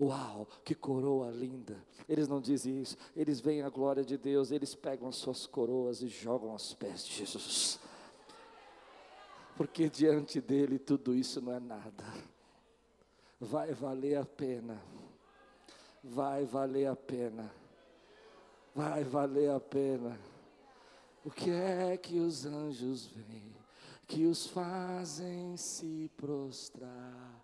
Uau, 0.01 0.49
que 0.65 0.75
coroa 0.75 1.31
linda! 1.31 1.81
Eles 2.09 2.27
não 2.27 2.41
dizem 2.41 2.83
isso, 2.83 2.97
eles 3.15 3.39
veem 3.39 3.63
a 3.63 3.69
glória 3.69 4.05
de 4.05 4.19
Deus, 4.19 4.51
eles 4.51 4.75
pegam 4.75 5.07
as 5.09 5.15
suas 5.15 5.47
coroas 5.47 6.03
e 6.03 6.09
jogam 6.09 6.51
aos 6.51 6.75
pés 6.75 7.07
de 7.07 7.15
Jesus 7.15 7.79
porque 9.57 9.89
diante 9.89 10.41
dele 10.41 10.79
tudo 10.79 11.15
isso 11.15 11.41
não 11.41 11.53
é 11.53 11.61
nada. 11.61 12.05
Vai 13.41 13.73
valer 13.73 14.17
a 14.17 14.25
pena, 14.25 14.81
vai 16.03 16.45
valer 16.45 16.87
a 16.87 16.97
pena, 16.97 17.53
vai 18.75 19.05
valer 19.05 19.51
a 19.51 19.61
pena. 19.61 20.19
O 21.25 21.31
que 21.31 21.51
é 21.51 21.97
que 21.97 22.19
os 22.19 22.47
anjos 22.47 23.07
veem, 23.07 23.55
que 24.07 24.27
os 24.27 24.47
fazem 24.47 25.57
se 25.57 26.11
prostrar? 26.17 27.43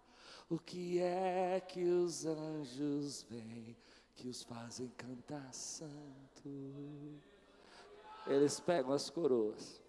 O 0.49 0.59
que 0.59 1.01
é 1.01 1.61
que 1.61 1.85
os 1.85 2.27
anjos 2.27 3.23
veem, 3.23 3.77
que 4.15 4.29
os 4.29 4.43
fazem 4.43 4.89
cantar 4.97 5.53
santo? 5.53 6.49
Eles 8.27 8.61
pegam 8.61 8.93
as 8.93 9.09
coroas 9.11 9.81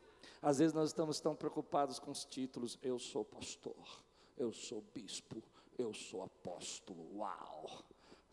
às 0.41 0.57
vezes 0.57 0.73
nós 0.73 0.89
estamos 0.89 1.19
tão 1.19 1.35
preocupados 1.35 1.99
com 1.99 2.09
os 2.09 2.25
títulos. 2.25 2.79
Eu 2.81 2.97
sou 2.97 3.23
pastor, 3.23 3.75
eu 4.35 4.51
sou 4.51 4.83
bispo, 4.93 5.41
eu 5.81 5.93
sou 5.93 6.23
apóstolo. 6.23 7.17
Uau! 7.17 7.83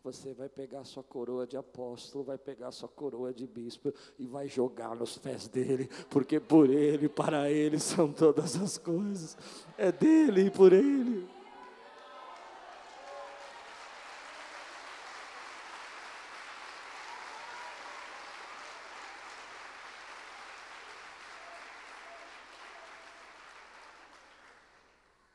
Você 0.03 0.33
vai 0.33 0.47
pegar 0.47 0.85
sua 0.85 1.03
coroa 1.03 1.45
de 1.45 1.57
apóstolo, 1.57 2.23
vai 2.23 2.37
pegar 2.37 2.71
sua 2.71 2.87
coroa 2.87 3.33
de 3.33 3.45
bispo 3.45 3.93
e 4.17 4.25
vai 4.25 4.47
jogar 4.47 4.95
nos 4.95 5.17
pés 5.17 5.47
dele, 5.47 5.89
porque 6.09 6.39
por 6.39 6.69
ele, 6.69 7.09
para 7.09 7.51
ele 7.51 7.79
são 7.79 8.11
todas 8.11 8.55
as 8.55 8.77
coisas. 8.77 9.37
É 9.77 9.91
dele 9.91 10.45
e 10.45 10.51
por 10.51 10.71
ele. 10.71 11.27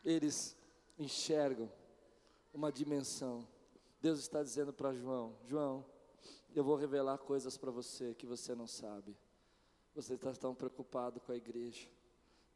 eles 0.04 0.56
enxergam 0.98 1.70
uma 2.54 2.70
dimensão. 2.70 3.46
Deus 4.00 4.20
está 4.20 4.42
dizendo 4.42 4.72
para 4.72 4.94
João: 4.94 5.36
João, 5.46 5.84
eu 6.54 6.62
vou 6.62 6.76
revelar 6.76 7.18
coisas 7.18 7.56
para 7.58 7.70
você 7.70 8.14
que 8.14 8.26
você 8.26 8.54
não 8.54 8.66
sabe. 8.66 9.16
Você 9.94 10.14
está 10.14 10.32
tão 10.32 10.54
preocupado 10.54 11.20
com 11.20 11.32
a 11.32 11.36
igreja, 11.36 11.88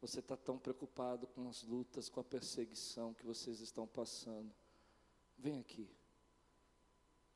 você 0.01 0.19
está 0.19 0.35
tão 0.35 0.57
preocupado 0.57 1.27
com 1.27 1.47
as 1.47 1.63
lutas, 1.63 2.09
com 2.09 2.19
a 2.19 2.23
perseguição 2.23 3.13
que 3.13 3.25
vocês 3.25 3.59
estão 3.59 3.85
passando. 3.85 4.51
Vem 5.37 5.59
aqui. 5.59 5.89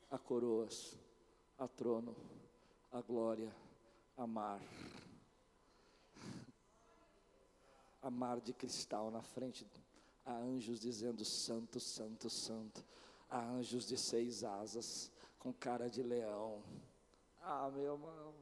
Há 0.09 0.17
coroas, 0.17 0.97
a 1.57 1.67
trono, 1.67 2.15
a 2.91 3.01
glória, 3.01 3.53
a 4.17 4.25
mar. 4.25 4.61
A 8.01 8.11
mar 8.11 8.41
de 8.41 8.51
cristal 8.51 9.09
na 9.09 9.21
frente 9.21 9.63
Há 10.25 10.35
anjos 10.35 10.79
dizendo: 10.79 11.23
Santo, 11.25 11.79
Santo, 11.79 12.29
Santo. 12.29 12.83
Há 13.29 13.39
anjos 13.39 13.85
de 13.85 13.97
seis 13.97 14.43
asas, 14.43 15.11
com 15.39 15.51
cara 15.51 15.89
de 15.89 16.01
leão. 16.03 16.63
Ah, 17.41 17.69
meu 17.73 17.93
irmão, 17.93 18.33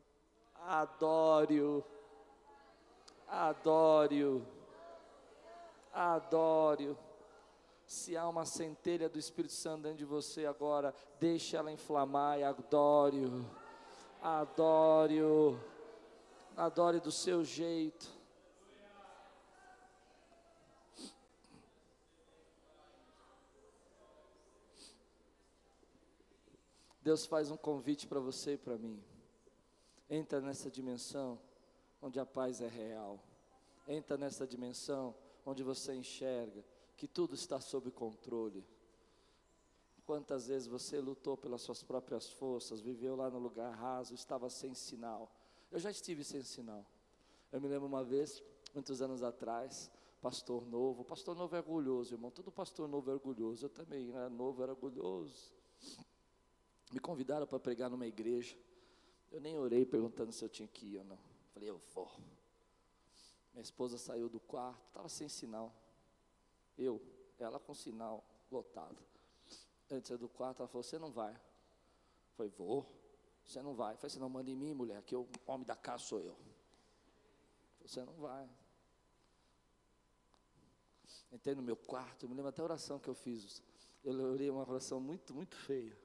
adoro, 0.54 1.84
adoro, 3.28 4.46
adoro. 5.92 6.98
Se 7.88 8.16
há 8.16 8.28
uma 8.28 8.46
centelha 8.46 9.10
do 9.10 9.18
Espírito 9.18 9.54
Santo 9.54 9.84
dentro 9.84 9.98
de 9.98 10.06
você 10.06 10.46
agora, 10.46 10.94
deixe 11.20 11.58
ela 11.58 11.72
inflamar 11.72 12.40
e 12.40 12.44
adoro, 12.44 13.46
adoro, 14.22 15.60
adore 16.56 17.00
do 17.00 17.12
seu 17.12 17.44
jeito. 17.44 18.21
Deus 27.02 27.26
faz 27.26 27.50
um 27.50 27.58
convite 27.58 28.08
para 28.08 28.20
você 28.20 28.54
e 28.54 28.58
para 28.58 28.78
mim. 28.78 29.02
Entra 30.10 30.40
nessa 30.40 30.70
dimensão 30.70 31.40
onde 32.02 32.20
a 32.20 32.26
paz 32.26 32.62
é 32.62 32.68
real. 32.68 33.20
Entra 33.88 34.18
nessa 34.18 34.46
dimensão 34.46 35.16
onde 35.46 35.64
você 35.64 35.96
enxerga 35.96 36.64
que 36.96 37.08
tudo 37.08 37.34
está 37.34 37.60
sob 37.60 37.90
controle. 37.90 38.64
Quantas 40.06 40.48
vezes 40.48 40.68
você 40.68 41.00
lutou 41.00 41.38
pelas 41.38 41.62
suas 41.62 41.82
próprias 41.82 42.30
forças, 42.30 42.82
viveu 42.82 43.16
lá 43.16 43.30
no 43.30 43.40
lugar 43.40 43.74
raso, 43.74 44.14
estava 44.14 44.50
sem 44.50 44.74
sinal. 44.74 45.32
Eu 45.72 45.80
já 45.80 45.90
estive 45.90 46.24
sem 46.24 46.44
sinal. 46.44 46.86
Eu 47.52 47.60
me 47.62 47.68
lembro 47.68 47.88
uma 47.88 48.04
vez, 48.04 48.44
muitos 48.74 49.02
anos 49.02 49.24
atrás, 49.24 49.90
pastor 50.22 50.66
novo. 50.68 51.04
Pastor 51.04 51.36
novo 51.36 51.56
é 51.56 51.60
orgulhoso, 51.60 52.14
irmão. 52.14 52.30
Todo 52.30 52.52
pastor 52.52 52.88
novo 52.88 53.10
é 53.10 53.14
orgulhoso. 53.14 53.66
Eu 53.66 53.70
também 53.70 54.12
era 54.12 54.30
novo, 54.30 54.62
era 54.62 54.74
orgulhoso. 54.74 55.54
Me 56.92 57.00
convidaram 57.00 57.48
para 57.48 57.60
pregar 57.60 57.90
numa 57.90 58.06
igreja. 58.06 58.58
Eu 59.32 59.40
nem 59.40 59.58
orei 59.58 59.86
perguntando 59.86 60.32
se 60.32 60.44
eu 60.44 60.50
tinha 60.50 60.68
que 60.68 60.86
ir 60.86 60.98
ou 60.98 61.04
não. 61.06 61.20
Falei, 61.54 61.70
eu 61.70 61.82
vou. 61.94 62.12
Minha 63.54 63.64
esposa 63.64 63.98
saiu 63.98 64.30
do 64.30 64.40
quarto, 64.40 64.82
estava 64.88 65.10
sem 65.10 65.28
sinal. 65.28 65.74
Eu, 66.78 67.02
ela 67.38 67.60
com 67.60 67.74
sinal 67.74 68.24
lotado. 68.50 68.98
Antes 69.90 70.18
do 70.18 70.30
quarto, 70.30 70.60
ela 70.60 70.68
falou: 70.68 70.84
Você 70.84 70.98
não 70.98 71.12
vai. 71.12 71.38
Falei: 72.36 72.52
Vou. 72.58 72.86
Você 73.46 73.62
não 73.62 73.76
vai. 73.76 73.98
Falei: 73.98 74.10
Você 74.10 74.20
não 74.20 74.30
manda 74.30 74.50
em 74.50 74.56
mim, 74.56 74.74
mulher, 74.74 75.02
que 75.04 75.16
o 75.16 75.28
homem 75.46 75.66
da 75.66 75.76
casa 75.76 76.04
sou 76.04 76.22
eu. 76.22 76.38
Você 77.82 78.04
não 78.06 78.14
vai. 78.14 78.50
Entrei 81.32 81.56
no 81.56 81.62
meu 81.62 81.76
quarto, 81.76 82.24
eu 82.24 82.30
me 82.30 82.36
lembro 82.36 82.50
até 82.50 82.62
a 82.62 82.66
oração 82.66 83.00
que 83.00 83.10
eu 83.10 83.14
fiz. 83.14 83.62
Eu 84.04 84.14
orei 84.32 84.50
uma 84.50 84.68
oração 84.68 85.00
muito, 85.00 85.34
muito 85.34 85.56
feia. 85.56 85.98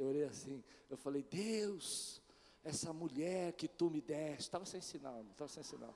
Eu 0.00 0.06
orei 0.06 0.24
assim, 0.24 0.64
eu 0.88 0.96
falei, 0.96 1.22
Deus, 1.22 2.22
essa 2.64 2.90
mulher 2.90 3.52
que 3.52 3.68
tu 3.68 3.90
me 3.90 4.00
deste, 4.00 4.40
estava 4.40 4.64
sem 4.64 4.80
sinal, 4.80 5.22
estava 5.30 5.46
sem 5.46 5.62
sinal. 5.62 5.94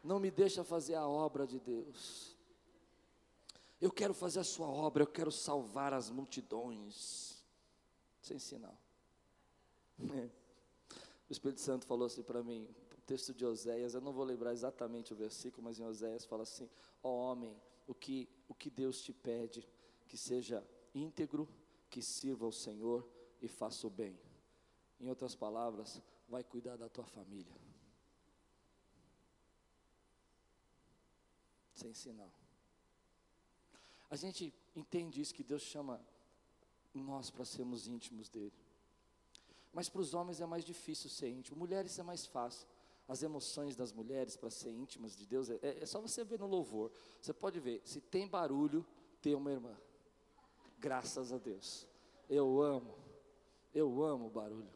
Não 0.00 0.20
me 0.20 0.30
deixa 0.30 0.62
fazer 0.62 0.94
a 0.94 1.08
obra 1.08 1.44
de 1.44 1.58
Deus. 1.58 2.36
Eu 3.80 3.90
quero 3.90 4.14
fazer 4.14 4.38
a 4.38 4.44
sua 4.44 4.68
obra, 4.68 5.02
eu 5.02 5.08
quero 5.08 5.32
salvar 5.32 5.92
as 5.92 6.08
multidões. 6.08 7.44
Sem 8.22 8.38
sinal. 8.38 8.78
O 11.28 11.32
Espírito 11.32 11.60
Santo 11.60 11.84
falou 11.84 12.06
assim 12.06 12.22
para 12.22 12.40
mim, 12.40 12.72
o 12.96 13.00
texto 13.00 13.34
de 13.34 13.44
Oséias, 13.44 13.94
eu 13.94 14.00
não 14.00 14.12
vou 14.12 14.22
lembrar 14.22 14.52
exatamente 14.52 15.12
o 15.12 15.16
versículo, 15.16 15.64
mas 15.64 15.80
em 15.80 15.84
Oséias 15.84 16.24
fala 16.24 16.44
assim: 16.44 16.70
Ó 17.02 17.08
oh, 17.08 17.16
homem, 17.16 17.60
o 17.84 17.92
que, 17.92 18.28
o 18.48 18.54
que 18.54 18.70
Deus 18.70 19.02
te 19.02 19.12
pede, 19.12 19.68
que 20.06 20.16
seja 20.16 20.64
íntegro, 20.94 21.48
que 21.90 22.02
sirva 22.02 22.44
ao 22.44 22.52
Senhor 22.52 23.08
e 23.40 23.48
faça 23.48 23.86
o 23.86 23.90
bem. 23.90 24.18
Em 25.00 25.08
outras 25.08 25.34
palavras, 25.34 26.00
vai 26.28 26.42
cuidar 26.42 26.76
da 26.76 26.88
tua 26.88 27.04
família. 27.04 27.54
Sem 31.74 31.92
sinal. 31.92 32.32
A 34.08 34.16
gente 34.16 34.54
entende 34.74 35.20
isso 35.20 35.34
que 35.34 35.44
Deus 35.44 35.62
chama 35.62 36.00
nós 36.94 37.30
para 37.30 37.44
sermos 37.44 37.86
íntimos 37.86 38.28
dele. 38.28 38.54
Mas 39.72 39.88
para 39.88 40.00
os 40.00 40.14
homens 40.14 40.40
é 40.40 40.46
mais 40.46 40.64
difícil 40.64 41.10
ser 41.10 41.28
íntimo. 41.28 41.58
Mulheres 41.58 41.98
é 41.98 42.02
mais 42.02 42.24
fácil. 42.24 42.66
As 43.06 43.22
emoções 43.22 43.76
das 43.76 43.92
mulheres 43.92 44.36
para 44.36 44.50
ser 44.50 44.70
íntimas 44.70 45.14
de 45.14 45.26
Deus 45.26 45.50
é, 45.50 45.58
é, 45.62 45.86
só 45.86 46.00
você 46.00 46.24
ver 46.24 46.38
no 46.38 46.46
louvor. 46.46 46.90
Você 47.20 47.32
pode 47.32 47.60
ver, 47.60 47.82
se 47.84 48.00
tem 48.00 48.26
barulho, 48.26 48.84
tem 49.20 49.34
uma 49.34 49.52
irmã. 49.52 49.76
Graças 50.78 51.32
a 51.32 51.38
Deus. 51.38 51.86
Eu 52.28 52.60
amo, 52.60 52.94
eu 53.74 54.02
amo 54.02 54.26
o 54.26 54.30
barulho. 54.30 54.74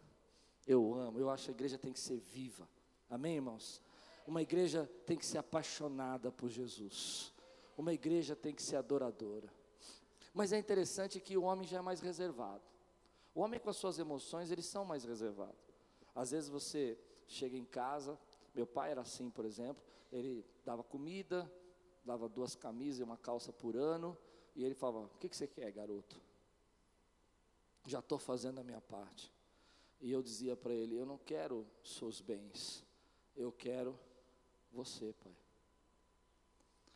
Eu 0.66 0.94
amo, 0.94 1.18
eu 1.18 1.30
acho 1.30 1.44
que 1.46 1.50
a 1.50 1.54
igreja 1.54 1.78
tem 1.78 1.92
que 1.92 2.00
ser 2.00 2.18
viva. 2.18 2.68
Amém, 3.08 3.36
irmãos? 3.36 3.82
Uma 4.26 4.42
igreja 4.42 4.88
tem 5.04 5.16
que 5.16 5.26
ser 5.26 5.38
apaixonada 5.38 6.30
por 6.30 6.48
Jesus. 6.48 7.32
Uma 7.76 7.92
igreja 7.92 8.36
tem 8.36 8.54
que 8.54 8.62
ser 8.62 8.76
adoradora. 8.76 9.52
Mas 10.32 10.52
é 10.52 10.58
interessante 10.58 11.20
que 11.20 11.36
o 11.36 11.42
homem 11.42 11.66
já 11.66 11.78
é 11.78 11.82
mais 11.82 12.00
reservado. 12.00 12.62
O 13.34 13.40
homem 13.40 13.58
com 13.58 13.70
as 13.70 13.76
suas 13.76 13.98
emoções, 13.98 14.50
eles 14.50 14.66
são 14.66 14.84
mais 14.84 15.04
reservados. 15.04 15.58
Às 16.14 16.30
vezes 16.30 16.48
você 16.48 16.98
chega 17.26 17.56
em 17.56 17.64
casa, 17.64 18.18
meu 18.54 18.66
pai 18.66 18.90
era 18.90 19.00
assim, 19.00 19.30
por 19.30 19.44
exemplo, 19.44 19.82
ele 20.12 20.44
dava 20.64 20.82
comida, 20.82 21.50
dava 22.04 22.28
duas 22.28 22.54
camisas 22.54 23.00
e 23.00 23.02
uma 23.02 23.16
calça 23.16 23.52
por 23.52 23.76
ano, 23.76 24.16
e 24.54 24.64
ele 24.64 24.74
falava: 24.74 25.06
O 25.06 25.18
que, 25.18 25.28
que 25.28 25.36
você 25.36 25.46
quer, 25.46 25.70
garoto? 25.72 26.20
Já 27.86 28.00
estou 28.00 28.18
fazendo 28.18 28.60
a 28.60 28.64
minha 28.64 28.80
parte. 28.80 29.32
E 30.00 30.10
eu 30.10 30.22
dizia 30.22 30.56
para 30.56 30.74
ele: 30.74 30.96
Eu 30.96 31.06
não 31.06 31.18
quero 31.18 31.66
seus 31.84 32.20
bens, 32.20 32.84
eu 33.36 33.52
quero 33.52 33.98
você, 34.72 35.12
pai. 35.22 35.36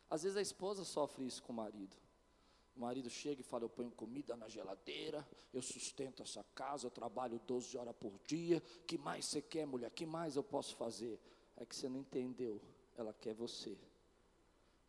Às 0.09 0.23
vezes 0.23 0.37
a 0.37 0.41
esposa 0.41 0.83
sofre 0.83 1.25
isso 1.25 1.41
com 1.43 1.53
o 1.53 1.55
marido. 1.55 1.95
O 2.75 2.81
marido 2.81 3.09
chega 3.09 3.41
e 3.41 3.43
fala: 3.43 3.63
Eu 3.63 3.69
ponho 3.69 3.91
comida 3.91 4.35
na 4.35 4.47
geladeira, 4.47 5.27
eu 5.53 5.61
sustento 5.61 6.21
essa 6.21 6.43
casa, 6.55 6.87
eu 6.87 6.91
trabalho 6.91 7.39
12 7.47 7.77
horas 7.77 7.95
por 7.95 8.19
dia. 8.25 8.61
Que 8.85 8.97
mais 8.97 9.25
você 9.25 9.41
quer, 9.41 9.65
mulher? 9.65 9.89
Que 9.91 10.05
mais 10.05 10.35
eu 10.35 10.43
posso 10.43 10.75
fazer? 10.75 11.19
É 11.55 11.65
que 11.65 11.75
você 11.75 11.87
não 11.87 11.97
entendeu. 11.97 12.61
Ela 12.97 13.13
quer 13.13 13.33
você. 13.33 13.77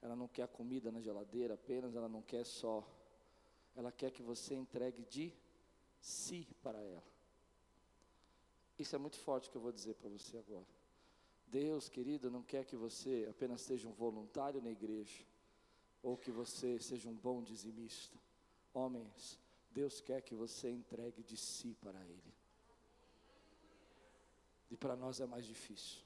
Ela 0.02 0.14
não 0.14 0.28
quer 0.28 0.46
comida 0.48 0.92
na 0.92 1.00
geladeira 1.00 1.54
apenas, 1.54 1.94
ela 1.94 2.08
não 2.08 2.22
quer 2.22 2.44
só. 2.44 2.86
Ela 3.74 3.90
quer 3.90 4.10
que 4.10 4.22
você 4.22 4.54
entregue 4.54 5.04
de 5.04 5.32
si 6.00 6.46
para 6.62 6.80
ela. 6.80 7.04
Isso 8.78 8.94
é 8.94 8.98
muito 8.98 9.18
forte 9.18 9.50
que 9.50 9.56
eu 9.56 9.60
vou 9.60 9.72
dizer 9.72 9.94
para 9.94 10.08
você 10.08 10.36
agora. 10.38 10.66
Deus, 11.46 11.88
querido, 11.88 12.30
não 12.30 12.42
quer 12.42 12.64
que 12.64 12.76
você 12.76 13.26
apenas 13.30 13.62
seja 13.62 13.88
um 13.88 13.92
voluntário 13.92 14.60
na 14.60 14.70
igreja 14.70 15.24
ou 16.02 16.16
que 16.16 16.30
você 16.30 16.78
seja 16.80 17.08
um 17.08 17.14
bom 17.14 17.42
dizimista. 17.42 18.16
Homens, 18.74 19.38
Deus 19.70 20.00
quer 20.00 20.22
que 20.22 20.34
você 20.34 20.70
entregue 20.70 21.22
de 21.22 21.36
si 21.36 21.74
para 21.80 21.98
Ele. 22.04 22.34
E 24.70 24.76
para 24.76 24.96
nós 24.96 25.20
é 25.20 25.26
mais 25.26 25.44
difícil. 25.44 26.02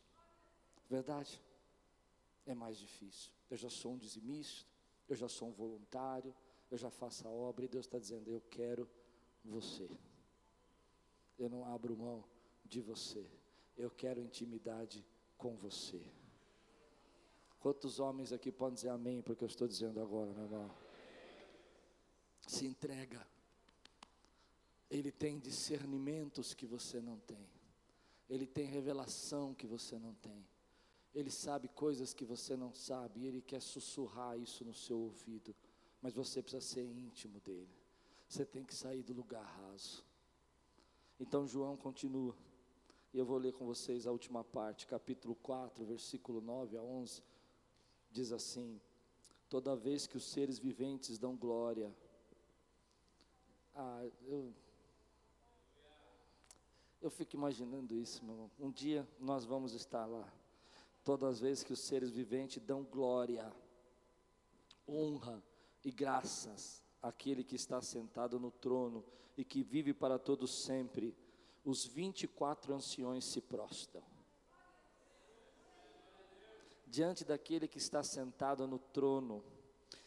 Verdade? 0.88 1.40
É 2.50 2.54
mais 2.54 2.76
difícil. 2.76 3.30
Eu 3.48 3.56
já 3.56 3.70
sou 3.70 3.92
um 3.92 3.96
dizimista, 3.96 4.68
eu 5.08 5.14
já 5.14 5.28
sou 5.28 5.50
um 5.50 5.52
voluntário, 5.52 6.34
eu 6.68 6.76
já 6.76 6.90
faço 6.90 7.28
a 7.28 7.30
obra 7.30 7.64
e 7.64 7.68
Deus 7.68 7.86
está 7.86 7.96
dizendo: 7.96 8.28
Eu 8.28 8.40
quero 8.50 8.90
você. 9.44 9.88
Eu 11.38 11.48
não 11.48 11.64
abro 11.64 11.96
mão 11.96 12.24
de 12.64 12.80
você. 12.80 13.24
Eu 13.76 13.88
quero 13.88 14.20
intimidade 14.20 15.06
com 15.38 15.54
você. 15.54 16.02
Quantos 17.60 18.00
homens 18.00 18.32
aqui 18.32 18.50
podem 18.50 18.74
dizer 18.74 18.88
amém 18.88 19.22
porque 19.22 19.44
eu 19.44 19.48
estou 19.48 19.68
dizendo 19.68 20.00
agora, 20.00 20.32
meu 20.32 20.42
irmão? 20.42 20.74
Se 22.48 22.66
entrega. 22.66 23.24
Ele 24.90 25.12
tem 25.12 25.38
discernimentos 25.38 26.52
que 26.52 26.66
você 26.66 27.00
não 27.00 27.16
tem. 27.20 27.48
Ele 28.28 28.44
tem 28.44 28.66
revelação 28.66 29.54
que 29.54 29.68
você 29.68 29.96
não 30.00 30.14
tem. 30.14 30.44
Ele 31.14 31.30
sabe 31.30 31.68
coisas 31.68 32.14
que 32.14 32.24
você 32.24 32.56
não 32.56 32.72
sabe 32.72 33.20
e 33.20 33.26
ele 33.26 33.42
quer 33.42 33.60
sussurrar 33.60 34.38
isso 34.38 34.64
no 34.64 34.74
seu 34.74 34.98
ouvido. 34.98 35.54
Mas 36.00 36.14
você 36.14 36.40
precisa 36.42 36.62
ser 36.62 36.84
íntimo 36.84 37.40
dele. 37.40 37.74
Você 38.28 38.44
tem 38.44 38.64
que 38.64 38.74
sair 38.74 39.02
do 39.02 39.12
lugar 39.12 39.44
raso. 39.44 40.04
Então 41.18 41.46
João 41.46 41.76
continua. 41.76 42.36
E 43.12 43.18
eu 43.18 43.24
vou 43.24 43.38
ler 43.38 43.52
com 43.52 43.66
vocês 43.66 44.06
a 44.06 44.12
última 44.12 44.44
parte, 44.44 44.86
capítulo 44.86 45.34
4, 45.34 45.84
versículo 45.84 46.40
9 46.40 46.76
a 46.76 46.82
11 46.82 47.22
diz 48.10 48.32
assim: 48.32 48.80
toda 49.48 49.76
vez 49.76 50.06
que 50.06 50.16
os 50.16 50.24
seres 50.24 50.58
viventes 50.58 51.18
dão 51.18 51.36
glória. 51.36 51.94
Ah, 53.74 54.06
eu, 54.26 54.52
eu 57.00 57.10
fico 57.10 57.36
imaginando 57.36 57.94
isso, 57.94 58.24
meu 58.24 58.34
irmão. 58.34 58.50
Um 58.58 58.70
dia 58.70 59.08
nós 59.18 59.44
vamos 59.44 59.72
estar 59.74 60.06
lá. 60.06 60.30
Todas 61.10 61.28
as 61.28 61.40
vezes 61.40 61.64
que 61.64 61.72
os 61.72 61.80
seres 61.80 62.12
viventes 62.12 62.62
dão 62.62 62.84
glória, 62.84 63.52
honra 64.88 65.42
e 65.84 65.90
graças 65.90 66.84
àquele 67.02 67.42
que 67.42 67.56
está 67.56 67.82
sentado 67.82 68.38
no 68.38 68.52
trono 68.52 69.04
e 69.36 69.44
que 69.44 69.60
vive 69.60 69.92
para 69.92 70.20
todos 70.20 70.62
sempre, 70.62 71.12
os 71.64 71.84
24 71.84 72.72
anciões 72.72 73.24
se 73.24 73.40
prostam 73.40 74.00
diante 76.86 77.24
daquele 77.24 77.66
que 77.66 77.78
está 77.78 78.04
sentado 78.04 78.68
no 78.68 78.78
trono 78.78 79.42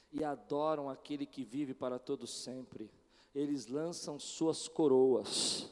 e 0.09 0.23
adoram 0.23 0.89
aquele 0.89 1.25
que 1.25 1.43
vive 1.43 1.73
para 1.73 1.99
todo 1.99 2.25
sempre. 2.25 2.89
Eles 3.35 3.67
lançam 3.67 4.17
suas 4.17 4.69
coroas 4.69 5.69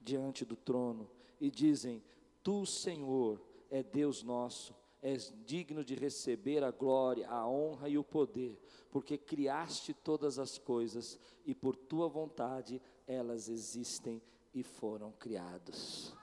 diante 0.00 0.44
do 0.44 0.56
trono 0.56 1.08
e 1.40 1.48
dizem: 1.48 2.02
Tu, 2.42 2.66
Senhor, 2.66 3.40
é 3.70 3.82
Deus 3.82 4.22
nosso, 4.22 4.74
és 5.02 5.32
digno 5.44 5.84
de 5.84 5.94
receber 5.94 6.64
a 6.64 6.70
glória, 6.70 7.28
a 7.28 7.46
honra 7.46 7.88
e 7.88 7.98
o 7.98 8.04
poder, 8.04 8.58
porque 8.90 9.18
criaste 9.18 9.92
todas 9.92 10.38
as 10.38 10.56
coisas 10.56 11.18
e 11.44 11.54
por 11.54 11.76
tua 11.76 12.08
vontade 12.08 12.80
elas 13.06 13.48
existem 13.48 14.22
e 14.54 14.62
foram 14.62 15.12
criadas. 15.12 16.14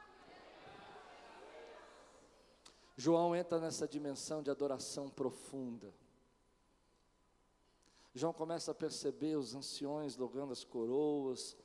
João 2.96 3.36
entra 3.36 3.60
nessa 3.60 3.88
dimensão 3.88 4.44
de 4.44 4.50
adoração 4.50 5.10
profunda. 5.10 5.94
João 8.14 8.34
começa 8.34 8.72
a 8.72 8.76
perceber 8.76 9.36
os 9.38 9.56
anciões 9.56 10.18
logando 10.18 10.52
as 10.52 10.64
coroas, 10.64 11.56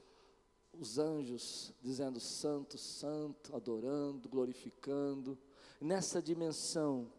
os 0.72 0.98
anjos 0.98 1.72
dizendo 1.80 2.20
santo, 2.20 2.78
santo, 2.78 3.54
adorando, 3.56 4.28
glorificando. 4.28 5.38
Nessa 5.80 6.22
dimensão, 6.22 7.12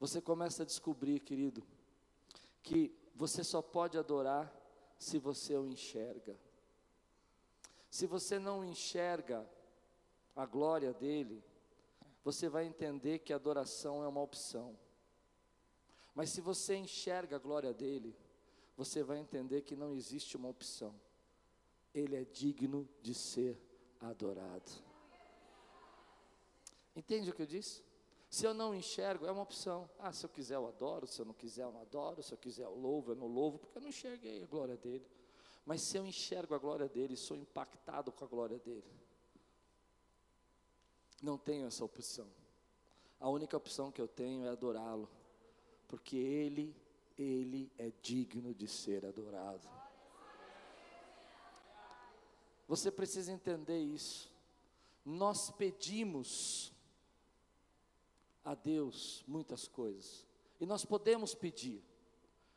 você 0.00 0.20
começa 0.20 0.62
a 0.62 0.66
descobrir, 0.66 1.20
querido, 1.20 1.62
que 2.62 2.94
você 3.14 3.44
só 3.44 3.60
pode 3.60 3.98
adorar 3.98 4.52
se 4.98 5.18
você 5.18 5.56
o 5.56 5.66
enxerga. 5.66 6.36
Se 7.90 8.06
você 8.06 8.38
não 8.38 8.64
enxerga 8.64 9.46
a 10.34 10.46
glória 10.46 10.94
dele, 10.94 11.44
você 12.24 12.48
vai 12.48 12.64
entender 12.64 13.18
que 13.18 13.32
adoração 13.32 14.02
é 14.02 14.08
uma 14.08 14.22
opção. 14.22 14.78
Mas 16.14 16.30
se 16.30 16.40
você 16.40 16.74
enxerga 16.76 17.36
a 17.36 17.38
glória 17.38 17.72
dele, 17.74 18.16
você 18.76 19.02
vai 19.02 19.18
entender 19.18 19.62
que 19.62 19.76
não 19.76 19.92
existe 19.92 20.36
uma 20.36 20.48
opção. 20.48 20.94
Ele 21.94 22.16
é 22.16 22.24
digno 22.24 22.88
de 23.02 23.14
ser 23.14 23.60
adorado. 24.00 24.70
Entende 26.94 27.30
o 27.30 27.34
que 27.34 27.42
eu 27.42 27.46
disse? 27.46 27.82
Se 28.28 28.46
eu 28.46 28.54
não 28.54 28.74
enxergo, 28.74 29.26
é 29.26 29.30
uma 29.30 29.42
opção. 29.42 29.90
Ah, 29.98 30.12
se 30.12 30.24
eu 30.24 30.30
quiser 30.30 30.54
eu 30.54 30.66
adoro, 30.66 31.06
se 31.06 31.20
eu 31.20 31.24
não 31.24 31.34
quiser 31.34 31.64
eu 31.64 31.72
não 31.72 31.82
adoro, 31.82 32.22
se 32.22 32.32
eu 32.32 32.38
quiser 32.38 32.64
eu 32.64 32.74
louvo, 32.74 33.12
eu 33.12 33.16
não 33.16 33.26
louvo, 33.26 33.58
porque 33.58 33.76
eu 33.76 33.82
não 33.82 33.90
enxerguei 33.90 34.42
a 34.42 34.46
glória 34.46 34.76
dele. 34.76 35.06
Mas 35.66 35.82
se 35.82 35.96
eu 35.96 36.06
enxergo 36.06 36.54
a 36.54 36.58
glória 36.58 36.88
dele, 36.88 37.16
sou 37.16 37.36
impactado 37.36 38.10
com 38.10 38.24
a 38.24 38.28
glória 38.28 38.58
dele. 38.58 38.90
Não 41.22 41.38
tenho 41.38 41.66
essa 41.66 41.84
opção. 41.84 42.26
A 43.20 43.28
única 43.28 43.56
opção 43.56 43.92
que 43.92 44.00
eu 44.00 44.08
tenho 44.08 44.44
é 44.44 44.48
adorá-lo, 44.48 45.08
porque 45.86 46.16
ele, 46.16 46.74
ele 47.16 47.70
é 47.78 47.92
digno 48.02 48.54
de 48.54 48.66
ser 48.66 49.04
adorado. 49.04 49.68
Você 52.66 52.90
precisa 52.90 53.30
entender 53.30 53.78
isso. 53.78 54.32
Nós 55.04 55.50
pedimos 55.50 56.72
a 58.44 58.54
Deus 58.54 59.24
muitas 59.26 59.66
coisas, 59.68 60.26
e 60.60 60.66
nós 60.66 60.84
podemos 60.84 61.34
pedir, 61.34 61.82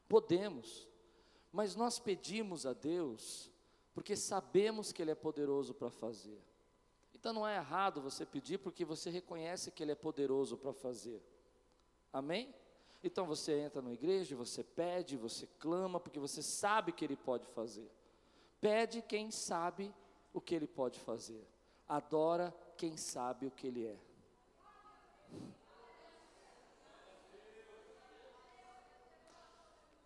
podemos, 0.07 0.87
mas 1.51 1.75
nós 1.75 1.99
pedimos 1.99 2.65
a 2.65 2.73
Deus 2.73 3.51
porque 3.93 4.15
sabemos 4.15 4.91
que 4.91 5.01
Ele 5.01 5.11
é 5.11 5.15
poderoso 5.15 5.73
para 5.73 5.89
fazer. 5.89 6.37
Então 7.13 7.31
não 7.31 7.47
é 7.47 7.55
errado 7.55 8.01
você 8.01 8.25
pedir 8.25 8.59
porque 8.59 8.83
você 8.83 9.09
reconhece 9.09 9.71
que 9.71 9.81
Ele 9.81 9.93
é 9.93 9.95
poderoso 9.95 10.57
para 10.57 10.73
fazer. 10.73 11.23
Amém? 12.11 12.53
Então 13.01 13.25
você 13.25 13.57
entra 13.59 13.81
na 13.81 13.93
igreja, 13.93 14.35
você 14.35 14.63
pede, 14.63 15.15
você 15.15 15.47
clama, 15.57 15.99
porque 15.99 16.19
você 16.19 16.43
sabe 16.43 16.91
que 16.91 17.05
Ele 17.05 17.15
pode 17.15 17.47
fazer. 17.47 17.89
Pede 18.59 19.01
quem 19.01 19.31
sabe 19.31 19.93
o 20.33 20.41
que 20.41 20.53
Ele 20.53 20.67
pode 20.67 20.99
fazer. 20.99 21.47
Adora 21.87 22.53
quem 22.75 22.97
sabe 22.97 23.47
o 23.47 23.51
que 23.51 23.67
Ele 23.67 23.85
é. 23.85 23.97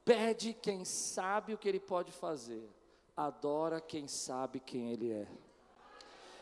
Pede 0.10 0.56
quem 0.56 0.84
sabe 0.84 1.54
o 1.54 1.58
que 1.60 1.70
Ele 1.70 1.80
pode 1.80 2.12
fazer. 2.12 2.68
Adora 3.16 3.80
quem 3.80 4.08
sabe 4.08 4.60
quem 4.60 4.92
Ele 4.92 5.12
é. 5.12 5.28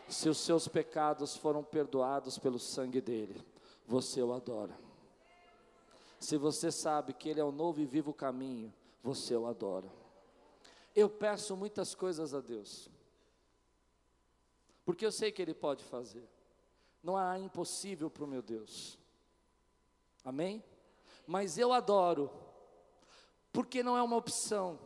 Se 0.07 0.29
os 0.29 0.37
seus 0.37 0.69
pecados 0.69 1.35
foram 1.35 1.61
perdoados 1.61 2.37
pelo 2.37 2.59
sangue 2.59 3.01
dele, 3.01 3.45
você 3.85 4.23
o 4.23 4.31
adora. 4.31 4.73
Se 6.17 6.37
você 6.37 6.71
sabe 6.71 7.11
que 7.11 7.27
Ele 7.27 7.41
é 7.41 7.43
o 7.43 7.51
novo 7.51 7.81
e 7.81 7.85
vivo 7.85 8.13
caminho, 8.13 8.73
você 9.03 9.35
o 9.35 9.45
adora. 9.45 9.91
Eu 10.95 11.09
peço 11.09 11.53
muitas 11.57 11.93
coisas 11.93 12.33
a 12.33 12.39
Deus, 12.39 12.89
porque 14.85 15.05
eu 15.05 15.11
sei 15.11 15.29
que 15.29 15.41
Ele 15.41 15.53
pode 15.53 15.83
fazer. 15.83 16.25
Não 17.03 17.17
há 17.17 17.37
impossível 17.37 18.09
para 18.09 18.23
o 18.23 18.27
meu 18.27 18.41
Deus. 18.41 18.97
Amém? 20.23 20.63
Mas 21.27 21.57
eu 21.57 21.73
adoro, 21.73 22.31
porque 23.51 23.81
não 23.81 23.97
é 23.97 24.01
uma 24.01 24.15
opção. 24.15 24.79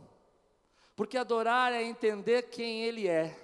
Porque 0.95 1.17
adorar 1.17 1.73
é 1.73 1.83
entender 1.83 2.43
quem 2.43 2.83
Ele 2.83 3.07
é. 3.07 3.35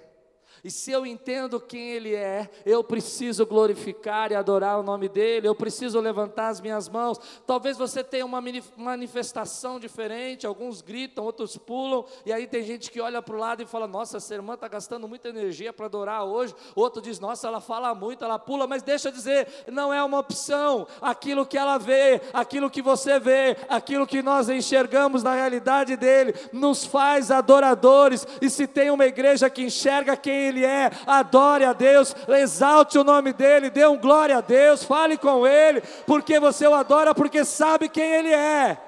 E 0.64 0.70
se 0.70 0.90
eu 0.90 1.06
entendo 1.06 1.60
quem 1.60 1.90
Ele 1.90 2.14
é, 2.14 2.48
eu 2.64 2.82
preciso 2.82 3.46
glorificar 3.46 4.32
e 4.32 4.34
adorar 4.34 4.78
o 4.78 4.82
nome 4.82 5.08
dEle, 5.08 5.46
eu 5.46 5.54
preciso 5.54 6.00
levantar 6.00 6.48
as 6.48 6.60
minhas 6.60 6.88
mãos. 6.88 7.18
Talvez 7.46 7.76
você 7.76 8.02
tenha 8.02 8.26
uma 8.26 8.42
manifestação 8.76 9.78
diferente, 9.78 10.46
alguns 10.46 10.80
gritam, 10.80 11.24
outros 11.24 11.56
pulam, 11.56 12.04
e 12.24 12.32
aí 12.32 12.46
tem 12.46 12.62
gente 12.62 12.90
que 12.90 13.00
olha 13.00 13.22
para 13.22 13.34
o 13.34 13.38
lado 13.38 13.62
e 13.62 13.66
fala: 13.66 13.86
Nossa, 13.86 14.16
essa 14.16 14.34
irmã 14.34 14.54
está 14.54 14.68
gastando 14.68 15.08
muita 15.08 15.28
energia 15.28 15.72
para 15.72 15.86
adorar 15.86 16.24
hoje. 16.24 16.54
Outro 16.74 17.00
diz: 17.00 17.20
Nossa, 17.20 17.46
ela 17.46 17.60
fala 17.60 17.94
muito, 17.94 18.24
ela 18.24 18.38
pula, 18.38 18.66
mas 18.66 18.82
deixa 18.82 19.08
eu 19.08 19.12
dizer, 19.12 19.48
não 19.70 19.92
é 19.92 20.02
uma 20.02 20.18
opção. 20.18 20.86
Aquilo 21.00 21.46
que 21.46 21.58
ela 21.58 21.78
vê, 21.78 22.20
aquilo 22.32 22.70
que 22.70 22.82
você 22.82 23.18
vê, 23.18 23.56
aquilo 23.68 24.06
que 24.06 24.22
nós 24.22 24.48
enxergamos 24.48 25.22
na 25.22 25.34
realidade 25.34 25.96
dele, 25.96 26.34
nos 26.52 26.84
faz 26.84 27.30
adoradores. 27.30 28.26
E 28.40 28.48
se 28.48 28.66
tem 28.66 28.90
uma 28.90 29.06
igreja 29.06 29.50
que 29.50 29.62
enxerga 29.62 30.16
quem 30.16 30.47
ele 30.48 30.64
é, 30.64 30.90
adore 31.06 31.64
a 31.64 31.72
Deus, 31.72 32.14
exalte 32.28 32.98
o 32.98 33.04
nome 33.04 33.32
dEle, 33.32 33.70
dê 33.70 33.86
um 33.86 33.96
glória 33.96 34.38
a 34.38 34.40
Deus, 34.40 34.82
fale 34.82 35.16
com 35.16 35.46
Ele, 35.46 35.80
porque 36.06 36.40
você 36.40 36.66
o 36.66 36.74
adora, 36.74 37.14
porque 37.14 37.44
sabe 37.44 37.88
quem 37.88 38.12
Ele 38.12 38.32
é. 38.32 38.78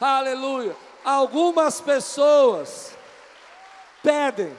Aleluia. 0.00 0.74
Algumas 1.04 1.80
pessoas 1.80 2.96
pedem, 4.02 4.52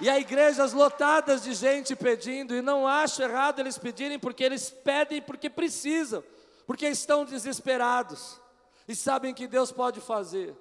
e 0.00 0.08
há 0.08 0.18
igrejas 0.18 0.72
lotadas 0.72 1.42
de 1.42 1.54
gente 1.54 1.96
pedindo, 1.96 2.54
e 2.54 2.62
não 2.62 2.86
acho 2.86 3.22
errado 3.22 3.58
eles 3.58 3.78
pedirem, 3.78 4.18
porque 4.18 4.44
eles 4.44 4.70
pedem 4.70 5.20
porque 5.20 5.48
precisam, 5.48 6.22
porque 6.66 6.86
estão 6.86 7.24
desesperados, 7.24 8.38
e 8.86 8.94
sabem 8.94 9.34
que 9.34 9.46
Deus 9.46 9.72
pode 9.72 10.00
fazer. 10.00 10.54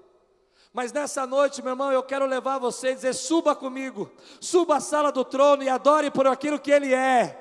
Mas 0.78 0.92
nessa 0.92 1.26
noite, 1.26 1.64
meu 1.64 1.72
irmão, 1.72 1.92
eu 1.92 2.04
quero 2.04 2.28
levar 2.28 2.60
você 2.60 2.92
e 2.92 2.94
dizer: 2.94 3.16
suba 3.16 3.56
comigo, 3.56 4.12
suba 4.40 4.76
à 4.76 4.80
sala 4.80 5.12
do 5.12 5.26
trono 5.26 5.64
e 5.64 5.70
adore 5.70 6.12
por 6.12 6.28
aquilo 6.28 6.60
que 6.60 6.70
Ele 6.70 6.94
é. 6.94 7.36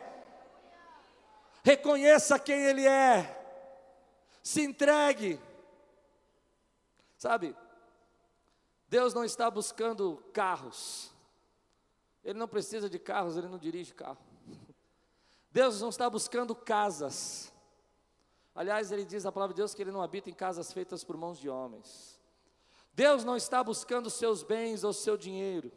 Reconheça 1.62 2.39
quem 2.39 2.59
Ele 2.59 2.87
é. 2.87 3.39
Se 4.43 4.62
entregue. 4.62 5.39
Sabe, 7.18 7.55
Deus 8.89 9.12
não 9.12 9.22
está 9.22 9.51
buscando 9.51 10.16
carros. 10.32 11.12
Ele 12.24 12.39
não 12.39 12.49
precisa 12.49 12.89
de 12.89 12.99
carros, 12.99 13.37
ele 13.37 13.49
não 13.49 13.59
dirige 13.59 13.93
carro. 13.93 14.16
Deus 15.51 15.82
não 15.82 15.91
está 15.91 16.09
buscando 16.09 16.55
casas. 16.55 17.53
Aliás, 18.55 18.91
ele 18.91 19.05
diz 19.05 19.26
a 19.26 19.30
palavra 19.30 19.53
de 19.53 19.61
Deus 19.61 19.74
que 19.74 19.82
ele 19.82 19.93
não 19.93 20.01
habita 20.01 20.30
em 20.30 20.32
casas 20.34 20.72
feitas 20.72 21.05
por 21.05 21.18
mãos 21.18 21.39
de 21.39 21.51
homens. 21.51 22.16
Deus 22.97 23.25
não 23.25 23.37
está 23.37 23.63
buscando 23.63 24.09
seus 24.09 24.43
bens 24.43 24.83
ou 24.83 24.91
seu 24.91 25.19
dinheiro. 25.19 25.71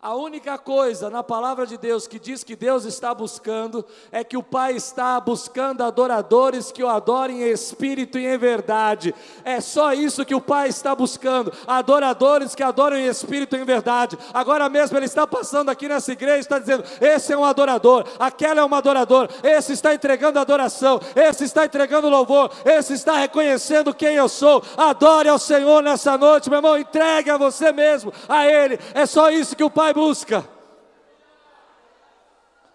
A 0.00 0.14
única 0.14 0.58
coisa 0.58 1.08
na 1.08 1.22
palavra 1.22 1.66
de 1.66 1.78
Deus 1.78 2.06
que 2.06 2.18
diz 2.18 2.44
que 2.44 2.54
Deus 2.54 2.84
está 2.84 3.14
buscando 3.14 3.82
é 4.12 4.22
que 4.22 4.36
o 4.36 4.42
Pai 4.42 4.76
está 4.76 5.18
buscando 5.18 5.82
adoradores 5.82 6.70
que 6.70 6.84
o 6.84 6.88
adorem 6.88 7.42
em 7.42 7.50
espírito 7.50 8.18
e 8.18 8.26
em 8.26 8.36
verdade. 8.36 9.14
É 9.42 9.58
só 9.58 9.94
isso 9.94 10.24
que 10.24 10.34
o 10.34 10.40
Pai 10.40 10.68
está 10.68 10.94
buscando: 10.94 11.50
adoradores 11.66 12.54
que 12.54 12.62
adoram 12.62 12.98
em 12.98 13.06
espírito 13.06 13.56
e 13.56 13.60
em 13.60 13.64
verdade. 13.64 14.18
Agora 14.34 14.68
mesmo 14.68 14.98
Ele 14.98 15.06
está 15.06 15.26
passando 15.26 15.70
aqui 15.70 15.88
nessa 15.88 16.12
igreja 16.12 16.36
e 16.36 16.40
está 16.40 16.58
dizendo: 16.58 16.84
esse 17.00 17.32
é 17.32 17.36
um 17.36 17.44
adorador, 17.44 18.06
aquela 18.18 18.60
é 18.60 18.64
uma 18.64 18.78
adorador, 18.78 19.28
esse 19.42 19.72
está 19.72 19.94
entregando 19.94 20.38
adoração, 20.38 21.00
esse 21.16 21.44
está 21.44 21.64
entregando 21.64 22.10
louvor, 22.10 22.50
esse 22.66 22.92
está 22.92 23.16
reconhecendo 23.16 23.94
quem 23.94 24.14
eu 24.14 24.28
sou. 24.28 24.62
Adore 24.76 25.30
ao 25.30 25.38
Senhor 25.38 25.82
nessa 25.82 26.18
noite, 26.18 26.50
meu 26.50 26.58
irmão, 26.58 26.78
entregue 26.78 27.30
a 27.30 27.38
você 27.38 27.72
mesmo, 27.72 28.12
a 28.28 28.46
Ele. 28.46 28.78
É 28.92 29.06
só 29.06 29.30
isso 29.30 29.56
que 29.56 29.64
o 29.64 29.70
Pai 29.70 29.95
busca. 29.96 30.46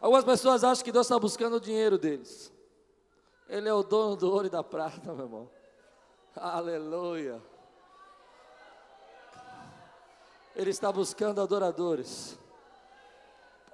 Algumas 0.02 0.26
pessoas 0.26 0.64
acham 0.64 0.84
que 0.84 0.92
Deus 0.92 1.06
está 1.06 1.20
buscando 1.20 1.58
o 1.58 1.62
dinheiro 1.62 2.00
deles. 2.00 2.52
Ele 3.48 3.70
é 3.70 3.74
o 3.74 3.84
dono 3.84 4.16
do 4.16 4.32
ouro 4.32 4.48
e 4.48 4.50
da 4.50 4.64
prata, 4.64 5.14
meu 5.14 5.26
irmão. 5.26 5.50
Aleluia. 6.36 7.40
Ele 10.56 10.72
está 10.72 10.92
buscando 10.92 11.40
adoradores, 11.40 12.38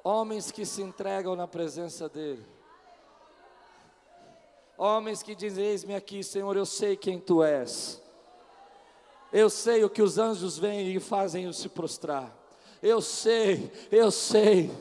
homens 0.04 0.52
que 0.52 0.66
se 0.66 0.82
entregam 0.82 1.36
na 1.36 1.48
presença 1.48 2.10
dEle, 2.10 2.46
homens 4.78 5.24
que 5.24 5.34
dizem: 5.34 5.66
Eis-me 5.66 5.96
aqui, 5.96 6.24
Senhor, 6.24 6.56
eu 6.56 6.66
sei 6.66 6.96
quem 6.96 7.20
Tu 7.20 7.44
és, 7.44 8.02
eu 9.32 9.50
sei 9.50 9.84
o 9.84 9.90
que 9.90 10.04
os 10.04 10.20
anjos 10.20 10.60
vêm 10.60 10.96
e 10.96 11.00
fazem 11.00 11.52
se 11.52 11.70
prostrar. 11.70 12.47
Eu 12.82 13.02
sei, 13.02 13.72
eu 13.92 14.12
sei, 14.12 14.72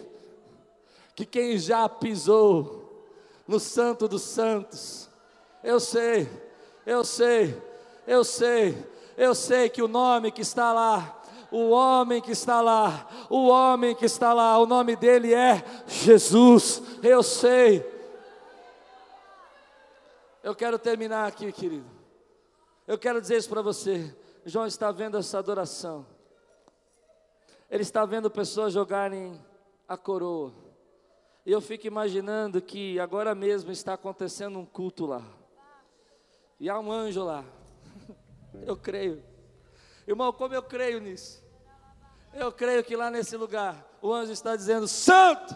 que 1.14 1.24
quem 1.24 1.58
já 1.58 1.88
pisou 1.88 3.06
no 3.48 3.58
Santo 3.58 4.06
dos 4.06 4.22
Santos, 4.22 5.08
eu 5.64 5.80
sei, 5.80 6.28
eu 6.84 7.02
sei, 7.04 7.62
eu 8.06 8.22
sei, 8.22 8.86
eu 9.16 9.34
sei 9.34 9.68
que 9.68 9.82
o 9.82 9.88
nome 9.88 10.30
que 10.30 10.42
está 10.42 10.72
lá, 10.72 11.22
o 11.50 11.70
homem 11.70 12.20
que 12.20 12.32
está 12.32 12.60
lá, 12.60 13.08
o 13.30 13.48
homem 13.48 13.94
que 13.94 14.04
está 14.04 14.34
lá, 14.34 14.58
o 14.58 14.66
nome 14.66 14.94
dele 14.94 15.32
é 15.32 15.64
Jesus, 15.86 16.82
eu 17.02 17.22
sei. 17.22 17.96
Eu 20.42 20.54
quero 20.54 20.78
terminar 20.78 21.26
aqui, 21.26 21.50
querido. 21.50 21.90
Eu 22.86 22.96
quero 22.96 23.20
dizer 23.20 23.38
isso 23.38 23.48
para 23.48 23.62
você. 23.62 24.14
João 24.44 24.66
está 24.66 24.92
vendo 24.92 25.18
essa 25.18 25.38
adoração. 25.38 26.06
Ele 27.70 27.82
está 27.82 28.04
vendo 28.04 28.30
pessoas 28.30 28.72
jogarem 28.72 29.40
a 29.88 29.96
coroa. 29.96 30.52
E 31.44 31.52
eu 31.52 31.60
fico 31.60 31.86
imaginando 31.86 32.60
que 32.60 32.98
agora 32.98 33.34
mesmo 33.34 33.70
está 33.70 33.94
acontecendo 33.94 34.58
um 34.58 34.66
culto 34.66 35.06
lá. 35.06 35.22
E 36.58 36.68
há 36.68 36.78
um 36.78 36.90
anjo 36.90 37.22
lá. 37.24 37.44
Eu 38.66 38.76
creio. 38.76 39.22
Irmão, 40.06 40.32
como 40.32 40.54
eu 40.54 40.62
creio 40.62 40.98
nisso? 40.98 41.44
Eu 42.32 42.50
creio 42.50 42.82
que 42.82 42.96
lá 42.96 43.10
nesse 43.10 43.36
lugar 43.36 43.84
o 44.00 44.12
anjo 44.12 44.32
está 44.32 44.56
dizendo: 44.56 44.88
Santo, 44.88 45.54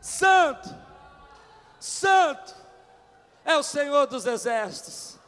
Santo, 0.00 0.74
Santo 1.78 2.54
é 3.44 3.56
o 3.56 3.62
Senhor 3.62 4.06
dos 4.06 4.26
exércitos. 4.26 5.18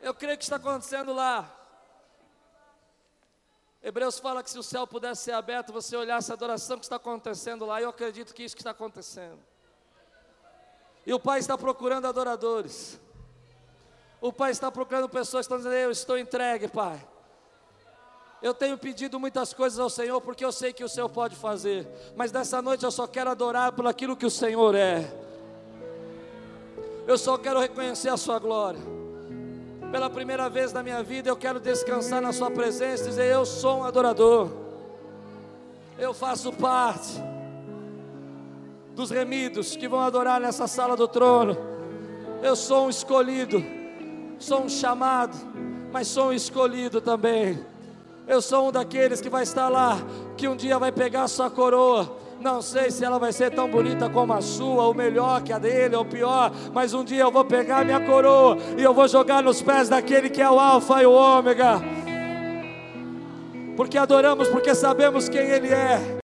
Eu 0.00 0.14
creio 0.14 0.38
que 0.38 0.44
está 0.44 0.56
acontecendo 0.56 1.12
lá. 1.12 1.50
Hebreus 3.84 4.18
fala 4.18 4.42
que 4.42 4.50
se 4.50 4.58
o 4.58 4.62
céu 4.62 4.86
pudesse 4.86 5.24
ser 5.24 5.32
aberto, 5.32 5.70
você 5.70 5.94
olhasse 5.94 6.30
a 6.30 6.34
adoração 6.34 6.78
que 6.78 6.86
está 6.86 6.96
acontecendo 6.96 7.66
lá, 7.66 7.82
eu 7.82 7.90
acredito 7.90 8.32
que 8.32 8.42
isso 8.42 8.56
que 8.56 8.62
está 8.62 8.70
acontecendo. 8.70 9.38
E 11.04 11.12
o 11.12 11.20
Pai 11.20 11.38
está 11.38 11.58
procurando 11.58 12.06
adoradores. 12.06 12.98
O 14.22 14.32
Pai 14.32 14.52
está 14.52 14.72
procurando 14.72 15.06
pessoas 15.06 15.46
que 15.46 15.52
estão 15.52 15.58
dizendo: 15.58 15.74
Eu 15.74 15.90
estou 15.90 16.16
entregue, 16.16 16.66
Pai. 16.66 16.98
Eu 18.40 18.54
tenho 18.54 18.78
pedido 18.78 19.20
muitas 19.20 19.52
coisas 19.52 19.78
ao 19.78 19.90
Senhor 19.90 20.18
porque 20.22 20.46
eu 20.46 20.52
sei 20.52 20.72
que 20.72 20.82
o 20.82 20.88
Senhor 20.88 21.10
pode 21.10 21.36
fazer, 21.36 21.86
mas 22.16 22.32
nessa 22.32 22.62
noite 22.62 22.84
eu 22.84 22.90
só 22.90 23.06
quero 23.06 23.30
adorar 23.30 23.72
por 23.72 23.86
aquilo 23.86 24.16
que 24.16 24.24
o 24.24 24.30
Senhor 24.30 24.74
é. 24.74 25.04
Eu 27.06 27.18
só 27.18 27.36
quero 27.36 27.60
reconhecer 27.60 28.08
a 28.08 28.16
Sua 28.16 28.38
glória. 28.38 29.03
Pela 29.94 30.10
primeira 30.10 30.50
vez 30.50 30.72
na 30.72 30.82
minha 30.82 31.04
vida 31.04 31.28
eu 31.28 31.36
quero 31.36 31.60
descansar 31.60 32.20
na 32.20 32.32
Sua 32.32 32.50
presença 32.50 33.04
e 33.04 33.08
dizer: 33.10 33.32
Eu 33.32 33.46
sou 33.46 33.78
um 33.78 33.84
adorador. 33.84 34.50
Eu 35.96 36.12
faço 36.12 36.52
parte 36.52 37.22
dos 38.92 39.12
remidos 39.12 39.76
que 39.76 39.86
vão 39.86 40.00
adorar 40.00 40.40
nessa 40.40 40.66
sala 40.66 40.96
do 40.96 41.06
trono. 41.06 41.56
Eu 42.42 42.56
sou 42.56 42.86
um 42.86 42.90
escolhido 42.90 43.64
sou 44.36 44.64
um 44.64 44.68
chamado, 44.68 45.36
mas 45.92 46.08
sou 46.08 46.30
um 46.30 46.32
escolhido 46.32 47.00
também. 47.00 47.64
Eu 48.26 48.42
sou 48.42 48.70
um 48.70 48.72
daqueles 48.72 49.20
que 49.20 49.30
vai 49.30 49.44
estar 49.44 49.68
lá, 49.68 49.96
que 50.36 50.48
um 50.48 50.56
dia 50.56 50.76
vai 50.76 50.90
pegar 50.90 51.22
a 51.22 51.28
sua 51.28 51.48
coroa. 51.48 52.23
Não 52.44 52.60
sei 52.60 52.90
se 52.90 53.02
ela 53.02 53.18
vai 53.18 53.32
ser 53.32 53.50
tão 53.52 53.66
bonita 53.66 54.06
como 54.10 54.34
a 54.34 54.42
sua, 54.42 54.84
ou 54.84 54.92
melhor 54.92 55.42
que 55.42 55.50
a 55.50 55.58
dele, 55.58 55.96
ou 55.96 56.04
pior, 56.04 56.52
mas 56.74 56.92
um 56.92 57.02
dia 57.02 57.22
eu 57.22 57.32
vou 57.32 57.42
pegar 57.42 57.86
minha 57.86 57.98
coroa 58.04 58.58
e 58.76 58.82
eu 58.82 58.92
vou 58.92 59.08
jogar 59.08 59.42
nos 59.42 59.62
pés 59.62 59.88
daquele 59.88 60.28
que 60.28 60.42
é 60.42 60.50
o 60.50 60.60
Alfa 60.60 61.02
e 61.02 61.06
o 61.06 61.12
Ômega. 61.12 61.80
Porque 63.74 63.96
adoramos, 63.96 64.46
porque 64.48 64.74
sabemos 64.74 65.26
quem 65.26 65.40
Ele 65.40 65.68
é. 65.68 66.23